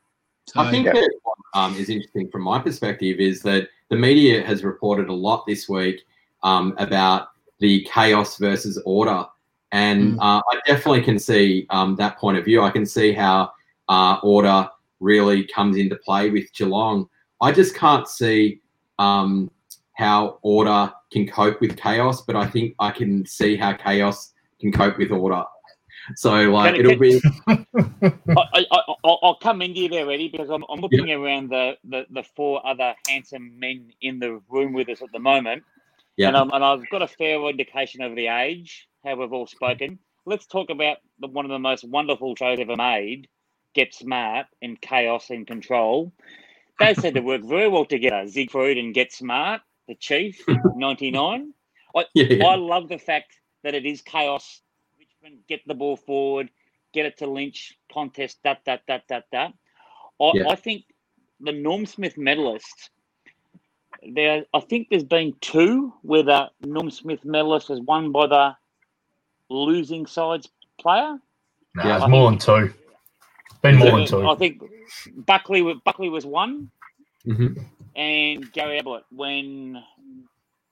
[0.47, 0.93] So, I think yeah.
[0.93, 1.11] that
[1.53, 5.69] um, is interesting from my perspective is that the media has reported a lot this
[5.69, 6.01] week
[6.43, 7.29] um, about
[7.59, 9.25] the chaos versus order.
[9.71, 10.19] And mm.
[10.19, 12.61] uh, I definitely can see um, that point of view.
[12.61, 13.51] I can see how
[13.89, 14.69] uh, order
[14.99, 17.07] really comes into play with Geelong.
[17.41, 18.61] I just can't see
[18.99, 19.51] um,
[19.95, 24.71] how order can cope with chaos, but I think I can see how chaos can
[24.71, 25.43] cope with order.
[26.15, 27.21] So like it'll be.
[27.47, 28.65] I,
[29.03, 32.65] will come into you there, Eddie, because I'm, I'm looking around the, the, the four
[32.65, 35.63] other handsome men in the room with us at the moment.
[36.17, 36.29] Yeah.
[36.29, 39.99] And, and I've got a fair indication of the age, how we've all spoken.
[40.25, 43.27] Let's talk about the, one of the most wonderful shows ever made,
[43.73, 46.13] Get Smart and Chaos and Control.
[46.79, 50.43] They said to work very well together, Siegfried and Get Smart, the Chief,
[50.75, 51.53] 99.
[51.95, 52.45] I, yeah.
[52.45, 54.61] I love the fact that it is chaos
[54.99, 56.49] Richmond get the ball forward,
[56.93, 59.53] get it to Lynch, contest, that, that, that, that, that.
[60.21, 60.49] I, yeah.
[60.49, 60.83] I think
[61.39, 62.89] the Norm Smith medalists,
[64.13, 68.55] there, I think there's been two where the Norm Smith medalist was won by the
[69.49, 70.49] losing side's
[70.79, 71.17] player.
[71.75, 72.73] No, yeah, it's more than two.
[73.61, 74.27] Been more than two.
[74.27, 74.61] I think
[75.25, 76.69] Buckley Buckley was one,
[77.25, 77.61] mm-hmm.
[77.95, 79.81] And Gary Ablett when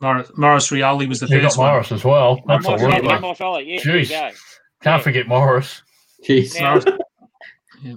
[0.02, 2.42] Morris, Maurice Rioli was the you first got Maurice as well.
[2.46, 4.10] That's Maurice, a yeah, Maurice Rioli, yeah, Jeez.
[4.10, 4.36] Can't
[4.84, 4.98] yeah.
[5.00, 5.82] forget Morris.
[6.28, 6.60] Jeez.
[6.60, 6.82] Now,
[7.82, 7.96] yeah.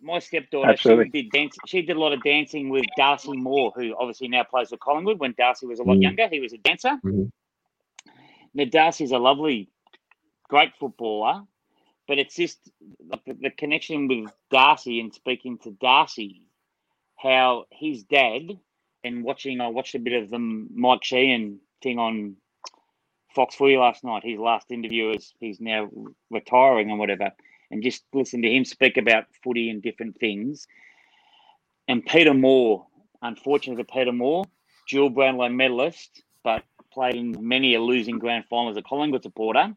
[0.00, 1.04] My stepdaughter, Absolutely.
[1.06, 1.56] she did dance.
[1.66, 5.20] She did a lot of dancing with Darcy Moore, who obviously now plays for Collingwood.
[5.20, 6.02] When Darcy was a lot mm.
[6.02, 6.96] younger, he was a dancer.
[7.04, 7.24] Mm-hmm.
[8.54, 9.70] Now Darcy's a lovely,
[10.48, 11.42] great footballer,
[12.06, 12.58] but it's just
[13.06, 16.42] the, the connection with Darcy and speaking to Darcy,
[17.18, 18.58] how his dad
[19.04, 22.36] and watching, I watched a bit of the Mike Sheahan thing on
[23.34, 24.22] Fox Footy last night.
[24.24, 25.90] His last interview is he's now
[26.30, 27.30] retiring and whatever,
[27.70, 30.66] and just listen to him speak about footy and different things.
[31.86, 32.86] And Peter Moore,
[33.22, 34.44] unfortunately for Peter Moore,
[34.88, 39.74] dual Brownlow medalist, but played in many a losing grand final as a Collingwood supporter.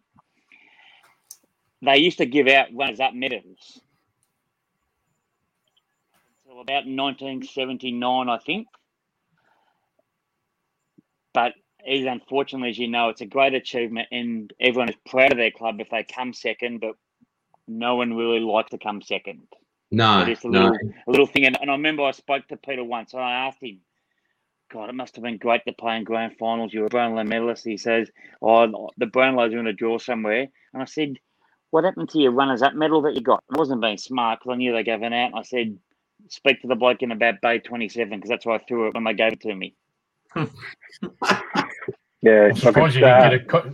[1.82, 3.82] They used to give out runners up medals
[6.60, 8.68] about 1979, I think.
[11.34, 11.54] But
[11.88, 15.52] is unfortunately, as you know, it's a great achievement, and everyone is proud of their
[15.52, 16.80] club if they come second.
[16.82, 16.96] But
[17.68, 19.48] no one really likes to come second.
[19.92, 20.74] No, so just a little,
[21.08, 21.46] a little thing.
[21.46, 23.80] And, and I remember I spoke to Peter once, and I asked him,
[24.72, 26.74] God, it must have been great to play in grand finals.
[26.74, 27.66] You were a Brownlow medalist.
[27.66, 28.10] He says,
[28.42, 30.48] Oh, the Brownlows are in a draw somewhere.
[30.74, 31.18] And I said,
[31.72, 33.44] What happened to your runners up medal that you got?
[33.54, 35.32] I wasn't being smart because I knew they gave it out.
[35.36, 35.78] I said,
[36.30, 39.04] Speak to the bloke in about Bay 27 because that's why I threw it when
[39.04, 39.74] they gave it to me.
[42.22, 43.40] yeah, suppose you uh, get a.
[43.44, 43.74] Co-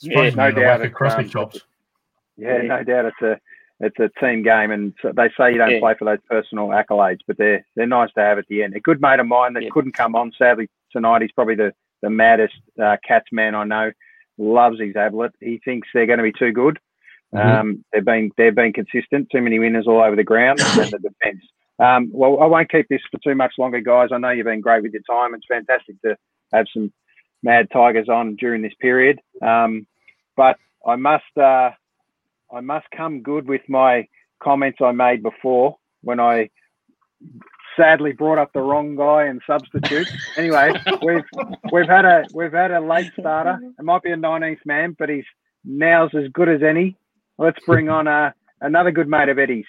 [0.00, 0.82] yeah, no doubt.
[0.82, 1.60] Across um, chops.
[2.36, 3.06] Yeah, no doubt.
[3.06, 3.38] It's a
[3.80, 5.80] it's a team game, and so they say you don't yeah.
[5.80, 8.74] play for those personal accolades, but they're they're nice to have at the end.
[8.74, 9.68] A good mate of mine that yeah.
[9.72, 11.22] couldn't come on sadly tonight.
[11.22, 13.92] He's probably the the maddest uh, cats man I know.
[14.36, 15.32] Loves his Ablett.
[15.40, 16.78] He thinks they're going to be too good.
[17.32, 17.60] Mm-hmm.
[17.60, 19.28] Um, they've been they've been consistent.
[19.30, 21.44] Too many winners all over the ground and the defence.
[21.78, 24.10] Um, well, I won't keep this for too much longer, guys.
[24.12, 25.34] I know you've been great with your time.
[25.34, 26.16] It's fantastic to
[26.52, 26.92] have some
[27.42, 29.20] mad tigers on during this period.
[29.42, 29.86] Um,
[30.36, 30.56] but
[30.86, 31.70] I must uh,
[32.52, 34.06] I must come good with my
[34.42, 36.50] comments I made before when I
[37.76, 40.08] sadly brought up the wrong guy and substitute.
[40.36, 40.72] anyway,
[41.02, 41.24] we've
[41.72, 43.58] we've had a we've had a late starter.
[43.78, 45.24] It might be a 19th man, but he's
[45.64, 46.96] now's as good as any.
[47.36, 48.30] Let's bring on uh,
[48.60, 49.66] another good mate of Eddie's.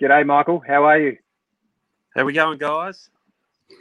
[0.00, 0.62] G'day, Michael.
[0.66, 1.18] How are you?
[2.16, 3.10] How we going, guys?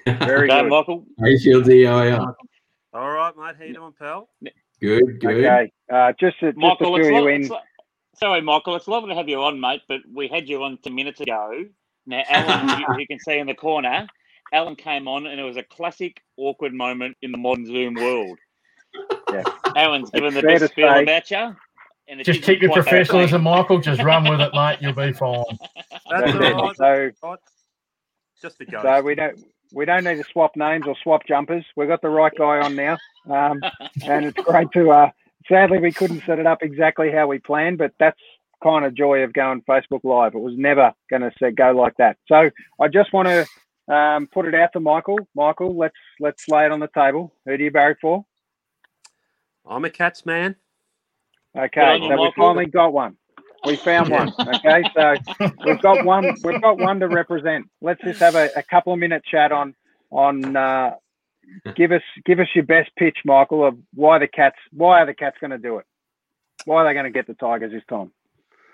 [0.05, 1.05] Very good, Michael.
[1.17, 1.87] Hey, Shieldsy.
[1.87, 2.35] How are you?
[2.93, 3.55] All right, mate.
[3.57, 4.27] How you doing, pal?
[4.81, 5.45] Good, good.
[5.45, 7.49] Okay, uh, just to, Michael, just to fill you in.
[8.15, 10.93] Sorry, Michael, it's lovely to have you on, mate, but we had you on two
[10.93, 11.65] minutes ago.
[12.05, 14.07] Now, Alan, you, you, can see in the corner,
[14.51, 18.37] Alan came on, and it was a classic awkward moment in the modern Zoom world.
[19.31, 19.43] Yeah.
[19.75, 21.55] Alan's given the best feel say, about you.
[22.23, 23.79] Just keep your professionalism, Michael.
[23.79, 24.79] Just run with it, mate.
[24.81, 25.43] You'll be fine.
[26.09, 27.11] That's That's So,
[28.41, 28.81] just a go.
[28.81, 29.39] So we don't
[29.71, 31.65] we don't need to swap names or swap jumpers.
[31.75, 32.97] We've got the right guy on now,
[33.29, 33.61] um,
[34.05, 34.91] and it's great to.
[34.91, 35.09] Uh,
[35.47, 38.19] sadly, we couldn't set it up exactly how we planned, but that's
[38.63, 40.35] kind of joy of going Facebook Live.
[40.35, 42.17] It was never going to go like that.
[42.27, 42.49] So
[42.79, 45.19] I just want to um, put it out to Michael.
[45.35, 47.33] Michael, let's let's lay it on the table.
[47.45, 48.25] Who do you barrack for?
[49.67, 50.55] I'm a Cats man.
[51.65, 53.17] Okay, so we finally got one.
[53.65, 54.33] We found one.
[54.39, 55.15] Okay, so
[55.65, 56.35] we've got one.
[56.43, 57.69] We've got one to represent.
[57.81, 59.75] Let's just have a, a couple of minute chat on
[60.11, 60.55] on.
[60.55, 60.95] Uh,
[61.75, 64.57] give us give us your best pitch, Michael, of why the cats.
[64.71, 65.85] Why are the cats going to do it?
[66.65, 68.11] Why are they going to get the Tigers this time?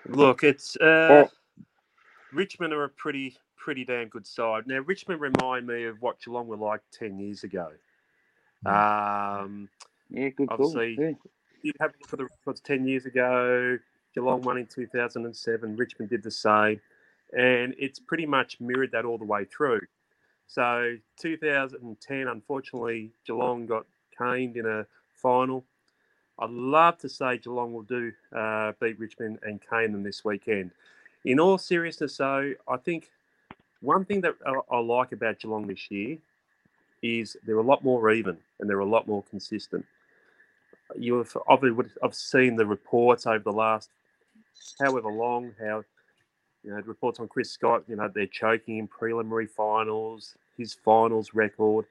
[0.08, 1.26] Look, it's uh,
[2.32, 4.66] Richmond are a pretty pretty damn good side.
[4.66, 7.70] Now, Richmond remind me of what Geelong were like ten years ago.
[8.64, 8.68] Hmm.
[8.68, 9.68] Um,
[10.10, 11.18] yeah, good obviously, cool.
[11.66, 13.78] You have for the records ten years ago.
[14.14, 15.76] Geelong won in 2007.
[15.76, 16.80] Richmond did the same.
[17.36, 19.80] And it's pretty much mirrored that all the way through.
[20.46, 23.84] So 2010, unfortunately, Geelong got
[24.16, 25.64] caned in a final.
[26.38, 30.70] I'd love to say Geelong will do uh, beat Richmond and cane them this weekend.
[31.24, 33.10] In all seriousness, though, I think
[33.80, 36.18] one thing that I, I like about Geelong this year
[37.02, 39.84] is they're a lot more even and they're a lot more consistent.
[40.94, 43.90] You have obviously I've seen the reports over the last
[44.80, 45.84] however long, how
[46.62, 51.34] you know reports on Chris Scott, you know they're choking in preliminary finals, his finals
[51.34, 51.86] record,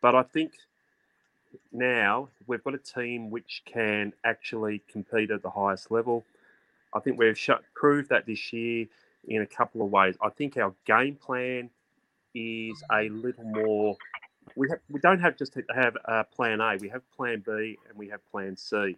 [0.00, 0.52] but I think
[1.72, 6.24] now we've got a team which can actually compete at the highest level.
[6.94, 8.86] I think we've sh- proved that this year
[9.28, 10.16] in a couple of ways.
[10.22, 11.70] I think our game plan
[12.34, 13.96] is a little more.
[14.54, 16.76] We have, we don't have just to have uh, plan A.
[16.80, 18.96] We have plan B and we have plan C.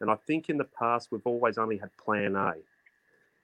[0.00, 2.54] And I think in the past, we've always only had plan A.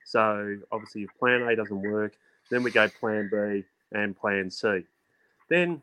[0.04, 2.14] So obviously, if plan A doesn't work,
[2.50, 4.84] then we go plan B and plan C.
[5.48, 5.82] Then,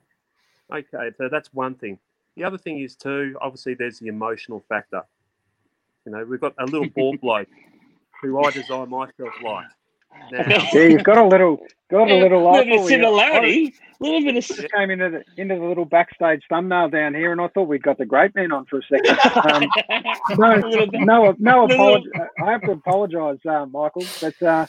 [0.72, 2.00] okay, so that's one thing.
[2.36, 5.04] The other thing is, too, obviously, there's the emotional factor.
[6.06, 7.50] You know, we've got a little ball bloke
[8.22, 9.66] who I design myself like.
[10.32, 11.58] Yeah, you've got a little,
[11.90, 13.74] got a little, little bit of similarity.
[14.00, 17.32] A little bit of just came into the into the little backstage thumbnail down here,
[17.32, 19.18] and I thought we'd got the great man on for a second.
[19.52, 19.70] Um,
[20.38, 20.56] no,
[20.94, 22.10] no, no, apology.
[22.44, 24.68] I have to apologise, uh, Michael, but uh,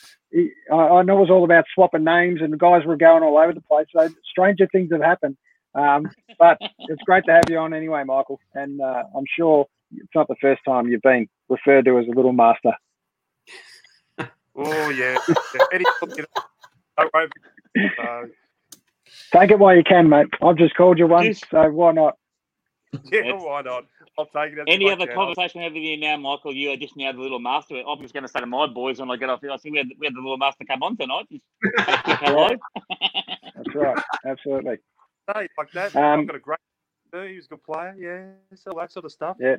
[0.72, 3.36] I, I, know it was all about swapping names, and the guys were going all
[3.36, 3.86] over the place.
[3.94, 5.36] So stranger things have happened.
[5.74, 10.14] Um, but it's great to have you on anyway, Michael, and uh, I'm sure it's
[10.14, 12.72] not the first time you've been referred to as a little master.
[14.58, 15.16] Oh yeah.
[15.72, 15.84] Eddie,
[16.96, 17.04] uh,
[19.32, 20.26] Take it while you can, mate.
[20.42, 22.16] I've just called you once, so why not?
[23.12, 23.84] Yeah, why not?
[24.18, 24.64] I'll take it.
[24.66, 26.52] Any other conversation over you now, Michael?
[26.54, 27.82] You are just now the little master.
[27.86, 29.70] I'm just going to say to my boys when I get off here, I see
[29.70, 31.26] we had, we had the little master come on tonight.
[31.76, 32.48] hello.
[33.54, 34.02] That's right.
[34.26, 34.78] Absolutely.
[35.32, 35.94] Hey, like that.
[35.94, 36.58] Um, I've got a great.
[37.12, 37.94] He was a good player.
[37.98, 39.36] Yeah, so that sort of stuff.
[39.38, 39.56] Yeah.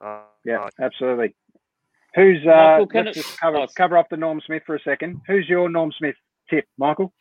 [0.00, 1.34] Uh, yeah, absolutely.
[2.14, 2.78] Who's uh?
[2.80, 5.20] Michael, let's just cover, oh, cover up the Norm Smith for a second.
[5.26, 6.16] Who's your Norm Smith
[6.50, 7.12] tip, Michael?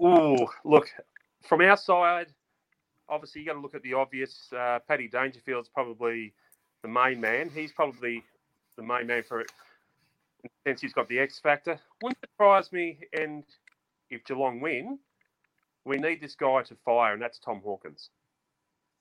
[0.00, 0.88] Oh, look,
[1.46, 2.26] from our side,
[3.08, 4.48] obviously you got to look at the obvious.
[4.56, 6.34] Uh, Paddy Dangerfield's probably
[6.82, 7.50] the main man.
[7.54, 8.24] He's probably
[8.76, 9.52] the main man for it,
[10.66, 11.78] since he's got the X factor.
[12.02, 13.44] Wouldn't surprise me, and
[14.10, 14.98] if Geelong win,
[15.84, 18.10] we need this guy to fire, and that's Tom Hawkins.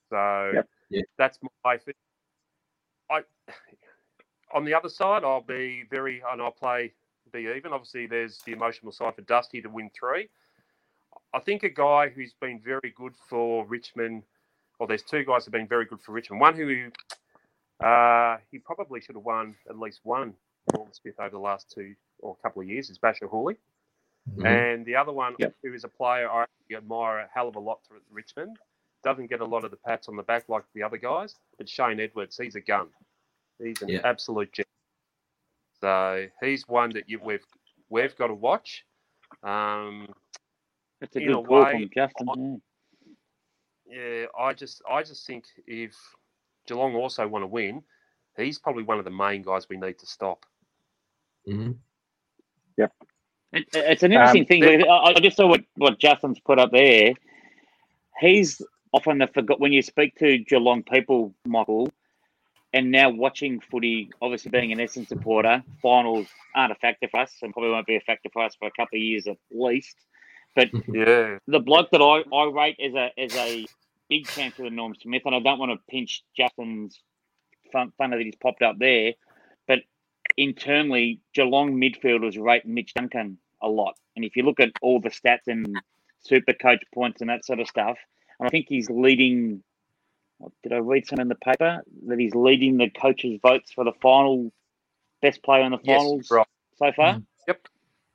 [0.09, 0.69] So Yep.
[0.89, 1.01] Yeah.
[1.17, 1.95] that's my thing.
[3.11, 3.21] I
[4.53, 6.93] on the other side, I'll be very and I'll play
[7.31, 7.71] be even.
[7.71, 10.29] Obviously, there's the emotional side for Dusty to win three.
[11.33, 14.23] I think a guy who's been very good for Richmond,
[14.79, 16.41] well, there's two guys who've been very good for Richmond.
[16.41, 16.91] One who
[17.85, 20.33] uh, he probably should have won at least one
[20.75, 23.55] Norm Smith over the last two or couple of years is Bachar Houli.
[24.35, 24.45] Mhm.
[24.45, 25.55] And the other one, Yep.
[25.63, 28.57] who is a player I admire a hell of a lot for Richmond,
[29.03, 31.67] doesn't get a lot of the pats on the back like the other guys, but
[31.67, 32.87] Shane Edwards, he's a gun.
[33.59, 34.01] He's an Yeah.
[34.03, 34.65] absolute gem.
[35.79, 37.45] So he's one that you, we've
[37.89, 38.85] we've got to watch.
[39.43, 40.07] Um,
[40.99, 42.61] That's a good a call way, from Justin.
[43.87, 43.99] yeah.
[43.99, 45.95] yeah, I just I just think if
[46.67, 47.83] Geelong also want to win,
[48.37, 50.45] he's probably one of the main guys we need to stop.
[51.47, 51.77] Mhm.
[53.53, 54.63] It, it's an interesting Um, thing.
[54.89, 57.13] I, I just saw what, what Justin's put up there.
[58.19, 58.61] He's
[58.93, 61.91] often the forgot when you speak to Geelong people, Michael,
[62.73, 67.33] and now watching footy, obviously being an Essendon supporter, finals aren't a factor for us
[67.41, 69.95] and probably won't be a factor for us for a couple of years at least.
[70.55, 73.65] But Yeah, the bloke that I, I rate as a as a
[74.09, 76.99] big chance of the Norm Smith, and I don't want to pinch Justin's
[77.71, 79.13] fun, fun that he's popped up there,
[79.67, 79.79] but
[80.37, 83.95] internally, Geelong midfielders rate Mitch Duncan a lot.
[84.15, 85.79] And if you look at all the stats and
[86.19, 87.97] super coach points and that sort of stuff,
[88.41, 89.63] and I think he's leading.
[90.39, 93.83] what- Did I read some in the paper that he's leading the coaches' votes for
[93.83, 94.51] the final
[95.21, 96.47] best player in the yes, finals right.
[96.77, 97.21] so far?
[97.47, 97.67] Yep,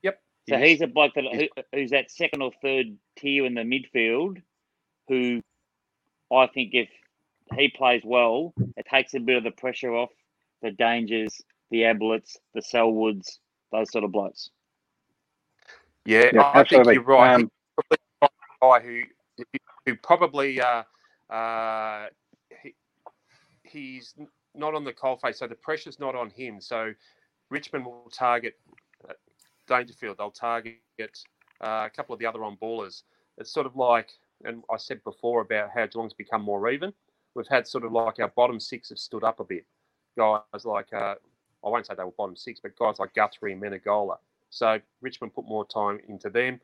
[0.03, 0.21] yep.
[0.49, 0.69] So Yes.
[0.69, 1.49] he's a bloke that Yes.
[1.57, 4.43] who, who's that second or third tier in the midfield,
[5.07, 5.41] who
[6.33, 6.89] I think if
[7.57, 10.11] he plays well, it takes a bit of the pressure off
[10.63, 11.41] the Dangers,
[11.71, 13.39] the Abletts, the Selwoods,
[13.71, 14.51] those sort of blokes.
[16.05, 17.35] Yeah, Yeah, I, I think you're right.
[17.35, 18.29] Um, He's probably a
[18.61, 19.07] guy
[19.87, 20.83] who probably uh,
[21.31, 22.07] uh,
[22.63, 22.75] he,
[23.63, 24.15] he's
[24.55, 26.61] not on the coalface, so the pressure's not on him.
[26.61, 26.93] So
[27.51, 28.55] Richmond will target
[29.09, 29.15] uh,
[29.69, 30.19] Dangerfield.
[30.19, 30.81] They'll target
[31.61, 33.03] uh, a couple of the other on ballers.
[33.39, 34.11] It's sort of like,
[34.45, 36.93] and I said before about how Geelong's become more even.
[37.35, 39.67] We've had sort of like our bottom six have stood up a bit.
[40.17, 41.15] Guys like uh,
[41.65, 44.17] I won't say they were bottom six, but guys like Guthrie and Menegola.
[44.51, 46.61] So Richmond put more time into them.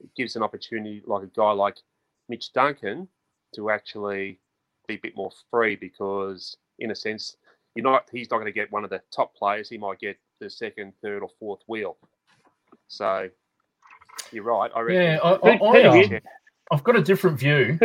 [0.00, 1.76] It gives an opportunity, like a guy like
[2.28, 3.08] Mitch Duncan,
[3.54, 4.38] to actually
[4.86, 7.36] be a bit more free because, in a sense,
[7.74, 8.08] you're not.
[8.12, 9.68] He's not going to get one of the top players.
[9.68, 11.96] He might get the second, third, or fourth wheel.
[12.88, 13.28] So
[14.32, 14.70] you're right.
[14.74, 15.02] I reckon.
[15.02, 16.20] Yeah, I, Who- I, who I, do um, you-
[16.70, 17.78] I've got a different view.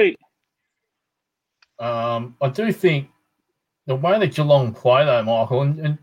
[1.79, 3.09] Um, I do think
[3.87, 5.97] the way that Geelong play, though, Michael, and, and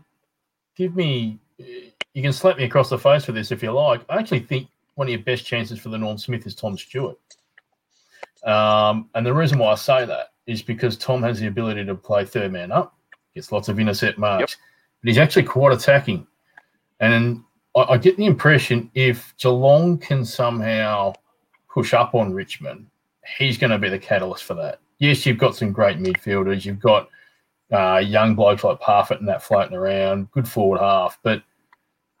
[0.75, 4.01] give me, you can slap me across the face for this if you like.
[4.09, 7.17] I actually think one of your best chances for the Norm Smith is Tom Stewart.
[8.43, 11.95] Um, and the reason why I say that is because Tom has the ability to
[11.95, 12.95] play third man up,
[13.33, 14.57] gets lots of intercept marks,
[15.01, 16.25] but he's actually quite attacking.
[16.99, 17.43] And
[17.75, 21.13] I, I get the impression if Geelong can somehow
[21.69, 22.87] push up on Richmond,
[23.37, 24.79] he's going to be the catalyst for that.
[24.99, 26.65] Yes, you've got some great midfielders.
[26.65, 27.09] You've got
[27.71, 31.17] uh, young blokes like Parfitt and that floating around, good forward half.
[31.23, 31.41] But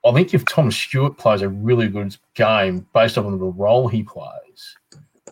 [0.05, 4.03] I think if Tom Stewart plays a really good game based on the role he
[4.03, 4.77] plays,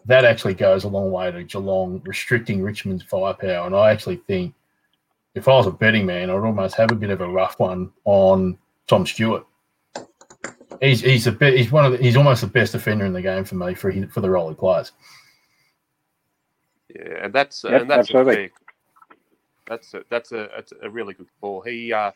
[0.09, 3.67] that actually goes a long way to Geelong restricting Richmond's firepower.
[3.67, 4.55] And I actually think
[5.35, 7.91] if I was a betting man, I'd almost have a bit of a rough one
[8.05, 8.57] on
[8.87, 9.45] Tom Stewart.
[10.81, 13.21] He's he's a bit, he's one of the, he's almost the best defender in the
[13.21, 14.93] game for me for his, for the role he plays.
[16.95, 18.35] Yeah, and that's Yep, and that's a absolutely.
[18.35, 18.49] fair,
[19.67, 21.61] that's a, that's a that's a really good call.
[21.61, 22.11] He, uh,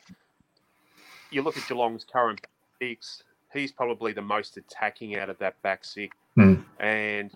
[1.29, 2.41] you look at Geelong's current
[2.81, 3.21] six,
[3.53, 6.55] he's probably the most attacking out of that back six, Hmm.
[6.79, 7.31] and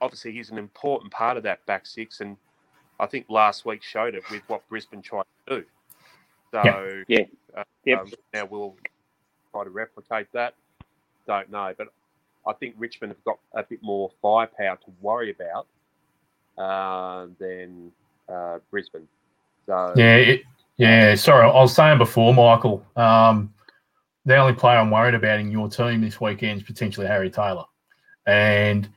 [0.00, 2.20] obviously he's an important part of that back six.
[2.20, 2.36] And
[2.98, 5.64] I think last week showed it with what Brisbane tried to do.
[6.52, 7.24] So Yeah.
[7.56, 7.98] uh, Yep.
[8.00, 8.76] um, now we'll
[9.52, 10.54] try to replicate that.
[11.26, 11.88] Don't know, but
[12.46, 15.66] I think Richmond have got a bit more firepower to worry about
[16.58, 17.92] uh, than
[18.28, 19.06] uh, Brisbane.
[19.66, 20.42] So Yeah, it,
[20.76, 21.14] yeah.
[21.14, 22.84] Sorry, I was saying before, Michael.
[22.96, 23.52] Um,
[24.24, 27.64] the only player I'm worried about in your team this weekend is potentially Harry Taylor,
[28.26, 28.88] and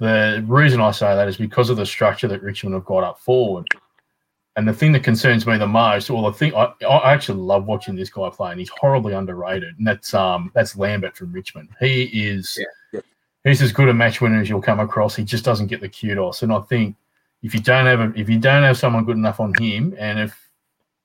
[0.00, 3.20] the reason I say that is because of the structure that Richmond have got up
[3.20, 3.66] forward.
[4.56, 7.66] And the thing that concerns me the most, or the thing I, I actually love
[7.66, 11.68] watching this guy play, and he's horribly underrated, and that's um that's Lambert from Richmond.
[11.78, 12.58] He is
[12.92, 13.00] Yeah,
[13.44, 15.14] he's as good a match winner as you'll come across.
[15.14, 16.96] He just doesn't get the kudos, and I think
[17.42, 20.18] if you don't have a, if you don't have someone good enough on him, and
[20.18, 20.50] if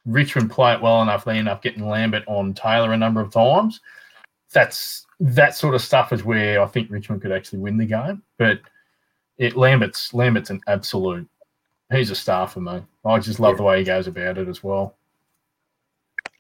[0.05, 3.31] Richmond play it well enough, they end up getting Lambert on Taylor a number of
[3.31, 3.81] times.
[4.53, 8.23] That's that sort of stuff is where I think Richmond could actually win the game.
[8.38, 8.59] But
[9.38, 11.28] it Lambert's Lambert's an absolute.
[11.91, 12.82] He's a star for me.
[13.03, 14.95] I just love the way he goes about it as well.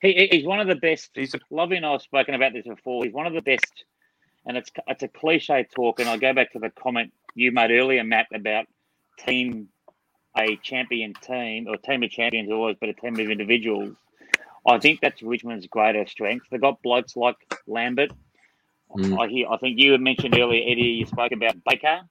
[0.01, 1.11] He, he's one of the best.
[1.13, 3.03] He's a, Lovey and I have spoken about this before.
[3.03, 3.85] He's one of the best,
[4.45, 5.99] and it's it's a cliche talk.
[5.99, 8.65] And I go back to the comment you made earlier, Matt, about
[9.19, 9.69] team
[10.37, 13.95] a champion team or team of champions always, but a team of individuals.
[14.67, 16.47] I think that's Richmond's greater strength.
[16.49, 17.35] They've got blokes like
[17.67, 18.11] Lambert.
[18.97, 19.19] Mm.
[19.19, 19.47] I hear.
[19.49, 20.81] I think you had mentioned earlier, Eddie.
[20.81, 22.01] You spoke about Baker.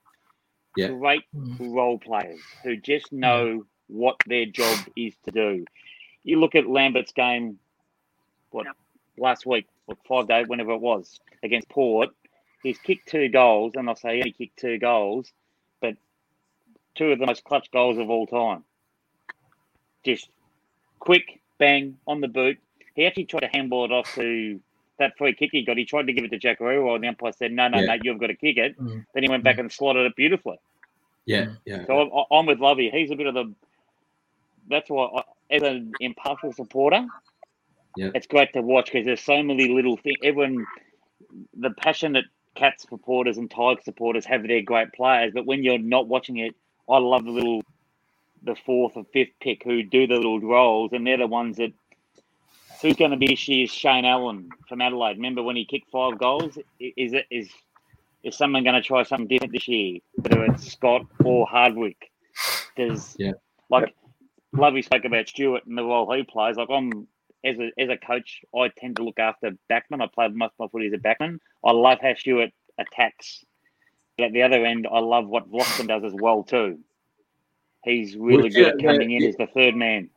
[0.76, 0.88] Yeah.
[0.88, 1.72] Great hmm.
[1.72, 3.20] role players who just hmm.
[3.20, 5.64] know what their job is to do.
[6.22, 7.58] You look at Lambert's game
[8.50, 8.66] what
[9.18, 12.10] last week, or five days, whenever it was, against Port.
[12.62, 15.30] He's kicked two goals, and I'll say he kicked two goals,
[15.80, 15.96] but
[16.94, 18.64] two of the most clutch goals of all time.
[20.04, 20.30] Just
[20.98, 22.58] quick, bang, on the boot.
[22.94, 24.60] He actually tried to handball it off to
[24.98, 25.76] that free kick he got.
[25.76, 27.86] He tried to give it to Jackaroo, and the umpire said, "No, no, yeah.
[27.86, 29.04] no, you've got to kick it." Mm.
[29.14, 30.58] Then he went back and slotted it beautifully.
[31.26, 31.86] Yeah, yeah.
[31.86, 32.90] So I'm, I'm with Lovey.
[32.90, 33.52] He's a bit of the.
[34.68, 37.06] That's why, I, as an impartial supporter,
[37.96, 38.10] yeah.
[38.14, 40.16] It's great to watch because there's so many little things.
[40.22, 40.66] Everyone,
[41.56, 46.08] the passionate Cats supporters and Tiger supporters have their great players, but when you're not
[46.08, 46.54] watching it,
[46.88, 47.62] I love the little,
[48.42, 51.72] the fourth or fifth pick who do the little roles, and they're the ones that.
[52.84, 55.16] Who's going to be this year's Shane Ellen from Adelaide?
[55.16, 56.58] Remember when he kicked five goals?
[56.78, 57.48] Is it is
[58.22, 60.00] is someone going to try something different this year?
[60.16, 62.10] Whether it's Scott or Hardwick,
[62.76, 63.32] does yeah.
[63.70, 63.94] like
[64.52, 66.56] Lovey spoke about Stewart and the role he plays.
[66.58, 67.08] Like I'm
[67.42, 70.02] as a as a coach, I tend to look after backman.
[70.02, 71.38] I played most of my footy as a backman.
[71.64, 73.46] I love how Stewart attacks.
[74.18, 76.80] But at the other end, I love what Vlastuin does as well too.
[77.82, 80.10] He's really good uh, at coming in as the third man.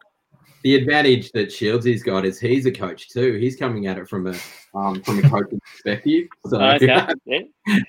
[0.63, 3.33] The advantage that Shieldsy's got is he's a coach too.
[3.33, 4.35] He's coming at it from a
[4.73, 6.27] um, from a coaching perspective.
[6.47, 7.07] So okay.
[7.25, 7.39] yeah.
[7.65, 7.83] he's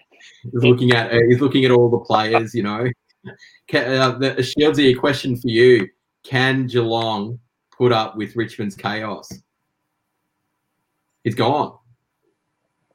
[0.52, 2.54] looking at uh, he's looking at all the players.
[2.54, 2.86] You know,
[3.66, 5.88] Can, uh, the, Shieldsy, a question for you:
[6.22, 7.38] Can Geelong
[7.78, 9.32] put up with Richmond's chaos.
[11.24, 11.78] He's gone.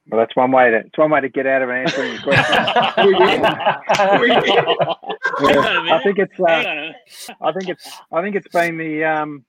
[0.08, 2.54] Well, that's one way to it's one way to get out of answering the question.
[3.18, 3.80] yeah,
[5.94, 6.92] I think it's uh,
[7.40, 9.46] I think it's I think it's been the um,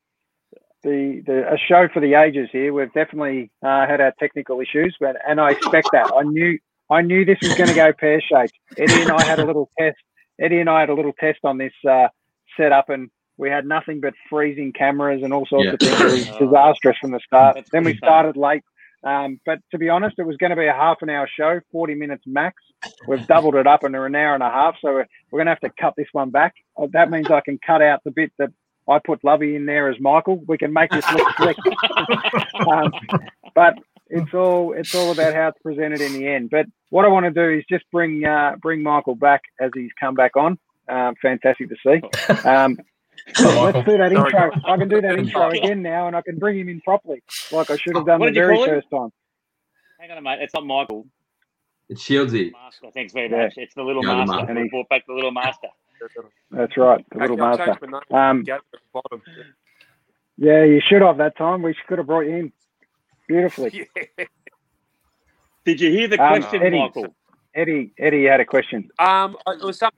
[0.85, 2.71] the the a show for the ages here.
[2.71, 6.11] We've definitely uh, had our technical issues, but and I expect that.
[6.15, 6.57] I knew
[6.89, 8.53] I knew this was going to go pear shaped.
[8.77, 9.97] Eddie and I had a little test.
[10.39, 12.07] Eddie and I had a little test on this uh,
[12.55, 15.73] setup, and we had nothing but freezing cameras and all sorts yeah.
[15.73, 15.99] of things.
[15.99, 17.55] It was disastrous from the start.
[17.55, 18.63] That's then we started late.
[19.03, 21.59] Um, but to be honest, it was going to be a half an hour show,
[21.71, 22.55] 40 minutes max.
[23.07, 24.75] We've doubled it up into an hour and a half.
[24.81, 26.55] So we're, we're going to have to cut this one back.
[26.75, 28.49] Uh, that means I can cut out the bit that
[28.87, 30.43] I put Lovey in there as Michael.
[30.47, 31.57] We can make this look slick.
[32.67, 32.91] um,
[33.55, 33.75] but
[34.07, 36.49] it's all it's all about how it's presented in the end.
[36.49, 39.91] But what I want to do is just bring uh, bring Michael back as he's
[39.99, 40.57] come back on.
[40.87, 42.47] Um, fantastic to see.
[42.47, 42.77] Um,
[43.39, 44.51] let's do that intro.
[44.65, 47.71] I can do that intro again now, and I can bring him in properly, like
[47.71, 49.09] I should have done what the very first time.
[49.99, 50.39] Hang on, mate.
[50.41, 51.07] It's not Michael.
[51.89, 52.51] It's Shieldsy.
[52.51, 52.87] Master.
[52.93, 53.43] Thanks very yeah.
[53.43, 53.53] much.
[53.57, 54.45] It's the little yeah, master.
[54.49, 55.67] And he brought back the little master.
[56.51, 57.77] That's right, the little master.
[58.11, 58.45] Um,
[60.37, 61.61] yeah, you should have that time.
[61.61, 62.53] We could have brought you in
[63.27, 63.89] beautifully.
[64.17, 64.25] Yeah.
[65.65, 67.15] Did you hear the um, question, Eddie, Michael?
[67.55, 68.87] Eddie, Eddie had a question.
[68.99, 69.97] Um, it was something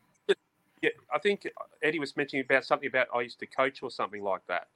[0.82, 1.48] yeah, I think
[1.82, 4.68] Eddie was mentioning about something about I used to coach or something like that.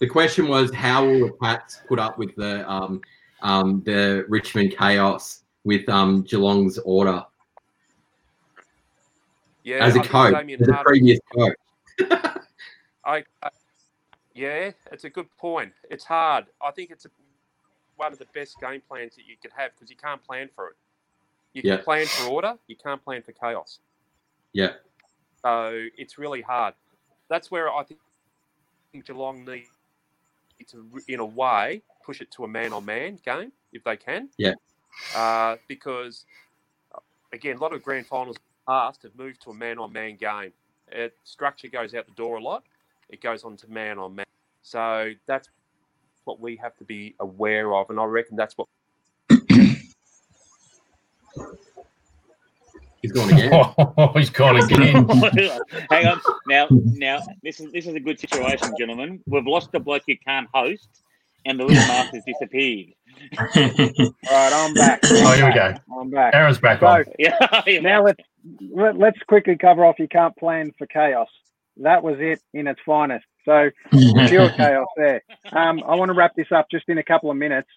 [0.00, 3.00] The question was, how will the Pats put up with the um,
[3.42, 7.24] um, the Richmond chaos with um, Geelong's order?
[9.64, 11.56] Yeah, as a I coach, as a previous coach.
[13.04, 13.50] I, I,
[14.34, 15.72] yeah, it's a good point.
[15.90, 16.46] It's hard.
[16.62, 17.10] I think it's a,
[17.96, 20.68] one of the best game plans that you could have because you can't plan for
[20.68, 20.76] it.
[21.54, 21.76] You can yeah.
[21.78, 23.78] plan for order, you can't plan for chaos.
[24.52, 24.72] Yeah.
[25.42, 26.74] So it's really hard.
[27.28, 29.66] That's where I think Geelong need
[30.68, 34.28] to, in a way, push it to a man-on-man game if they can.
[34.36, 34.54] Yeah.
[35.16, 36.24] Uh, because
[37.32, 38.36] again, a lot of grand finals
[38.66, 40.52] past have moved to a man-on-man game.
[40.90, 42.64] It, structure goes out the door a lot.
[43.08, 44.26] It goes on to man-on-man.
[44.62, 45.48] So that's
[46.24, 48.66] what we have to be aware of, and I reckon that's what
[53.02, 53.50] He's gone again.
[53.52, 55.06] Oh, he's gone again.
[55.90, 56.20] Hang on.
[56.46, 59.20] Now, now this is this is a good situation, gentlemen.
[59.26, 60.88] We've lost the bloke you can't host.
[61.44, 62.94] and the little master's disappeared.
[63.38, 65.00] All right, I'm back.
[65.04, 65.74] Oh, here we go.
[66.00, 66.34] I'm back.
[66.34, 67.04] Aaron's back So on.
[67.18, 67.36] Yeah.
[67.82, 68.24] now let's
[68.60, 69.98] let, let's quickly cover off.
[69.98, 71.28] You can't plan for chaos.
[71.78, 73.26] That was it in its finest.
[73.44, 75.22] So pure chaos there.
[75.52, 77.68] Um, I want to wrap this up just in a couple of minutes.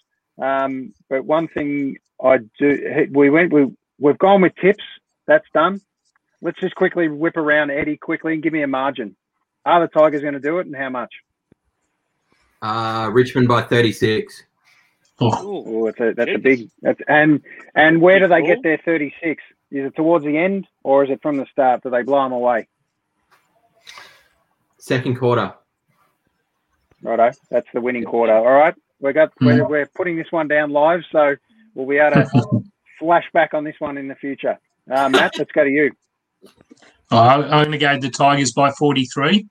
[0.42, 3.68] Um, but one thing I do, we went, we
[4.00, 4.84] we've gone with tips.
[5.26, 5.82] That's done.
[6.42, 9.16] Let's just quickly whip around Eddie quickly and give me a margin.
[9.66, 11.14] Are the Tigers going to do it, and how much?
[12.62, 14.44] Uh, Richmond by 36.
[15.22, 15.26] Ooh.
[15.34, 16.70] Oh, a, that's a big.
[16.82, 17.42] That's, and
[17.76, 19.44] and where do they get their 36?
[19.72, 21.84] Is it towards the end or is it from the start?
[21.84, 22.68] Do they blow them away?
[24.78, 25.54] Second quarter.
[27.02, 28.34] Righto, that's the winning quarter.
[28.34, 31.36] All right, we got we're, we're putting this one down live, so
[31.76, 32.64] we'll be able to
[33.00, 34.58] flash back on this one in the future.
[34.90, 35.92] Uh, Matt, let's go to you.
[37.12, 39.48] I'm going to go the Tigers by 43.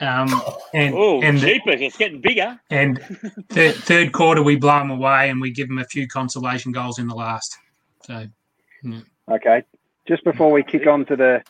[0.00, 0.28] Um,
[0.74, 2.58] and Oh, and jeepers, it's getting bigger.
[2.70, 2.98] and
[3.50, 6.98] th- third quarter we blow them away and we give them a few consolation goals
[6.98, 7.56] in the last.
[8.06, 8.26] So
[9.30, 9.62] Okay,
[10.08, 11.42] just before we kick on to the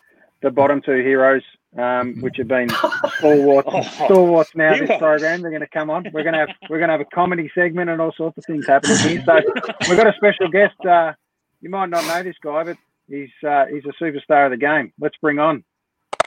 [0.43, 1.43] the bottom two heroes,
[1.79, 2.69] um, which have been
[3.19, 5.41] stalwarts, Oh, stalwarts now this program.
[5.41, 6.05] They're going to come on.
[6.13, 8.45] We're going to have we're going to have a comedy segment and all sorts of
[8.45, 9.23] things happening here.
[9.25, 9.41] So
[9.89, 10.75] we've got a special guest.
[10.85, 11.13] Uh,
[11.61, 12.77] you might not know this guy, but
[13.09, 14.93] he's uh, he's a superstar of the game.
[15.01, 15.65] Let's bring on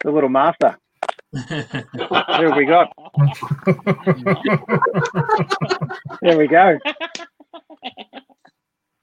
[0.03, 0.77] the little master.
[1.33, 2.91] Who have we got?
[6.21, 6.77] There we go.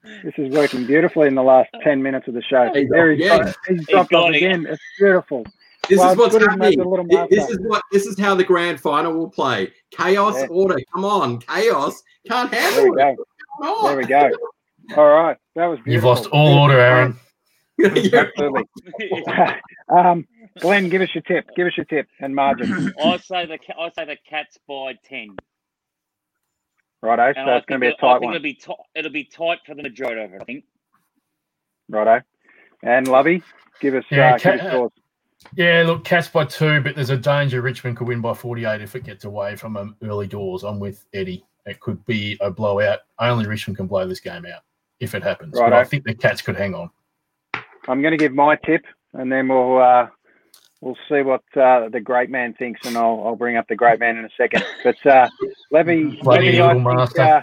[0.03, 2.69] This is working beautifully in the last 10 minutes of the show.
[2.73, 3.41] He's There he's, again.
[3.45, 4.65] got, he's dropped gone off again.
[4.69, 5.45] It's beautiful.
[5.89, 7.27] This Well, is what's good as made happening.
[7.29, 9.71] This is what this is how the grand final will play.
[9.91, 10.47] Chaos Yeah.
[10.47, 10.77] order.
[10.93, 13.17] Come on, chaos can't handle we it.
[13.17, 13.25] go.
[13.61, 13.85] Come on.
[13.87, 14.29] There we go.
[14.97, 15.37] All right.
[15.55, 15.93] That was beautiful.
[15.93, 17.15] You've lost all order, Aaron.
[17.79, 18.25] Yeah.
[18.27, 18.63] Absolutely.
[19.89, 20.27] um,
[20.59, 21.49] Glenn, give us your tip.
[21.55, 22.93] Give us your tip and margin.
[23.03, 25.35] I say the I say the Cats by ten.
[27.03, 27.23] Righto.
[27.27, 28.35] And So I it's going to be a it- I tight think one.
[28.35, 28.75] It'll be tight.
[28.95, 30.41] It'll be tight for the majority of it.
[30.41, 30.63] I think.
[31.89, 32.21] Righto.
[32.81, 33.43] And Lovey,
[33.81, 34.91] give us, Yeah, uh, give us yours.
[35.57, 38.95] Yeah, look, Cats by two, but there's a danger Richmond could win by 48 if
[38.95, 40.63] it gets away from them early doors.
[40.63, 41.45] I'm with Eddie.
[41.65, 42.99] It could be a blowout.
[43.19, 44.61] Only Richmond can blow this game out
[45.01, 45.57] if it happens.
[45.57, 46.89] But I think the Cats could hang on.
[47.89, 50.07] I'm going to give my tip, and then we'll uh,
[50.83, 53.99] we'll see what uh, the great man thinks, and I'll, I'll bring up the great
[53.99, 54.63] man in a second.
[54.83, 55.29] But uh,
[55.71, 57.41] Levy, Bloody Levy I, think, uh,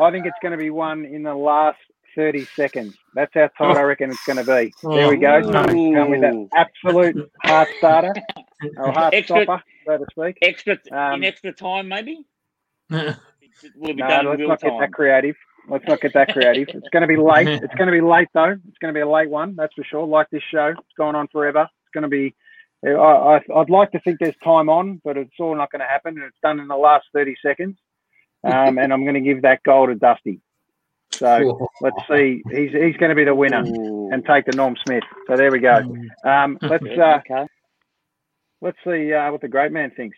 [0.00, 1.78] I think it's going to be one in the last
[2.16, 2.94] 30 seconds.
[3.14, 4.72] That's how tight I reckon it's going to be.
[4.82, 5.40] There we go.
[5.42, 6.48] So come with that Ooh.
[6.54, 8.14] absolute heart starter
[8.76, 10.38] or heart Extra- stopper, so to speak.
[10.42, 12.24] Extra Um, in extra time, maybe.
[12.90, 13.14] yeah,
[13.76, 15.36] Will be No, done let's real not get that creative.
[15.68, 16.68] Let's not get that creative.
[16.74, 17.48] It's going to be late.
[17.62, 18.56] It's going to be late though.
[18.68, 20.06] It's going to be a late one, that's for sure.
[20.06, 21.62] Like this show, it's going on forever.
[21.62, 22.34] It's going to be.
[22.86, 25.86] I, I, I'd like to think there's time on, but it's all not going to
[25.86, 26.14] happen.
[26.16, 27.76] And it's done in the last 30 seconds.
[28.44, 30.40] Um, and I'm going to give that goal to Dusty.
[31.12, 32.42] So let's see.
[32.50, 34.10] He's he's going to be the winner Ooh.
[34.12, 35.04] and take the Norm Smith.
[35.28, 35.76] So there we go.
[36.24, 37.46] Um, let's uh, okay.
[38.60, 40.16] let's see uh, what the great man thinks.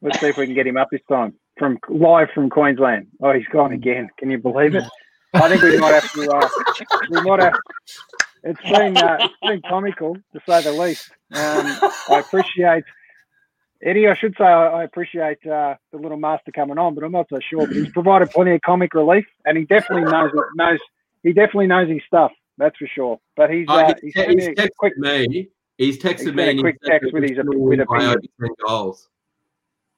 [0.00, 3.06] Let's see if we can get him up this time from live from Queensland.
[3.22, 4.08] Oh, he's gone again.
[4.18, 4.84] Can you believe it?
[5.34, 6.30] I think we might have to.
[6.30, 6.48] Uh,
[7.10, 7.54] we might have.
[8.44, 11.10] It's been uh, it's been comical to say the least.
[11.32, 12.84] Um, I appreciate
[13.82, 14.08] Eddie.
[14.08, 17.26] I should say I, I appreciate uh, the little master coming on, but I'm not
[17.30, 17.66] so sure.
[17.66, 20.78] But he's provided plenty of comic relief, and he definitely knows knows
[21.22, 22.32] he definitely knows his stuff.
[22.58, 23.18] That's for sure.
[23.36, 25.48] But he's Oh, uh, he's, he's, me he's a texted quick me.
[25.78, 26.48] He's texted He's me.
[26.48, 28.16] a quick text with his- with win opinion.
[28.66, 29.08] goals.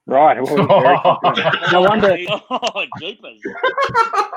[0.06, 0.40] right.
[0.40, 1.56] Well, he's very confident.
[1.72, 2.16] No wonder.
[2.50, 3.40] Oh, jeepers.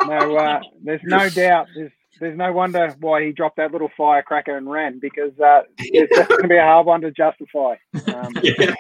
[0.08, 1.68] no, uh, there's no doubt.
[1.76, 6.28] There's there's no wonder why he dropped that little firecracker and ran because uh, it's
[6.28, 7.76] going to be a hard one to justify.
[8.14, 8.74] Um, Yeah.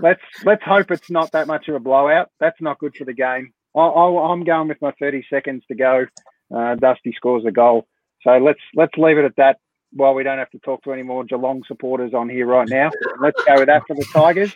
[0.00, 2.30] let's let's hope it's not that much of a blowout.
[2.40, 3.52] That's not good for the game.
[3.76, 6.06] I, I, I'm going with my 30 seconds to go.
[6.54, 7.86] Uh, Dusty scores a goal,
[8.22, 9.58] so let's let's leave it at that.
[9.92, 12.90] While we don't have to talk to any more Geelong supporters on here right now,
[13.20, 14.54] let's go with that for the Tigers,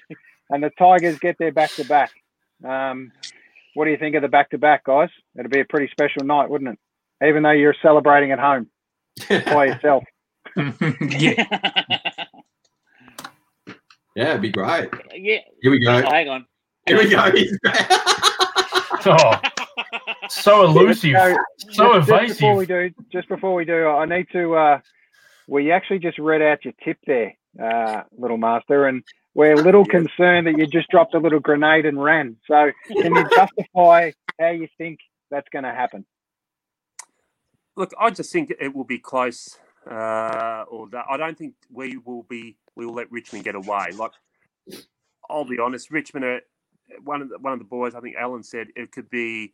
[0.51, 2.11] and the Tigers get their back to back.
[2.65, 3.11] Um,
[3.75, 5.09] what do you think of the back to back, guys?
[5.37, 6.79] It'll be a pretty special night, wouldn't it?
[7.23, 8.69] Even though you're celebrating at home
[9.29, 10.05] by yourself.
[10.57, 11.45] yeah.
[14.17, 14.89] Yeah, it'd be great.
[15.15, 15.39] yeah.
[15.61, 15.97] Here we go.
[15.97, 16.47] Oh, hang on.
[16.87, 17.31] Here we go.
[19.07, 19.39] Oh,
[20.31, 21.37] so elusive, So,
[21.73, 22.95] so just, just before we evasive.
[22.97, 24.55] do, just before we do, I need to.
[24.55, 24.79] Uh,
[25.47, 29.03] we actually just read out your tip there, uh, little master, and
[29.35, 32.37] we're a little concerned that you just dropped a little grenade and ran.
[32.49, 35.01] So, can you justify how you think
[35.31, 36.07] that's going to happen?
[37.77, 39.59] Look, I just think it will be close.
[39.91, 42.57] Uh, or that I don't think we will be.
[42.75, 43.89] We will let Richmond get away.
[43.95, 44.13] Like,
[45.29, 46.41] I'll be honest, Richmond are
[47.03, 49.53] one of the, one of the boys, I think Alan said it could be,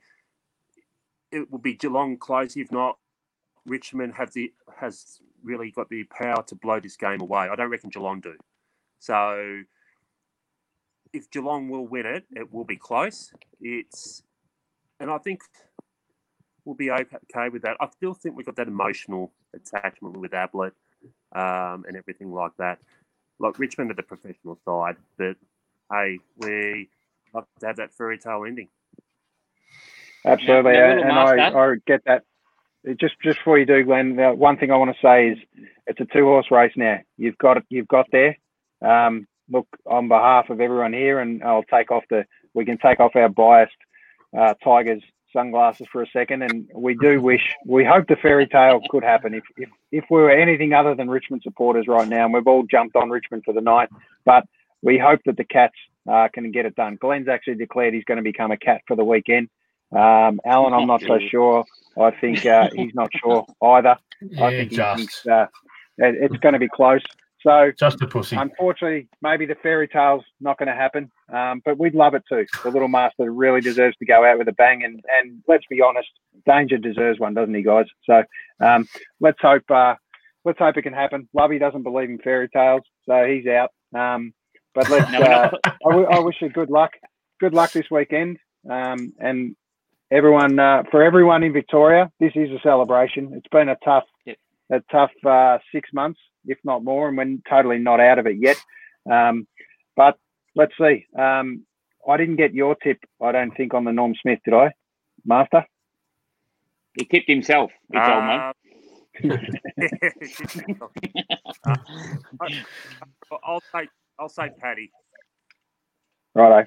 [1.30, 2.56] it will be Geelong close.
[2.56, 2.98] If not,
[3.66, 7.48] Richmond have the has really got the power to blow this game away.
[7.51, 8.34] I don't reckon Geelong do.
[8.98, 9.62] So
[11.12, 13.32] if Geelong will win it, it will be close.
[13.60, 14.22] It's,
[14.98, 15.42] and I think
[16.70, 17.76] we'll be okay with that.
[17.80, 20.72] I still think we've got that emotional attachment with Ablett
[21.34, 22.78] um, and everything like that.
[23.40, 25.36] Like Richmond are the professional side, but
[25.90, 26.88] hey, we
[27.34, 28.68] like to have that fairy tale ending.
[30.24, 31.59] Absolutely, Now, and, I.
[31.59, 32.22] I get that.
[33.01, 35.38] Just just before you do, Glenn, the one thing I want to say is
[35.86, 36.98] it's a two horse race now.
[37.16, 37.64] You've got it.
[37.68, 38.38] You've got there.
[38.80, 42.26] Um, look, on behalf of everyone here, and I'll take off the.
[42.55, 43.72] We can take off our biased
[44.38, 45.02] uh, Tigers
[45.32, 47.55] sunglasses for a second, and we do wish.
[47.66, 49.35] We hope the fairy tale could happen.
[49.35, 52.65] If if if we were anything other than Richmond supporters right now, and we've all
[52.65, 53.89] jumped on Richmond for the night,
[54.24, 54.44] but
[54.82, 55.74] we hope that the Cats
[56.09, 56.97] uh, can get it done.
[57.01, 59.48] Glenn's actually declared he's going to become a cat for the weekend.
[59.93, 61.65] Um, Alan, I'm not so sure.
[62.01, 63.97] I think uh, he's not sure either.
[64.23, 65.47] Yeah, I think he just thinks uh,
[65.98, 67.02] it- it's going to be close.
[67.42, 68.36] So, just a pussy.
[68.36, 71.10] unfortunately, maybe the fairy tale's not going to happen.
[71.32, 72.44] Um, but we'd love it too.
[72.62, 74.84] The little master really deserves to go out with a bang.
[74.84, 76.08] And, and let's be honest,
[76.46, 77.86] Danger deserves one, doesn't he, guys?
[78.04, 78.22] So
[78.60, 78.86] um,
[79.20, 79.62] let's hope.
[79.70, 79.94] Uh,
[80.44, 81.28] let's hope it can happen.
[81.32, 83.70] Lovey doesn't believe in fairy tales, so he's out.
[83.98, 84.34] Um,
[84.74, 85.10] but let's.
[85.10, 86.90] No, Uh, I, w- I wish you good luck.
[87.40, 88.36] Good luck this weekend.
[88.70, 89.56] Um, and
[90.10, 93.32] everyone, uh, for everyone in Victoria, this is a celebration.
[93.34, 94.36] It's been a tough, Yep.
[94.72, 98.36] a tough uh, six months, if not more, and we're totally not out of it
[98.38, 98.56] yet.
[99.10, 99.46] Um,
[99.96, 100.16] but
[100.54, 101.06] let's see.
[101.18, 101.64] Um,
[102.08, 102.98] I didn't get your tip.
[103.20, 104.72] I don't think on the Norm Smith, did I,
[105.24, 105.64] Master?
[106.98, 107.70] He tipped himself.
[107.92, 108.30] He told me.
[108.32, 108.52] Uh,
[112.40, 112.64] I-
[113.44, 113.88] I'll say
[114.18, 114.90] I'll say Paddy.
[116.34, 116.66] Righto.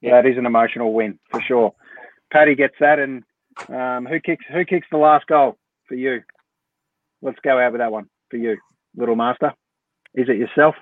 [0.00, 0.22] Yeah.
[0.22, 1.74] That is an emotional win for sure.
[2.32, 3.22] Paddy gets that, and
[3.68, 5.56] um, who kicks who kicks the last goal
[5.88, 6.22] for you?
[7.22, 8.56] Let's go out with that one for you,
[8.96, 9.52] little master.
[10.14, 10.74] Is it yourself?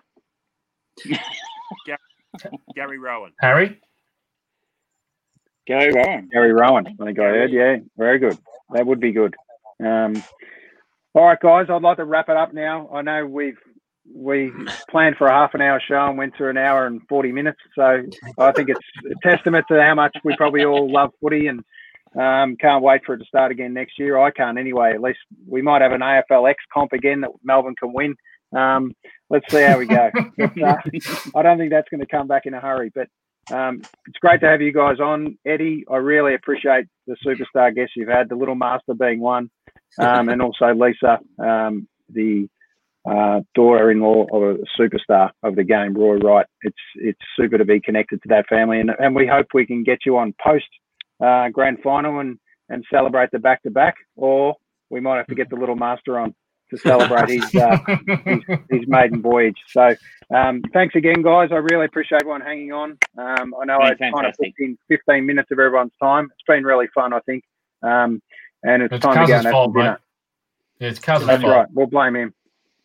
[2.75, 3.33] Gary Rohan.
[3.41, 3.81] Harry,
[5.67, 6.29] Gary Rohan.
[6.33, 6.87] Gary Rohan.
[6.87, 7.51] I think I heard.
[7.53, 8.39] Yeah, very good.
[8.73, 9.35] That would be good.
[9.85, 10.23] Um,
[11.15, 11.67] all right, guys.
[11.69, 12.89] I'd like to wrap it up now.
[12.93, 13.59] I know we've
[14.15, 14.53] we
[14.91, 17.61] planned for a half an hour show and went to an hour and forty minutes.
[17.75, 18.03] So
[18.39, 18.81] I think it's
[19.11, 21.63] a testament to how much we probably all love footy and
[22.19, 24.19] um, can't wait for it to start again next year.
[24.19, 24.93] I can't anyway.
[24.95, 28.15] At least we might have an AFLX comp again that Melbourne can win.
[28.55, 28.93] Um,
[29.31, 30.11] let's see how we go.
[30.37, 30.77] But, uh,
[31.35, 33.09] I don't think that's going to come back in a hurry, but
[33.51, 35.39] um, it's great to have you guys on.
[35.47, 39.51] Eddie, I really appreciate the superstar guests you've had, the little master being one,
[39.99, 42.49] um, and also Lisa, um, the
[43.09, 46.47] uh, daughter-in-law of a superstar of the game, Roy Wright.
[46.63, 49.83] It's it's super to be connected to that family, and, and we hope we can
[49.83, 50.69] get you on post
[51.23, 52.39] uh, grand final and
[52.69, 54.57] and celebrate the back-to-back, or
[54.90, 56.35] we might have to get the little master on
[56.70, 57.77] to celebrate his uh,
[58.70, 59.59] his maiden voyage.
[59.69, 59.94] So
[60.35, 61.51] um, thanks again, guys.
[61.53, 62.99] I really appreciate everyone hanging on.
[63.19, 64.55] Um, I know I Been kind of fantastic.
[64.57, 66.31] booked in 15 minutes of everyone's time.
[66.32, 67.44] It's been really fun, I think.
[67.82, 68.23] Um,
[68.62, 69.90] and it's, It's time to go and Cousins' have fault, dinner.
[69.90, 69.99] mate.
[70.78, 71.55] Yeah, it's Cousins' That's fault.
[71.55, 71.66] right.
[71.73, 72.32] We'll blame him.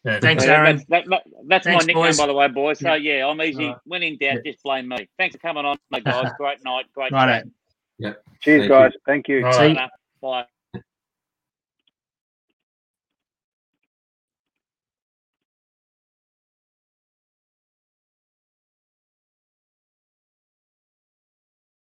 [0.04, 0.20] Yeah.
[0.20, 0.78] Thanks, Yeah, Aaron.
[0.78, 2.18] That's, that, that- that's Thanks, my nickname, boys.
[2.18, 2.80] by the way, boys.
[2.80, 3.66] So, yeah, I'm easy.
[3.68, 3.78] Alright.
[3.86, 5.08] when in doubt, just blame me.
[5.18, 6.30] Thanks for coming on, mate, guys.
[6.38, 6.86] Great night.
[6.94, 7.50] Great Righto.
[8.02, 8.24] Chat.
[8.42, 8.92] Cheers, Thank guys.
[9.06, 9.44] Thank you.
[9.44, 9.76] Right.
[9.76, 9.90] Bye.
[10.22, 10.46] Bye.